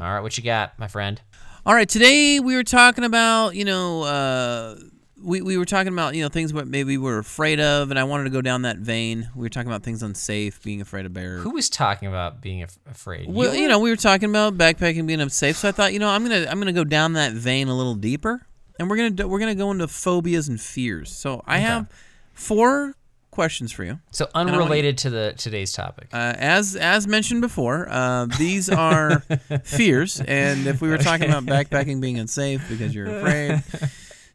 All 0.00 0.04
right, 0.06 0.20
what 0.20 0.38
you 0.38 0.44
got, 0.44 0.78
my 0.78 0.88
friend? 0.88 1.20
All 1.66 1.74
right, 1.74 1.88
today 1.88 2.40
we 2.40 2.56
were 2.56 2.64
talking 2.64 3.04
about, 3.04 3.54
you 3.54 3.64
know, 3.64 4.02
uh, 4.02 4.76
we, 5.22 5.42
we 5.42 5.56
were 5.56 5.64
talking 5.64 5.92
about, 5.92 6.14
you 6.14 6.22
know, 6.22 6.28
things 6.28 6.52
what 6.52 6.66
maybe 6.66 6.98
we're 6.98 7.18
afraid 7.18 7.60
of, 7.60 7.90
and 7.90 7.98
I 7.98 8.04
wanted 8.04 8.24
to 8.24 8.30
go 8.30 8.40
down 8.40 8.62
that 8.62 8.78
vein. 8.78 9.28
We 9.34 9.42
were 9.42 9.48
talking 9.48 9.70
about 9.70 9.82
things 9.82 10.02
unsafe, 10.02 10.62
being 10.62 10.80
afraid 10.80 11.06
of 11.06 11.12
bears. 11.12 11.42
Who 11.42 11.50
was 11.50 11.68
talking 11.70 12.08
about 12.08 12.40
being 12.40 12.62
af- 12.62 12.78
afraid? 12.90 13.28
Well, 13.28 13.54
you 13.54 13.68
know, 13.68 13.78
we 13.78 13.90
were 13.90 13.96
talking 13.96 14.28
about 14.30 14.56
backpacking 14.58 15.06
being 15.06 15.20
unsafe, 15.20 15.56
so 15.56 15.68
I 15.68 15.72
thought, 15.72 15.92
you 15.92 15.98
know, 15.98 16.08
I'm 16.08 16.22
gonna 16.22 16.46
I'm 16.50 16.58
gonna 16.58 16.72
go 16.72 16.84
down 16.84 17.12
that 17.12 17.32
vein 17.32 17.68
a 17.68 17.76
little 17.76 17.94
deeper, 17.94 18.44
and 18.78 18.90
we're 18.90 18.96
gonna 18.96 19.10
do, 19.10 19.28
we're 19.28 19.38
gonna 19.38 19.54
go 19.54 19.70
into 19.70 19.86
phobias 19.86 20.48
and 20.48 20.60
fears. 20.60 21.12
So 21.12 21.42
I 21.46 21.58
have 21.58 21.88
four 22.34 22.94
questions 23.30 23.72
for 23.72 23.82
you. 23.84 23.98
so 24.10 24.28
I 24.34 24.38
want 24.40 24.50
you- 24.50 24.54
unrelated 24.60 24.98
to 24.98 25.10
the 25.10 25.34
today's 25.38 25.72
topic. 25.72 26.08
Uh, 26.12 26.34
as 26.36 26.76
as 26.76 27.06
mentioned 27.06 27.40
before, 27.40 27.88
uh, 27.88 28.26
these 28.38 28.68
are 28.68 29.20
fears, 29.64 30.20
and 30.20 30.66
if 30.66 30.80
we 30.82 30.88
were 30.90 30.98
talking 30.98 31.30
about 31.30 31.46
backpacking 31.46 32.00
being 32.00 32.18
unsafe 32.18 32.66
because 32.68 32.94
you're 32.94 33.06
afraid, 33.18 33.62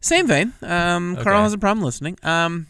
same 0.01 0.27
vein. 0.27 0.53
Um, 0.63 1.15
Carl 1.17 1.43
has 1.43 1.53
a 1.53 1.57
problem 1.57 1.83
listening. 1.85 2.17
Um, 2.23 2.65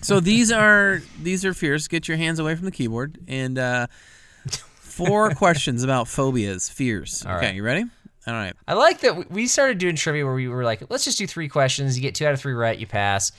so 0.00 0.20
these 0.20 0.52
are 0.62 1.02
these 1.20 1.44
are 1.44 1.54
fears. 1.54 1.88
Get 1.88 2.06
your 2.06 2.16
hands 2.16 2.38
away 2.38 2.54
from 2.54 2.64
the 2.66 2.70
keyboard, 2.72 3.18
and 3.26 3.58
uh, 3.58 3.86
four 4.76 5.30
questions 5.34 5.82
about 5.82 6.06
phobias, 6.08 6.68
fears. 6.68 7.24
Okay, 7.26 7.54
you 7.54 7.62
ready? 7.64 7.84
All 8.24 8.34
right. 8.34 8.54
I 8.68 8.74
like 8.74 9.00
that 9.00 9.16
we- 9.16 9.24
we 9.30 9.46
started 9.48 9.78
doing 9.78 9.96
trivia 9.96 10.24
where 10.24 10.34
we 10.34 10.46
were 10.46 10.62
like, 10.62 10.84
let's 10.90 11.04
just 11.04 11.18
do 11.18 11.26
three 11.26 11.48
questions. 11.48 11.96
You 11.96 12.02
get 12.02 12.14
two 12.14 12.24
out 12.24 12.32
of 12.32 12.40
three 12.40 12.52
right, 12.52 12.78
you 12.78 12.86
pass. 12.86 13.32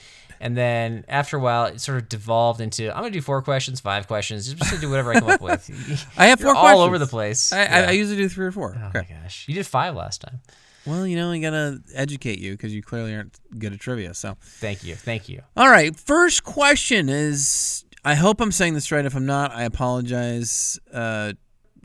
And 0.44 0.54
then 0.54 1.06
after 1.08 1.38
a 1.38 1.40
while, 1.40 1.64
it 1.64 1.80
sort 1.80 1.96
of 1.96 2.08
devolved 2.10 2.60
into 2.60 2.90
I'm 2.94 2.98
gonna 3.02 3.10
do 3.12 3.22
four 3.22 3.40
questions, 3.40 3.80
five 3.80 4.06
questions, 4.06 4.52
just 4.52 4.74
to 4.74 4.78
do 4.78 4.90
whatever 4.90 5.10
I 5.12 5.20
come 5.20 5.30
up 5.30 5.40
with. 5.40 5.70
I 6.18 6.26
have 6.26 6.38
You're 6.38 6.50
four 6.52 6.56
all 6.56 6.62
questions. 6.64 6.86
over 6.86 6.98
the 6.98 7.06
place. 7.06 7.50
I, 7.50 7.60
I, 7.60 7.62
Yeah. 7.62 7.86
I 7.88 7.90
usually 7.92 8.18
do 8.18 8.28
three 8.28 8.44
or 8.44 8.52
four. 8.52 8.76
oh 8.78 8.90
my 8.92 9.04
gosh, 9.04 9.48
you 9.48 9.54
did 9.54 9.66
five 9.66 9.94
last 9.96 10.20
time. 10.20 10.40
Well, 10.84 11.06
you 11.06 11.16
know, 11.16 11.30
I 11.30 11.38
gotta 11.38 11.80
educate 11.94 12.38
you 12.40 12.52
because 12.52 12.74
you 12.74 12.82
clearly 12.82 13.14
aren't 13.14 13.38
good 13.58 13.72
at 13.72 13.80
trivia. 13.80 14.12
So. 14.12 14.36
Thank 14.42 14.84
you, 14.84 14.94
thank 14.94 15.30
you. 15.30 15.40
All 15.56 15.70
right, 15.70 15.96
first 15.96 16.44
question 16.44 17.08
is 17.08 17.86
I 18.04 18.14
hope 18.14 18.38
I'm 18.42 18.52
saying 18.52 18.74
this 18.74 18.92
right. 18.92 19.06
If 19.06 19.16
I'm 19.16 19.24
not, 19.24 19.50
I 19.50 19.62
apologize. 19.64 20.78
Uh, 20.92 21.32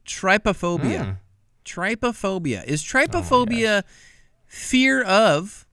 trypophobia. 0.06 1.06
Mm. 1.06 1.17
Trypophobia. 1.63 2.65
Is 2.65 2.84
trypophobia 2.84 3.84
fear 4.48 5.02
of 5.04 5.65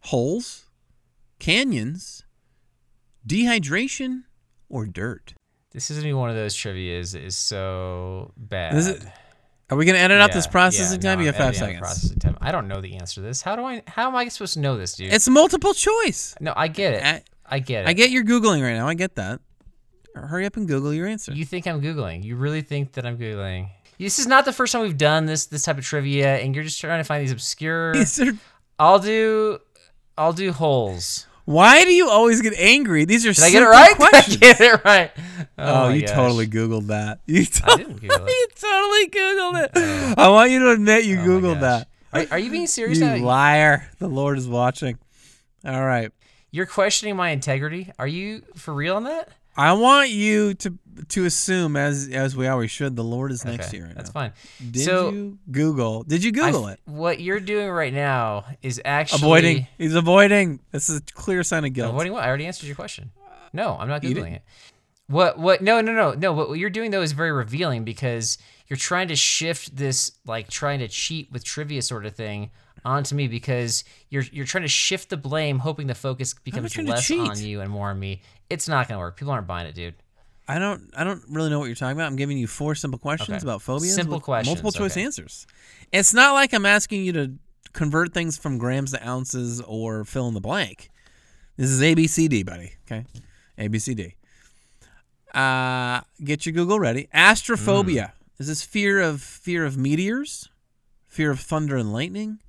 holes, 0.00 0.63
canyons, 1.44 2.24
dehydration, 3.26 4.22
or 4.68 4.86
dirt? 4.86 5.34
This 5.72 5.90
is 5.90 5.98
gonna 5.98 6.08
be 6.08 6.12
one 6.14 6.30
of 6.30 6.36
those 6.36 6.54
trivia's 6.54 7.12
that 7.12 7.22
is 7.22 7.36
so 7.36 8.32
bad. 8.36 8.74
Is 8.74 8.88
Are 9.70 9.76
we 9.76 9.84
going 9.86 9.96
to 9.96 10.00
edit 10.00 10.20
out 10.20 10.28
Yeah, 10.30 10.34
this 10.36 10.46
processing 10.46 11.00
yeah, 11.02 11.10
time? 11.10 11.18
no, 11.18 11.22
you 11.22 11.26
have 11.28 11.36
five 11.36 11.48
out 11.48 11.54
seconds. 11.56 11.80
Processing 11.80 12.18
time. 12.18 12.36
I 12.40 12.52
don't 12.52 12.68
know 12.68 12.80
the 12.82 12.96
answer 12.96 13.14
to 13.16 13.20
this. 13.22 13.40
How 13.42 13.56
do 13.56 13.64
I? 13.64 13.82
How 13.86 14.08
am 14.08 14.14
I 14.14 14.28
supposed 14.28 14.54
to 14.54 14.60
know 14.60 14.76
this, 14.76 14.94
dude? 14.94 15.12
It's 15.12 15.28
multiple 15.28 15.72
choice. 15.74 16.34
no, 16.40 16.52
I 16.56 16.68
get 16.68 16.94
it. 16.94 17.02
I- 17.02 17.22
I 17.46 17.58
get 17.58 17.84
it. 17.84 17.88
I 17.88 17.92
get 17.92 18.10
you're 18.10 18.24
Googling 18.24 18.62
right 18.62 18.72
now. 18.74 18.88
I 18.88 18.94
get 18.94 19.16
that. 19.16 19.38
Hurry 20.14 20.46
up 20.46 20.56
and 20.56 20.66
Google 20.66 20.94
your 20.94 21.06
answer. 21.06 21.32
You 21.32 21.44
think 21.44 21.66
I'm 21.66 21.82
googling? 21.82 22.24
You 22.24 22.36
really 22.36 22.62
think 22.62 22.92
that 22.92 23.04
I'm 23.04 23.18
googling? 23.18 23.68
This 23.98 24.18
is 24.18 24.26
not 24.26 24.46
the 24.46 24.52
first 24.52 24.72
time 24.72 24.80
we've 24.80 24.96
done 24.96 25.26
this 25.26 25.44
this 25.46 25.62
type 25.64 25.76
of 25.76 25.84
trivia, 25.84 26.36
and 26.38 26.54
you're 26.54 26.64
just 26.64 26.80
trying 26.80 27.00
to 27.00 27.04
find 27.04 27.22
these 27.22 27.32
obscure. 27.32 27.92
These 27.92 28.18
are- 28.20 28.32
I'll 28.78 28.98
do, 28.98 29.58
I'll 30.16 30.32
do 30.32 30.52
holes. 30.52 31.26
Why 31.44 31.84
do 31.84 31.92
you 31.92 32.08
always 32.08 32.40
get 32.40 32.54
angry? 32.58 33.04
These 33.04 33.26
are 33.26 33.32
Did 33.32 33.44
I 33.44 33.50
get 33.50 33.62
it 33.62 33.66
right? 33.66 33.96
questions. 33.96 34.36
Did 34.40 34.54
I 34.56 34.58
get 34.58 34.60
it 34.74 34.84
right? 34.84 35.10
Oh, 35.16 35.44
oh, 35.58 35.88
my 35.88 35.94
you 35.94 36.00
gosh. 36.02 36.10
totally 36.10 36.46
Googled 36.46 36.86
that. 36.86 37.20
You 37.26 37.42
I 37.42 37.44
totally, 37.44 37.84
didn't 37.84 38.00
Google 38.00 38.26
it. 38.26 38.30
you 38.30 38.48
totally 38.56 39.08
Googled 39.10 39.64
it. 39.64 39.70
Oh. 39.74 40.14
I 40.16 40.28
want 40.28 40.50
you 40.50 40.58
to 40.60 40.70
admit 40.70 41.04
you 41.04 41.18
Oh 41.20 41.24
Googled 41.24 41.60
that. 41.60 41.88
Are, 42.12 42.26
are 42.32 42.38
you 42.38 42.50
being 42.50 42.66
serious 42.66 42.98
You 43.00 43.06
liar. 43.24 43.90
The 43.98 44.08
Lord 44.08 44.38
is 44.38 44.48
watching. 44.48 44.98
All 45.66 45.84
right. 45.84 46.10
You're 46.50 46.66
questioning 46.66 47.16
my 47.16 47.30
integrity. 47.30 47.92
Are 47.98 48.06
you 48.06 48.42
for 48.54 48.72
real 48.72 48.96
on 48.96 49.04
that? 49.04 49.28
I 49.56 49.72
want 49.74 50.10
you 50.10 50.54
to 50.54 50.78
to 51.08 51.24
assume, 51.24 51.76
as 51.76 52.08
as 52.12 52.36
we 52.36 52.46
always 52.46 52.70
should, 52.70 52.96
the 52.96 53.04
Lord 53.04 53.32
is 53.32 53.44
next 53.44 53.68
Okay, 53.68 53.70
to 53.70 53.76
you 53.78 53.84
right 53.84 53.94
that's 53.94 54.08
now. 54.14 54.20
fine. 54.20 54.32
Did 54.70 54.84
so 54.84 55.10
you 55.10 55.38
Google? 55.50 56.02
Did 56.04 56.24
you 56.24 56.32
Google 56.32 56.68
f- 56.68 56.74
it? 56.74 56.80
What 56.84 57.20
you're 57.20 57.40
doing 57.40 57.68
right 57.70 57.92
now 57.92 58.44
is 58.62 58.80
actually 58.84 59.18
Avoiding. 59.22 59.66
He's 59.78 59.94
avoiding. 59.94 60.60
This 60.70 60.88
is 60.88 60.98
a 60.98 61.02
clear 61.02 61.42
sign 61.42 61.64
of 61.64 61.72
guilt. 61.72 61.90
Avoiding 61.90 62.12
what? 62.12 62.24
I 62.24 62.28
already 62.28 62.46
answered 62.46 62.66
your 62.66 62.76
question. 62.76 63.10
No, 63.52 63.76
I'm 63.78 63.88
not 63.88 64.02
googling 64.02 64.34
it. 64.34 64.42
What? 65.06 65.38
What? 65.38 65.62
No, 65.62 65.80
no, 65.80 65.92
no, 65.92 66.12
no. 66.12 66.32
What 66.32 66.58
you're 66.58 66.70
doing 66.70 66.90
though 66.90 67.02
is 67.02 67.12
very 67.12 67.32
revealing 67.32 67.84
because 67.84 68.38
you're 68.68 68.76
trying 68.76 69.08
to 69.08 69.16
shift 69.16 69.76
this, 69.76 70.12
like 70.26 70.48
trying 70.48 70.78
to 70.80 70.88
cheat 70.88 71.30
with 71.30 71.44
trivia 71.44 71.82
sort 71.82 72.06
of 72.06 72.14
thing, 72.16 72.50
onto 72.84 73.14
me 73.14 73.28
because 73.28 73.84
you're 74.10 74.24
you're 74.32 74.46
trying 74.46 74.62
to 74.62 74.68
shift 74.68 75.10
the 75.10 75.16
blame, 75.16 75.58
hoping 75.58 75.86
the 75.86 75.94
focus 75.94 76.34
becomes 76.34 76.76
less 76.76 77.10
on 77.10 77.38
you 77.40 77.60
and 77.60 77.70
more 77.70 77.90
on 77.90 77.98
me. 77.98 78.22
It's 78.50 78.68
not 78.68 78.88
gonna 78.88 79.00
work. 79.00 79.16
People 79.16 79.32
aren't 79.32 79.46
buying 79.46 79.66
it, 79.66 79.74
dude. 79.74 79.94
I 80.46 80.58
don't 80.58 80.90
I 80.96 81.04
don't 81.04 81.22
really 81.30 81.48
know 81.50 81.58
what 81.58 81.66
you're 81.66 81.74
talking 81.74 81.96
about. 81.96 82.06
I'm 82.06 82.16
giving 82.16 82.36
you 82.36 82.46
four 82.46 82.74
simple 82.74 82.98
questions 82.98 83.36
Okay. 83.38 83.42
about 83.44 83.62
phobias. 83.62 83.94
Simple 83.94 84.20
questions, 84.20 84.48
Multiple 84.62 84.72
choice 84.72 84.92
okay. 84.92 85.04
answers. 85.04 85.46
It's 85.92 86.12
not 86.12 86.34
like 86.34 86.52
I'm 86.52 86.66
asking 86.66 87.04
you 87.04 87.12
to 87.14 87.32
convert 87.72 88.12
things 88.12 88.36
from 88.36 88.58
grams 88.58 88.92
to 88.92 89.08
ounces 89.08 89.60
or 89.62 90.04
fill 90.04 90.28
in 90.28 90.34
the 90.34 90.40
blank. 90.40 90.90
This 91.56 91.70
is 91.70 91.80
ABCD, 91.80 92.44
buddy. 92.44 92.72
Okay? 92.86 93.04
ABCD. 93.58 94.12
Uh 95.34 96.02
get 96.22 96.44
your 96.46 96.52
Google 96.52 96.78
ready. 96.78 97.08
Astrophobia. 97.14 98.12
Is 98.38 98.48
this 98.48 98.62
fear 98.62 99.00
of 99.00 99.22
fear 99.22 99.64
of 99.64 99.76
meteors? 99.76 100.50
Fear 101.06 101.30
of 101.30 101.40
thunder 101.40 101.76
and 101.76 101.92
lightning? 101.92 102.40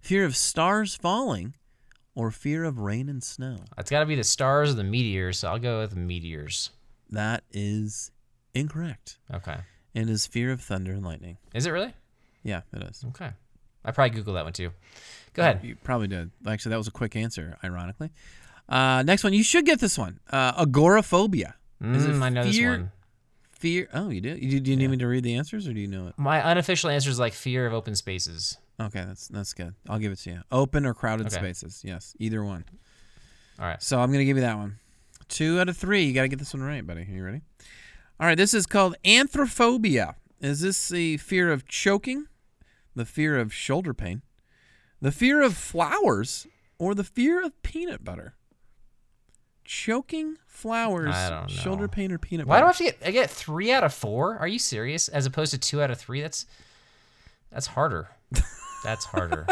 Fear 0.00 0.24
of 0.24 0.36
stars 0.36 0.94
falling? 0.94 1.54
Or 2.14 2.30
fear 2.30 2.64
of 2.64 2.78
rain 2.78 3.08
and 3.08 3.22
snow? 3.22 3.58
It's 3.76 3.90
got 3.90 4.00
to 4.00 4.06
be 4.06 4.14
the 4.14 4.24
stars 4.24 4.70
or 4.70 4.74
the 4.74 4.84
meteors. 4.84 5.38
So 5.38 5.48
I'll 5.48 5.58
go 5.58 5.80
with 5.80 5.90
the 5.90 5.96
meteors. 5.96 6.70
That 7.10 7.42
is 7.52 8.12
incorrect. 8.54 9.18
Okay. 9.32 9.56
It 9.94 10.08
is 10.08 10.26
fear 10.26 10.52
of 10.52 10.60
thunder 10.60 10.92
and 10.92 11.04
lightning. 11.04 11.38
Is 11.54 11.66
it 11.66 11.70
really? 11.70 11.92
Yeah, 12.42 12.62
it 12.72 12.82
is. 12.84 13.04
Okay. 13.08 13.30
I 13.84 13.90
probably 13.90 14.18
googled 14.20 14.34
that 14.34 14.44
one 14.44 14.52
too. 14.52 14.70
Go 15.34 15.42
ahead. 15.42 15.60
You 15.62 15.76
probably 15.82 16.06
did. 16.08 16.30
Actually, 16.46 16.70
that 16.70 16.78
was 16.78 16.88
a 16.88 16.92
quick 16.92 17.16
answer, 17.16 17.56
ironically. 17.64 18.10
Uh, 18.68 19.02
next 19.02 19.24
one. 19.24 19.32
You 19.32 19.42
should 19.42 19.66
get 19.66 19.80
this 19.80 19.98
one. 19.98 20.20
Uh, 20.30 20.52
agoraphobia. 20.56 21.56
Is 21.82 22.06
it 22.06 22.12
Mm, 22.12 22.22
I 22.22 22.28
know 22.30 22.44
this 22.44 22.58
one. 22.60 22.92
Fear. 23.58 23.88
Oh, 23.92 24.08
you 24.10 24.20
do? 24.20 24.30
You, 24.36 24.60
do 24.60 24.70
you 24.70 24.76
need 24.76 24.88
me 24.88 24.96
to 24.98 25.06
read 25.06 25.24
the 25.24 25.34
answers 25.34 25.66
or 25.66 25.72
do 25.72 25.80
you 25.80 25.86
know 25.86 26.06
it? 26.08 26.14
My 26.16 26.42
unofficial 26.42 26.90
answer 26.90 27.10
is 27.10 27.18
like 27.18 27.32
fear 27.32 27.66
of 27.66 27.72
open 27.72 27.94
spaces. 27.94 28.56
Okay, 28.80 29.04
that's 29.06 29.28
that's 29.28 29.52
good. 29.54 29.74
I'll 29.88 29.98
give 29.98 30.10
it 30.12 30.16
to 30.20 30.30
you. 30.30 30.40
Open 30.50 30.84
or 30.84 30.94
crowded 30.94 31.26
Okay. 31.28 31.36
spaces. 31.36 31.82
Yes, 31.84 32.14
either 32.18 32.44
one. 32.44 32.64
All 33.58 33.66
right. 33.66 33.80
So 33.82 34.00
I'm 34.00 34.08
going 34.10 34.18
to 34.18 34.24
give 34.24 34.36
you 34.36 34.42
that 34.42 34.56
one. 34.56 34.78
Two 35.28 35.60
out 35.60 35.68
of 35.68 35.76
three. 35.76 36.04
You 36.04 36.12
got 36.12 36.22
to 36.22 36.28
get 36.28 36.38
this 36.40 36.52
one 36.52 36.62
right, 36.62 36.84
buddy. 36.86 37.02
Are 37.02 37.04
you 37.04 37.24
ready? 37.24 37.40
All 38.20 38.26
right, 38.26 38.36
this 38.36 38.52
is 38.54 38.66
called 38.66 38.96
anthrophobia. 39.04 40.14
Is 40.40 40.60
this 40.60 40.88
the 40.88 41.16
fear 41.18 41.50
of 41.52 41.66
choking, 41.66 42.26
the 42.94 43.04
fear 43.04 43.38
of 43.38 43.52
shoulder 43.54 43.94
pain, 43.94 44.22
the 45.00 45.10
fear 45.12 45.40
of 45.42 45.56
flowers, 45.56 46.46
or 46.78 46.94
the 46.94 47.04
fear 47.04 47.44
of 47.44 47.60
peanut 47.62 48.04
butter? 48.04 48.34
Choking, 49.64 50.36
flowers, 50.46 51.14
I 51.14 51.30
don't 51.30 51.40
know. 51.42 51.46
shoulder 51.48 51.88
pain, 51.88 52.12
or 52.12 52.18
peanut 52.18 52.46
butter. 52.46 52.54
Why 52.56 52.60
do 52.60 52.64
I 52.64 52.68
have 52.68 52.76
to 52.78 52.84
get 52.84 52.98
I 53.06 53.10
get 53.12 53.30
three 53.30 53.72
out 53.72 53.82
of 53.82 53.94
four? 53.94 54.36
Are 54.38 54.46
you 54.48 54.58
serious? 54.58 55.08
As 55.08 55.24
opposed 55.26 55.52
to 55.52 55.58
two 55.58 55.80
out 55.82 55.90
of 55.90 55.98
three? 55.98 56.20
That's 56.20 56.44
that's 57.50 57.68
harder. 57.68 58.08
That's 58.84 59.04
harder. 59.06 59.46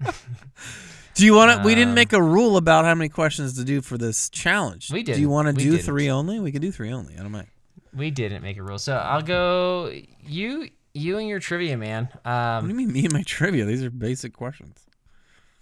do 1.14 1.24
you 1.26 1.34
want 1.34 1.60
to? 1.60 1.66
we 1.66 1.74
didn't 1.74 1.92
Uh, 1.92 1.96
make 1.96 2.12
a 2.12 2.22
rule 2.22 2.56
about 2.56 2.84
how 2.84 2.94
many 2.94 3.08
questions 3.08 3.54
to 3.58 3.64
do 3.64 3.80
for 3.82 3.98
this 3.98 4.30
challenge. 4.30 4.90
We 4.92 5.02
did. 5.02 5.16
Do 5.16 5.20
you 5.20 5.28
want 5.28 5.48
to 5.48 5.52
do 5.52 5.72
didn't. 5.72 5.84
three 5.84 6.08
only? 6.10 6.38
We 6.40 6.52
can 6.52 6.62
do 6.62 6.70
three 6.72 6.92
only. 6.92 7.14
I 7.14 7.22
don't 7.22 7.32
mind. 7.32 7.48
we 7.92 8.10
didn't 8.10 8.42
make 8.42 8.56
a 8.56 8.62
rule, 8.62 8.78
so 8.78 8.94
I'll 8.96 9.22
go 9.22 9.92
you 10.24 10.68
you 10.94 11.18
and 11.18 11.28
your 11.28 11.38
trivia 11.40 11.76
man. 11.76 12.08
What 12.22 12.24
do 12.24 12.30
Um, 12.30 12.68
you 12.70 12.74
mean, 12.76 12.92
me 12.92 13.04
and 13.04 13.12
my 13.12 13.22
trivia? 13.22 13.64
These 13.64 13.82
are 13.84 13.90
basic 13.90 14.32
questions. 14.32 14.78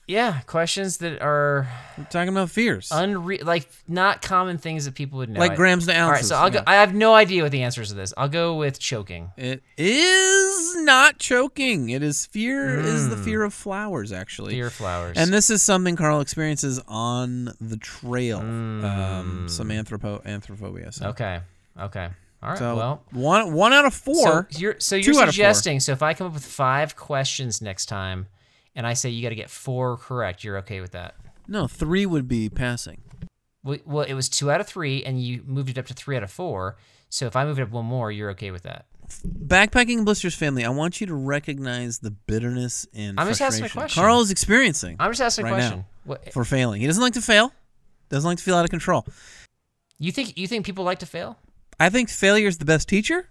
Yeah, 0.07 0.41
questions 0.47 0.99
that 0.99 1.21
are 1.21 1.67
We're 1.99 2.05
talking 2.05 2.29
about 2.29 2.51
fears. 2.51 2.91
unre 2.91 3.45
like 3.45 3.69
not 3.89 4.23
common 4.23 4.59
things 4.59 4.85
that 4.85 4.95
people 4.95 5.19
would 5.19 5.29
know. 5.31 5.41
like 5.41 5.57
grams 5.57 5.87
to 5.87 5.93
ounces. 5.93 6.03
All 6.05 6.11
right, 6.13 6.25
so 6.25 6.37
I'll 6.37 6.51
go. 6.51 6.59
yeah. 6.61 6.65
I 6.73 6.77
have 6.77 6.95
no 6.95 7.15
idea 7.15 7.43
what 7.43 7.51
the 7.53 7.63
answers 7.63 7.89
to 7.89 7.95
this. 7.95 8.15
I'll 8.17 8.29
go 8.29 8.55
with 8.57 8.79
choking. 8.79 9.33
It 9.37 9.63
is 9.77 10.77
not 10.77 11.19
choking. 11.19 11.91
It 11.91 12.03
is 12.03 12.25
fear. 12.27 12.79
Is 12.79 13.09
the 13.09 13.17
fear 13.17 13.43
of 13.43 13.53
flowers 13.53 14.13
actually? 14.13 14.53
Hmm. 14.55 14.59
Fear 14.59 14.67
of 14.69 14.73
flowers. 14.75 15.17
And 15.17 15.33
this 15.33 15.51
is 15.51 15.63
something 15.63 15.97
Carl 15.97 16.21
experiences 16.21 16.81
on 16.87 17.53
the 17.61 17.77
trail. 17.77 18.39
Um, 18.39 19.47
some 19.49 19.69
anthropo 19.71 20.23
anthrophobia. 20.25 20.95
So, 20.95 21.09
okay. 21.09 21.41
Okay. 21.81 22.09
All 22.43 22.51
right. 22.51 22.59
so 22.59 22.77
well, 22.77 23.03
one 23.11 23.53
one 23.55 23.73
out 23.73 23.87
of 23.87 23.95
four. 23.95 24.47
So 24.51 24.59
you're 24.61 24.77
so 24.79 24.95
you're 24.95 25.15
out 25.17 25.23
of 25.23 25.25
four. 25.25 25.33
suggesting 25.33 25.81
so 25.81 25.93
if 25.93 26.03
I 26.03 26.15
come 26.15 26.29
up 26.29 26.35
with 26.35 26.45
five 26.45 26.95
questions 26.95 27.61
next 27.61 27.87
time, 27.87 28.29
and 28.77 28.87
I 28.87 28.93
say 28.95 29.11
you 29.11 29.23
got 29.23 29.31
to 29.31 29.35
get 29.35 29.51
four 29.51 29.97
correct, 29.97 30.45
you're 30.45 30.59
okay 30.59 30.81
with 30.81 30.93
that? 30.93 31.17
no, 31.49 31.67
three 31.67 32.07
would 32.07 32.29
be 32.29 32.49
passing. 32.49 33.01
Well, 33.65 33.79
well, 33.85 34.05
it 34.05 34.15
was 34.15 34.29
two 34.29 34.51
out 34.53 34.61
of 34.61 34.69
three, 34.69 35.03
and 35.03 35.21
you 35.21 35.43
moved 35.45 35.71
it 35.71 35.79
up 35.79 35.87
to 35.87 35.95
three 35.95 36.17
out 36.17 36.23
of 36.23 36.31
four. 36.31 36.77
So 37.09 37.27
if 37.27 37.35
I 37.35 37.45
move 37.45 37.59
it 37.59 37.63
up 37.63 37.71
one 37.71 37.85
more, 37.87 38.13
you're 38.13 38.31
okay 38.31 38.51
with 38.53 38.63
that? 38.63 38.87
backpacking 39.25 40.05
blisters 40.05 40.35
family, 40.35 40.65
I 40.65 40.69
want 40.71 41.01
you 41.01 41.07
to 41.07 41.15
recognize 41.15 42.01
the 42.01 42.11
bitterness 42.11 42.89
and 42.93 43.21
I'm 43.21 43.29
just 43.29 43.41
asking 43.41 43.67
a 43.67 43.69
question. 43.69 44.01
Carl 44.03 44.21
is 44.21 44.33
experiencing 44.33 44.97
I'm 44.99 45.13
just 45.13 45.21
asking 45.21 45.47
a 45.47 45.51
Right 45.53 45.59
now. 45.59 45.69
question. 45.69 45.85
What, 46.05 46.33
for 46.33 46.45
failing. 46.45 46.81
He 46.81 46.89
doesn't 46.89 47.01
like 47.03 47.13
to 47.15 47.23
fail. 47.23 47.53
Doesn't 48.09 48.27
like 48.27 48.39
to 48.39 48.43
feel 48.45 48.57
out 48.57 48.65
of 48.65 48.71
control. 48.71 49.07
you 50.01 50.11
think 50.11 50.37
you 50.37 50.49
think 50.49 50.67
people 50.67 50.85
like 50.85 50.99
to 50.99 51.07
fail? 51.07 51.39
I 51.79 51.91
think 51.91 52.09
failure 52.09 52.49
is 52.49 52.57
the 52.57 52.65
best 52.65 52.89
teacher, 52.89 53.29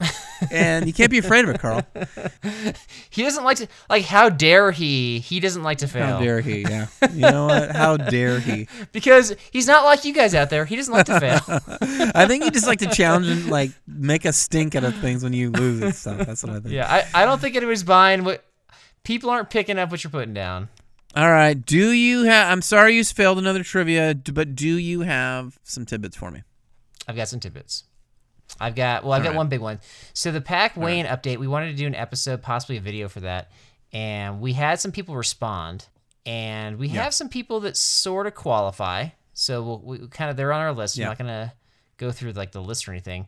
and 0.51 0.85
you 0.85 0.93
can't 0.93 1.09
be 1.09 1.17
afraid 1.17 1.45
of 1.45 1.49
it, 1.49 1.59
Carl. 1.59 1.81
He 3.09 3.23
doesn't 3.23 3.43
like 3.45 3.57
to 3.57 3.67
like. 3.89 4.03
How 4.03 4.27
dare 4.29 4.71
he? 4.71 5.19
He 5.19 5.39
doesn't 5.39 5.63
like 5.63 5.77
to 5.79 5.87
fail 5.87 6.05
How 6.05 6.19
dare 6.19 6.41
he? 6.41 6.61
Yeah. 6.61 6.87
You 7.13 7.21
know 7.21 7.45
what? 7.47 7.71
How 7.75 7.95
dare 7.97 8.39
he? 8.39 8.67
because 8.91 9.33
he's 9.51 9.67
not 9.67 9.85
like 9.85 10.03
you 10.03 10.13
guys 10.13 10.35
out 10.35 10.49
there. 10.49 10.65
He 10.65 10.75
doesn't 10.75 10.93
like 10.93 11.05
to 11.05 11.19
fail. 11.19 11.39
I 12.13 12.27
think 12.27 12.43
you 12.43 12.51
just 12.51 12.67
like 12.67 12.79
to 12.79 12.87
challenge 12.87 13.27
and 13.27 13.49
like 13.49 13.71
make 13.87 14.25
a 14.25 14.33
stink 14.33 14.75
out 14.75 14.83
of 14.83 14.95
things 14.97 15.23
when 15.23 15.31
you 15.33 15.49
lose 15.49 15.81
and 15.81 15.95
stuff. 15.95 16.27
That's 16.27 16.43
what 16.43 16.51
I 16.53 16.59
think. 16.59 16.73
yeah, 16.75 16.91
I, 17.13 17.23
I 17.23 17.25
don't 17.25 17.39
think 17.39 17.55
anybody's 17.55 17.83
buying 17.83 18.25
what 18.25 18.43
people 19.03 19.29
aren't 19.29 19.49
picking 19.49 19.79
up 19.79 19.89
what 19.91 20.03
you're 20.03 20.11
putting 20.11 20.33
down. 20.33 20.67
All 21.15 21.31
right. 21.31 21.53
Do 21.53 21.91
you 21.91 22.23
have? 22.23 22.51
I'm 22.51 22.61
sorry 22.61 22.95
you 22.95 23.03
failed 23.05 23.37
another 23.37 23.63
trivia, 23.63 24.13
but 24.13 24.55
do 24.55 24.67
you 24.77 25.01
have 25.01 25.57
some 25.63 25.85
tidbits 25.85 26.17
for 26.17 26.29
me? 26.31 26.43
I've 27.07 27.15
got 27.15 27.29
some 27.29 27.39
tidbits. 27.39 27.85
I've 28.59 28.75
got 28.75 29.03
well, 29.03 29.13
I've 29.13 29.23
got 29.23 29.29
right. 29.29 29.37
one 29.37 29.49
big 29.49 29.61
one. 29.61 29.79
So 30.13 30.31
the 30.31 30.41
pack 30.41 30.77
weighing 30.77 31.05
update, 31.05 31.37
we 31.37 31.47
wanted 31.47 31.71
to 31.71 31.75
do 31.75 31.87
an 31.87 31.95
episode, 31.95 32.41
possibly 32.41 32.77
a 32.77 32.81
video 32.81 33.09
for 33.09 33.21
that, 33.21 33.51
and 33.91 34.39
we 34.39 34.53
had 34.53 34.79
some 34.79 34.91
people 34.91 35.15
respond, 35.15 35.87
and 36.25 36.77
we 36.77 36.89
have 36.89 37.13
some 37.13 37.29
people 37.29 37.59
that 37.61 37.77
sort 37.77 38.27
of 38.27 38.35
qualify. 38.35 39.07
So 39.33 39.63
we'll, 39.63 39.81
we 39.81 40.07
kind 40.07 40.29
of 40.29 40.37
they're 40.37 40.53
on 40.53 40.61
our 40.61 40.73
list. 40.73 40.97
Yeah. 40.97 41.05
I'm 41.05 41.09
not 41.11 41.17
gonna 41.17 41.53
go 41.97 42.11
through 42.11 42.31
like 42.31 42.51
the 42.51 42.61
list 42.61 42.87
or 42.87 42.91
anything. 42.91 43.27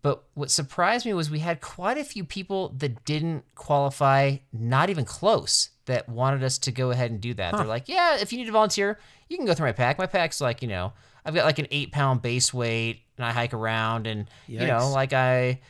But 0.00 0.22
what 0.34 0.50
surprised 0.50 1.06
me 1.06 1.12
was 1.12 1.28
we 1.28 1.40
had 1.40 1.60
quite 1.60 1.98
a 1.98 2.04
few 2.04 2.22
people 2.24 2.70
that 2.78 3.04
didn't 3.04 3.44
qualify, 3.56 4.36
not 4.52 4.90
even 4.90 5.04
close, 5.04 5.70
that 5.86 6.08
wanted 6.08 6.44
us 6.44 6.56
to 6.58 6.72
go 6.72 6.90
ahead 6.90 7.10
and 7.10 7.20
do 7.20 7.34
that. 7.34 7.56
They're 7.56 7.66
like, 7.66 7.88
yeah, 7.88 8.16
if 8.16 8.32
you 8.32 8.38
need 8.38 8.44
to 8.44 8.52
volunteer, 8.52 8.98
you 9.28 9.36
can 9.36 9.44
go 9.44 9.54
through 9.54 9.66
my 9.66 9.72
pack. 9.72 9.98
My 9.98 10.06
pack's 10.06 10.40
like, 10.40 10.62
you 10.62 10.68
know, 10.68 10.92
I've 11.24 11.34
got 11.34 11.44
like 11.44 11.58
an 11.58 11.66
eight 11.70 11.92
pound 11.92 12.22
base 12.22 12.52
weight 12.54 13.00
and 13.16 13.24
I 13.26 13.32
hike 13.32 13.54
around 13.54 14.06
and, 14.06 14.28
you 14.46 14.60
know, 14.66 14.90
like 14.90 15.12
I, 15.12 15.60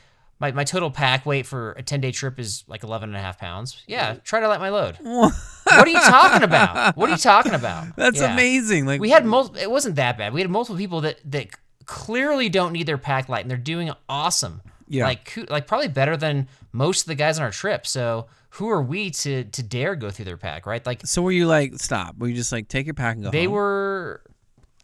my, 0.40 0.52
my 0.52 0.62
total 0.64 0.90
pack 0.90 1.26
weight 1.26 1.46
for 1.46 1.72
a 1.72 1.82
10 1.82 2.00
day 2.00 2.12
trip 2.12 2.38
is 2.38 2.62
like 2.68 2.84
11 2.84 3.08
and 3.08 3.16
a 3.16 3.20
half 3.20 3.38
pounds. 3.38 3.82
Yeah, 3.88 4.14
try 4.22 4.38
to 4.40 4.46
light 4.48 4.60
my 4.60 4.68
load. 4.68 4.96
what 5.02 5.32
are 5.66 5.88
you 5.88 5.98
talking 6.00 6.42
about? 6.44 6.96
What 6.96 7.08
are 7.08 7.12
you 7.12 7.18
talking 7.18 7.54
about? 7.54 7.88
That's 7.96 8.20
Yeah. 8.20 8.32
amazing. 8.34 8.86
Like 8.86 9.00
We 9.00 9.10
had 9.10 9.26
multiple. 9.26 9.60
It 9.60 9.70
wasn't 9.70 9.96
that 9.96 10.16
bad. 10.16 10.32
We 10.32 10.40
had 10.40 10.50
multiple 10.50 10.76
people 10.76 11.00
that 11.00 11.18
that 11.32 11.48
clearly 11.86 12.48
don't 12.48 12.72
need 12.72 12.86
their 12.86 12.98
pack 12.98 13.28
light, 13.28 13.40
and 13.42 13.50
they're 13.50 13.56
doing 13.58 13.90
awesome. 14.08 14.62
Yeah. 14.90 15.04
like 15.04 15.36
like 15.50 15.66
probably 15.66 15.88
better 15.88 16.16
than 16.16 16.48
most 16.72 17.02
of 17.02 17.06
the 17.08 17.14
guys 17.14 17.38
on 17.38 17.44
our 17.44 17.50
trip. 17.50 17.86
So 17.86 18.26
who 18.50 18.68
are 18.70 18.80
we 18.82 19.10
to 19.10 19.44
to 19.44 19.62
dare 19.62 19.96
go 19.96 20.10
through 20.10 20.24
their 20.26 20.36
pack, 20.38 20.66
right? 20.66 20.84
Like 20.86 21.04
So 21.06 21.20
were 21.22 21.32
you 21.32 21.46
like 21.46 21.74
stop? 21.80 22.16
Were 22.16 22.28
you 22.28 22.34
just 22.36 22.52
like 22.52 22.68
take 22.68 22.86
your 22.86 22.94
pack 22.94 23.16
and 23.16 23.24
go 23.24 23.30
they 23.30 23.44
home? 23.44 23.54
were. 23.54 24.22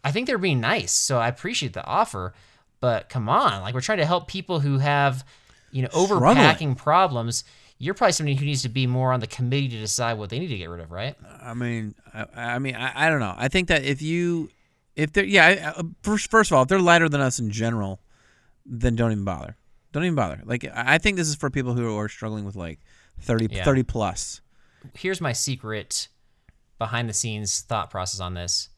I 0.05 0.11
think 0.11 0.27
they're 0.27 0.37
being 0.37 0.61
nice, 0.61 0.91
so 0.93 1.17
I 1.17 1.27
appreciate 1.27 1.73
the 1.73 1.83
offer. 1.85 2.33
But 2.79 3.09
come 3.09 3.27
on, 3.27 3.61
like 3.61 3.73
we're 3.73 3.81
trying 3.81 3.97
to 3.97 4.05
help 4.05 4.27
people 4.27 4.59
who 4.59 4.77
have, 4.77 5.25
you 5.71 5.81
know, 5.81 5.89
Struggling. 5.89 6.37
overpacking 6.37 6.77
problems. 6.77 7.43
You're 7.77 7.93
probably 7.95 8.11
somebody 8.13 8.35
who 8.35 8.45
needs 8.45 8.61
to 8.61 8.69
be 8.69 8.85
more 8.87 9.11
on 9.11 9.19
the 9.19 9.27
committee 9.27 9.67
to 9.69 9.77
decide 9.79 10.13
what 10.17 10.29
they 10.29 10.39
need 10.39 10.47
to 10.47 10.57
get 10.57 10.69
rid 10.69 10.79
of, 10.79 10.91
right? 10.91 11.15
I 11.41 11.53
mean, 11.53 11.95
I, 12.13 12.25
I 12.35 12.59
mean, 12.59 12.75
I, 12.75 13.07
I 13.07 13.09
don't 13.09 13.19
know. 13.19 13.33
I 13.35 13.47
think 13.49 13.67
that 13.69 13.83
if 13.83 14.01
you, 14.01 14.49
if 14.95 15.11
they're, 15.11 15.25
yeah, 15.25 15.45
I- 15.47 15.79
uh, 15.79 15.83
first, 16.03 16.29
first 16.31 16.51
of 16.51 16.55
all, 16.57 16.63
if 16.63 16.69
they're 16.69 16.79
lighter 16.79 17.09
than 17.09 17.19
us 17.21 17.39
in 17.39 17.49
general, 17.49 17.99
then 18.65 18.95
don't 18.95 19.11
even 19.11 19.25
bother. 19.25 19.57
Don't 19.91 20.03
even 20.03 20.15
bother. 20.15 20.41
Like, 20.45 20.63
I 20.65 20.95
I 20.95 20.97
think 20.99 21.17
this 21.17 21.27
is 21.27 21.35
for 21.35 21.49
people 21.49 21.73
who 21.73 21.97
are 21.97 22.07
struggling 22.09 22.45
with 22.45 22.55
like 22.55 22.79
30, 23.21 23.47
Yeah. 23.51 23.63
30 23.63 23.83
plus. 23.83 24.41
here's 24.93 25.19
my 25.19 25.33
secret 25.33 26.07
behind 26.77 27.09
the 27.09 27.13
scenes 27.13 27.61
thought 27.61 27.89
process 27.89 28.19
on 28.21 28.33
this 28.35 28.69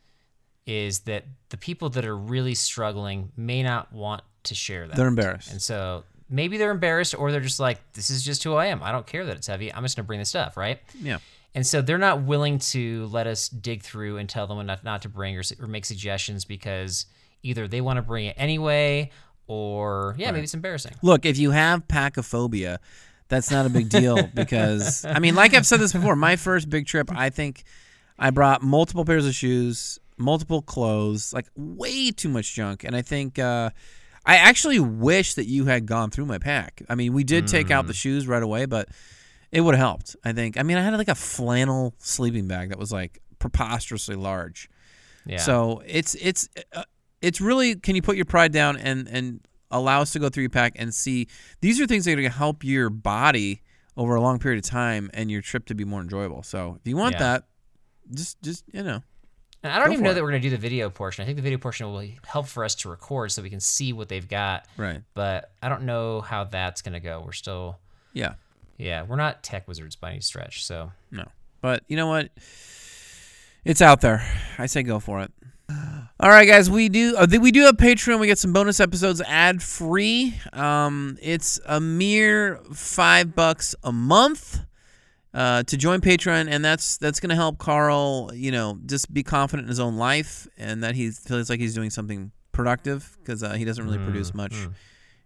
is 0.68 0.99
that 0.99 1.24
the 1.49 1.57
people 1.57 1.89
that 1.89 2.05
are 2.05 2.15
really 2.15 2.53
struggling 2.53 3.32
may 3.38 3.63
not 3.63 3.91
want 3.91 4.22
to 4.43 4.53
share 4.53 4.88
that. 4.88 4.97
They're 4.97 5.07
embarrassed. 5.07 5.51
And 5.51 5.61
so 5.61 6.03
maybe 6.30 6.57
they're 6.57 6.72
embarrassed 6.72 7.15
or 7.18 7.32
they're 7.32 7.39
just 7.41 7.59
like, 7.59 7.80
this 7.93 8.09
is 8.09 8.22
just 8.24 8.43
who 8.43 8.53
I 8.53 8.68
am. 8.68 8.84
I 8.84 8.91
don't 8.91 9.07
care 9.07 9.26
that 9.26 9.38
it's 9.38 9.47
heavy. 9.47 9.74
I'm 9.74 9.84
just 9.84 9.95
going 9.95 10.03
to 10.03 10.07
bring 10.07 10.20
the 10.20 10.26
stuff, 10.26 10.57
right? 10.57 10.80
Yeah. 11.01 11.20
And 11.55 11.65
so 11.65 11.82
they're 11.82 11.97
not 11.97 12.24
willing 12.24 12.59
to 12.59 13.07
let 13.07 13.26
us 13.28 13.47
dig 13.47 13.82
through 13.82 14.18
and 14.18 14.30
tell 14.30 14.45
them 14.45 14.63
not, 14.65 14.84
not 14.84 15.01
to 15.03 15.09
bring 15.09 15.38
or, 15.38 15.43
or 15.59 15.68
make 15.68 15.86
suggestions 15.86 16.43
because 16.43 17.05
either 17.43 17.68
they 17.68 17.82
want 17.82 17.97
to 17.97 18.01
bring 18.01 18.26
it 18.26 18.36
anyway 18.38 19.09
or, 19.47 20.15
yeah, 20.18 20.32
maybe 20.32 20.43
it's 20.43 20.53
embarrassing. 20.53 20.93
Look, 21.01 21.26
if 21.26 21.38
you 21.38 21.51
have 21.51 21.88
packophobia, 21.88 22.80
that's 23.30 23.49
not 23.49 23.65
a 23.65 23.70
big 23.70 23.88
deal 23.88 24.28
because 24.34 25.05
I 25.05 25.20
mean, 25.20 25.34
like 25.36 25.53
I've 25.53 25.65
said 25.65 25.80
this 25.80 25.93
before, 25.93 26.18
my 26.18 26.36
first 26.36 26.70
big 26.70 26.86
trip, 26.86 27.09
I 27.09 27.30
think 27.30 27.63
I 28.20 28.32
brought 28.32 28.61
multiple 28.61 29.05
pairs 29.05 29.26
of 29.26 29.34
shoes, 29.34 29.99
multiple 30.18 30.61
clothes, 30.61 31.34
like 31.34 31.47
way 31.55 32.11
too 32.11 32.30
much 32.30 32.53
junk, 32.53 32.84
and 32.84 32.95
I 32.95 33.01
think 33.01 33.39
uh, 33.39 33.70
I 34.26 34.36
actually 34.38 34.80
wish 34.80 35.36
that 35.36 35.45
you 35.45 35.65
had 35.65 35.86
gone 35.86 36.09
through 36.09 36.26
my 36.26 36.38
pack. 36.38 36.82
I 36.89 36.95
mean, 36.95 37.13
we 37.13 37.24
did 37.24 37.47
take 37.47 37.72
out 37.72 37.88
the 37.88 37.93
shoes 37.93 38.28
right 38.28 38.43
away, 38.43 38.65
but 38.65 38.89
it 39.51 39.61
would 39.61 39.76
have 39.76 39.80
helped. 39.82 40.15
I 40.24 40.34
think. 40.34 40.57
I 40.57 40.63
mean, 40.63 40.78
I 40.78 40.82
had 40.82 40.93
like 40.97 41.07
a 41.07 41.15
flannel 41.15 41.93
sleeping 41.99 42.47
bag 42.47 42.70
that 42.70 42.80
was 42.80 42.91
like 42.91 43.20
preposterously 43.39 44.15
large. 44.15 44.70
Yeah. 45.26 45.38
So 45.38 45.82
it's 45.86 46.15
it's 46.15 46.49
uh, 46.74 46.84
it's 47.22 47.39
really 47.41 47.76
can 47.76 47.95
you 47.95 48.01
put 48.01 48.15
your 48.15 48.26
pride 48.26 48.51
down 48.51 48.78
and 48.78 49.07
and 49.07 49.41
allow 49.72 50.01
us 50.01 50.11
to 50.13 50.20
go 50.20 50.30
through 50.30 50.43
your 50.43 50.49
pack 50.49 50.74
and 50.78 50.93
see 50.93 51.28
these 51.59 51.80
are 51.82 51.86
things 51.88 52.05
that 52.05 52.11
are 52.11 52.15
going 52.15 52.30
to 52.30 52.38
help 52.38 52.63
your 52.63 52.89
body 52.89 53.61
over 53.97 54.15
a 54.15 54.22
long 54.22 54.39
period 54.39 54.63
of 54.63 54.70
time 54.70 55.09
and 55.13 55.30
your 55.30 55.41
trip 55.41 55.65
to 55.65 55.76
be 55.76 55.84
more 55.84 55.99
enjoyable. 56.01 56.41
So 56.43 56.78
if 56.80 56.88
you 56.88 56.95
want 56.95 57.13
Yeah. 57.13 57.20
that, 57.20 57.43
just 58.13 58.41
just 58.41 58.63
you 58.72 58.84
know 58.84 59.01
And 59.64 59.74
I 59.74 59.80
don't 59.80 59.88
Go 59.88 59.93
even 59.93 60.03
know 60.03 60.12
it. 60.12 60.14
that 60.14 60.24
we're 60.24 60.30
going 60.30 60.41
to 60.41 60.49
do 60.49 60.55
the 60.55 60.62
video 60.62 60.89
portion. 60.89 61.24
I 61.24 61.26
think 61.26 61.36
the 61.38 61.41
video 61.41 61.58
portion 61.58 61.88
will 61.91 62.08
help 62.26 62.47
for 62.47 62.64
us 62.64 62.76
to 62.76 62.89
record 62.89 63.32
so 63.32 63.41
we 63.41 63.49
can 63.49 63.60
see 63.60 63.91
what 63.91 64.08
they've 64.08 64.28
got. 64.28 64.66
right 64.78 65.01
But 65.14 65.51
I 65.62 65.70
don't 65.70 65.84
know 65.84 66.22
how 66.22 66.43
that's 66.43 66.82
going 66.82 66.93
to 66.93 66.99
go. 66.99 67.22
We're 67.26 67.32
still, 67.34 67.80
yeah 68.14 68.34
yeah, 68.78 69.03
we're 69.03 69.16
not 69.16 69.41
tech 69.41 69.68
wizards 69.68 69.95
by 69.95 70.12
any 70.12 70.22
stretch. 70.22 70.64
So 70.66 70.91
no 71.12 71.26
but 71.62 71.84
you 71.88 71.97
know 71.97 72.08
what 72.08 72.30
it's 73.66 73.82
out 73.82 74.01
there. 74.01 74.24
I 74.58 74.68
say 74.68 74.84
go 74.84 74.99
for 74.99 75.22
it. 75.22 75.32
All 76.20 76.30
right, 76.30 76.47
guys, 76.47 76.70
we 76.70 76.88
do 76.89 77.16
uh, 77.18 77.28
we 77.41 77.51
do 77.51 77.64
have 77.66 77.76
Patreon. 77.76 78.20
We 78.20 78.28
get 78.28 78.39
some 78.39 78.53
bonus 78.53 78.80
episodes 78.80 79.22
ad 79.22 79.62
free. 79.62 80.36
Um, 80.53 81.18
it's 81.22 81.60
a 81.66 81.80
mere 81.80 82.62
five 82.74 83.36
bucks 83.36 83.76
a 83.84 83.91
month 83.91 84.62
uh, 85.34 85.63
to 85.63 85.78
join 85.78 86.01
Patreon, 86.01 86.49
and 86.49 86.63
that's 86.63 86.97
that's 86.97 87.19
gonna 87.19 87.36
help 87.36 87.57
Carl, 87.57 88.32
you 88.34 88.51
know, 88.51 88.80
just 88.86 89.13
be 89.13 89.23
confident 89.23 89.65
in 89.65 89.69
his 89.69 89.80
own 89.80 89.97
life 89.97 90.47
and 90.57 90.84
that 90.84 90.95
he 90.95 91.11
feels 91.11 91.49
like 91.49 91.59
he's 91.59 91.73
doing 91.73 91.89
something 91.89 92.32
productive 92.51 93.17
because 93.19 93.43
uh, 93.43 93.53
he 93.53 93.65
doesn't 93.65 93.84
really 93.84 93.99
produce 93.99 94.34
much 94.34 94.55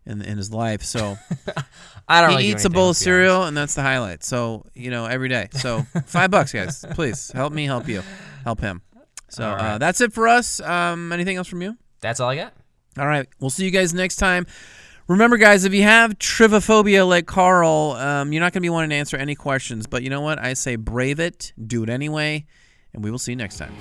in 0.05 0.21
in 0.21 0.37
his 0.37 0.51
life. 0.51 0.83
So 0.83 1.17
I 2.07 2.21
don't. 2.21 2.31
Know. 2.31 2.37
He 2.37 2.43
really 2.43 2.43
do 2.43 2.49
eats 2.51 2.65
a 2.65 2.69
bowl 2.69 2.89
of 2.89 2.97
cereal, 2.97 3.43
and 3.43 3.55
that's 3.55 3.75
the 3.75 3.81
highlight. 3.81 4.23
So 4.23 4.65
you 4.73 4.91
know, 4.91 5.05
every 5.05 5.29
day. 5.29 5.47
So 5.53 5.83
five 6.05 6.31
bucks, 6.31 6.51
guys. 6.51 6.85
Please 6.91 7.31
help 7.31 7.53
me, 7.53 7.65
help 7.65 7.87
you, 7.87 8.03
help 8.43 8.59
him. 8.59 8.81
So 9.29 9.49
All 9.49 9.55
right. 9.55 9.73
uh, 9.73 9.77
that's 9.77 10.01
it 10.01 10.11
for 10.13 10.27
us. 10.27 10.59
Um, 10.59 11.11
anything 11.13 11.37
else 11.37 11.47
from 11.47 11.61
you? 11.61 11.77
That's 12.01 12.19
all 12.19 12.29
I 12.29 12.35
got. 12.35 12.53
All 12.97 13.07
right, 13.07 13.27
we'll 13.39 13.49
see 13.49 13.63
you 13.63 13.71
guys 13.71 13.93
next 13.93 14.17
time. 14.17 14.45
Remember, 15.12 15.36
guys, 15.36 15.66
if 15.66 15.74
you 15.74 15.84
have 15.84 16.18
trivophobia 16.18 17.05
like 17.05 17.26
Carl, 17.26 17.97
um, 17.99 18.32
you're 18.32 18.39
not 18.39 18.53
going 18.53 18.62
to 18.62 18.66
be 18.66 18.70
wanting 18.70 18.91
to 18.91 18.95
answer 18.95 19.18
any 19.18 19.36
questions. 19.36 19.86
But 19.86 20.03
you 20.03 20.09
know 20.09 20.22
what? 20.22 20.39
I 20.39 20.53
say 20.53 20.78
brave 20.78 21.20
it, 21.20 21.51
do 21.62 21.84
it 21.84 21.89
anyway, 21.89 22.45
and 22.93 23.03
we 23.03 23.12
will 23.12 23.20
see 23.20 23.34
you 23.34 23.36
next 23.36 23.57
time. 23.57 23.76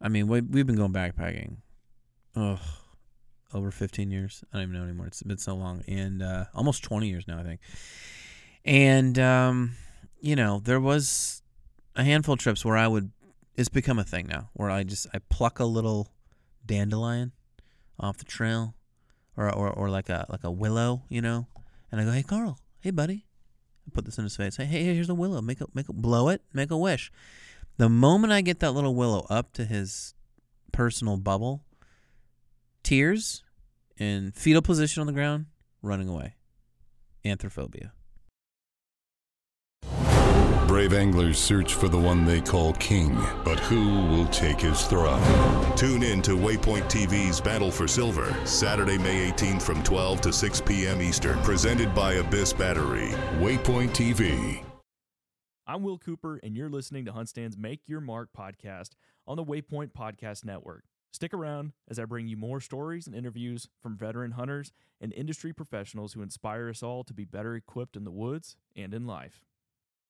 I 0.00 0.08
mean, 0.08 0.28
we, 0.28 0.42
we've 0.42 0.64
been 0.64 0.76
going 0.76 0.92
backpacking. 0.92 1.56
Ugh, 2.36 2.60
over 3.52 3.72
15 3.72 4.12
years. 4.12 4.44
I 4.52 4.58
don't 4.58 4.68
even 4.68 4.74
know 4.76 4.84
anymore. 4.84 5.08
It's 5.08 5.24
been 5.24 5.38
so 5.38 5.56
long. 5.56 5.82
And 5.88 6.22
uh, 6.22 6.44
almost 6.54 6.84
20 6.84 7.08
years 7.08 7.26
now, 7.26 7.40
I 7.40 7.42
think. 7.42 7.58
And, 8.64 9.18
um, 9.18 9.76
you 10.20 10.36
know, 10.36 10.60
there 10.62 10.80
was 10.80 11.42
a 11.96 12.04
handful 12.04 12.34
of 12.34 12.40
trips 12.40 12.64
where 12.64 12.76
I 12.76 12.86
would, 12.86 13.10
it's 13.54 13.68
become 13.68 13.98
a 13.98 14.04
thing 14.04 14.26
now, 14.26 14.50
where 14.52 14.70
I 14.70 14.84
just, 14.84 15.06
I 15.12 15.18
pluck 15.30 15.58
a 15.58 15.64
little 15.64 16.12
dandelion 16.64 17.32
off 17.98 18.18
the 18.18 18.24
trail 18.24 18.74
or, 19.36 19.52
or, 19.52 19.70
or 19.70 19.90
like 19.90 20.08
a, 20.08 20.26
like 20.28 20.44
a 20.44 20.50
willow, 20.50 21.04
you 21.08 21.22
know, 21.22 21.46
and 21.90 22.00
I 22.00 22.04
go, 22.04 22.12
hey, 22.12 22.22
Carl, 22.22 22.58
hey, 22.80 22.90
buddy. 22.90 23.24
I 23.86 23.90
put 23.92 24.04
this 24.04 24.18
in 24.18 24.24
his 24.24 24.36
face. 24.36 24.56
Hey, 24.56 24.66
hey, 24.66 24.84
here's 24.84 25.08
a 25.08 25.14
willow. 25.14 25.40
Make 25.40 25.60
a, 25.60 25.66
make 25.72 25.88
a, 25.88 25.92
blow 25.94 26.28
it, 26.28 26.42
make 26.52 26.70
a 26.70 26.76
wish. 26.76 27.10
The 27.78 27.88
moment 27.88 28.32
I 28.32 28.42
get 28.42 28.60
that 28.60 28.72
little 28.72 28.94
willow 28.94 29.26
up 29.30 29.52
to 29.54 29.64
his 29.64 30.14
personal 30.72 31.16
bubble, 31.16 31.64
tears 32.82 33.44
in 33.96 34.32
fetal 34.32 34.62
position 34.62 35.00
on 35.00 35.06
the 35.06 35.12
ground, 35.12 35.46
running 35.80 36.08
away. 36.08 36.34
Anthrophobia. 37.24 37.92
Brave 40.78 40.94
anglers 40.94 41.40
search 41.40 41.74
for 41.74 41.88
the 41.88 41.98
one 41.98 42.24
they 42.24 42.40
call 42.40 42.72
king, 42.74 43.12
but 43.44 43.58
who 43.58 44.04
will 44.04 44.28
take 44.28 44.60
his 44.60 44.86
throne? 44.86 45.20
Tune 45.76 46.04
in 46.04 46.22
to 46.22 46.36
Waypoint 46.36 46.84
TV's 46.84 47.40
Battle 47.40 47.72
for 47.72 47.88
Silver, 47.88 48.32
Saturday, 48.44 48.96
May 48.96 49.28
18th 49.32 49.60
from 49.60 49.82
12 49.82 50.20
to 50.20 50.32
6 50.32 50.60
p.m. 50.60 51.02
Eastern, 51.02 51.36
presented 51.40 51.92
by 51.96 52.12
Abyss 52.12 52.52
Battery. 52.52 53.08
Waypoint 53.40 53.90
TV. 53.90 54.62
I'm 55.66 55.82
Will 55.82 55.98
Cooper, 55.98 56.38
and 56.44 56.56
you're 56.56 56.70
listening 56.70 57.04
to 57.06 57.12
HuntStand's 57.12 57.58
Make 57.58 57.88
Your 57.88 58.00
Mark 58.00 58.28
podcast 58.32 58.90
on 59.26 59.36
the 59.36 59.44
Waypoint 59.44 59.90
Podcast 59.90 60.44
Network. 60.44 60.84
Stick 61.10 61.34
around 61.34 61.72
as 61.90 61.98
I 61.98 62.04
bring 62.04 62.28
you 62.28 62.36
more 62.36 62.60
stories 62.60 63.08
and 63.08 63.16
interviews 63.16 63.66
from 63.82 63.96
veteran 63.96 64.30
hunters 64.30 64.70
and 65.00 65.12
industry 65.12 65.52
professionals 65.52 66.12
who 66.12 66.22
inspire 66.22 66.68
us 66.68 66.84
all 66.84 67.02
to 67.02 67.12
be 67.12 67.24
better 67.24 67.56
equipped 67.56 67.96
in 67.96 68.04
the 68.04 68.12
woods 68.12 68.54
and 68.76 68.94
in 68.94 69.08
life. 69.08 69.47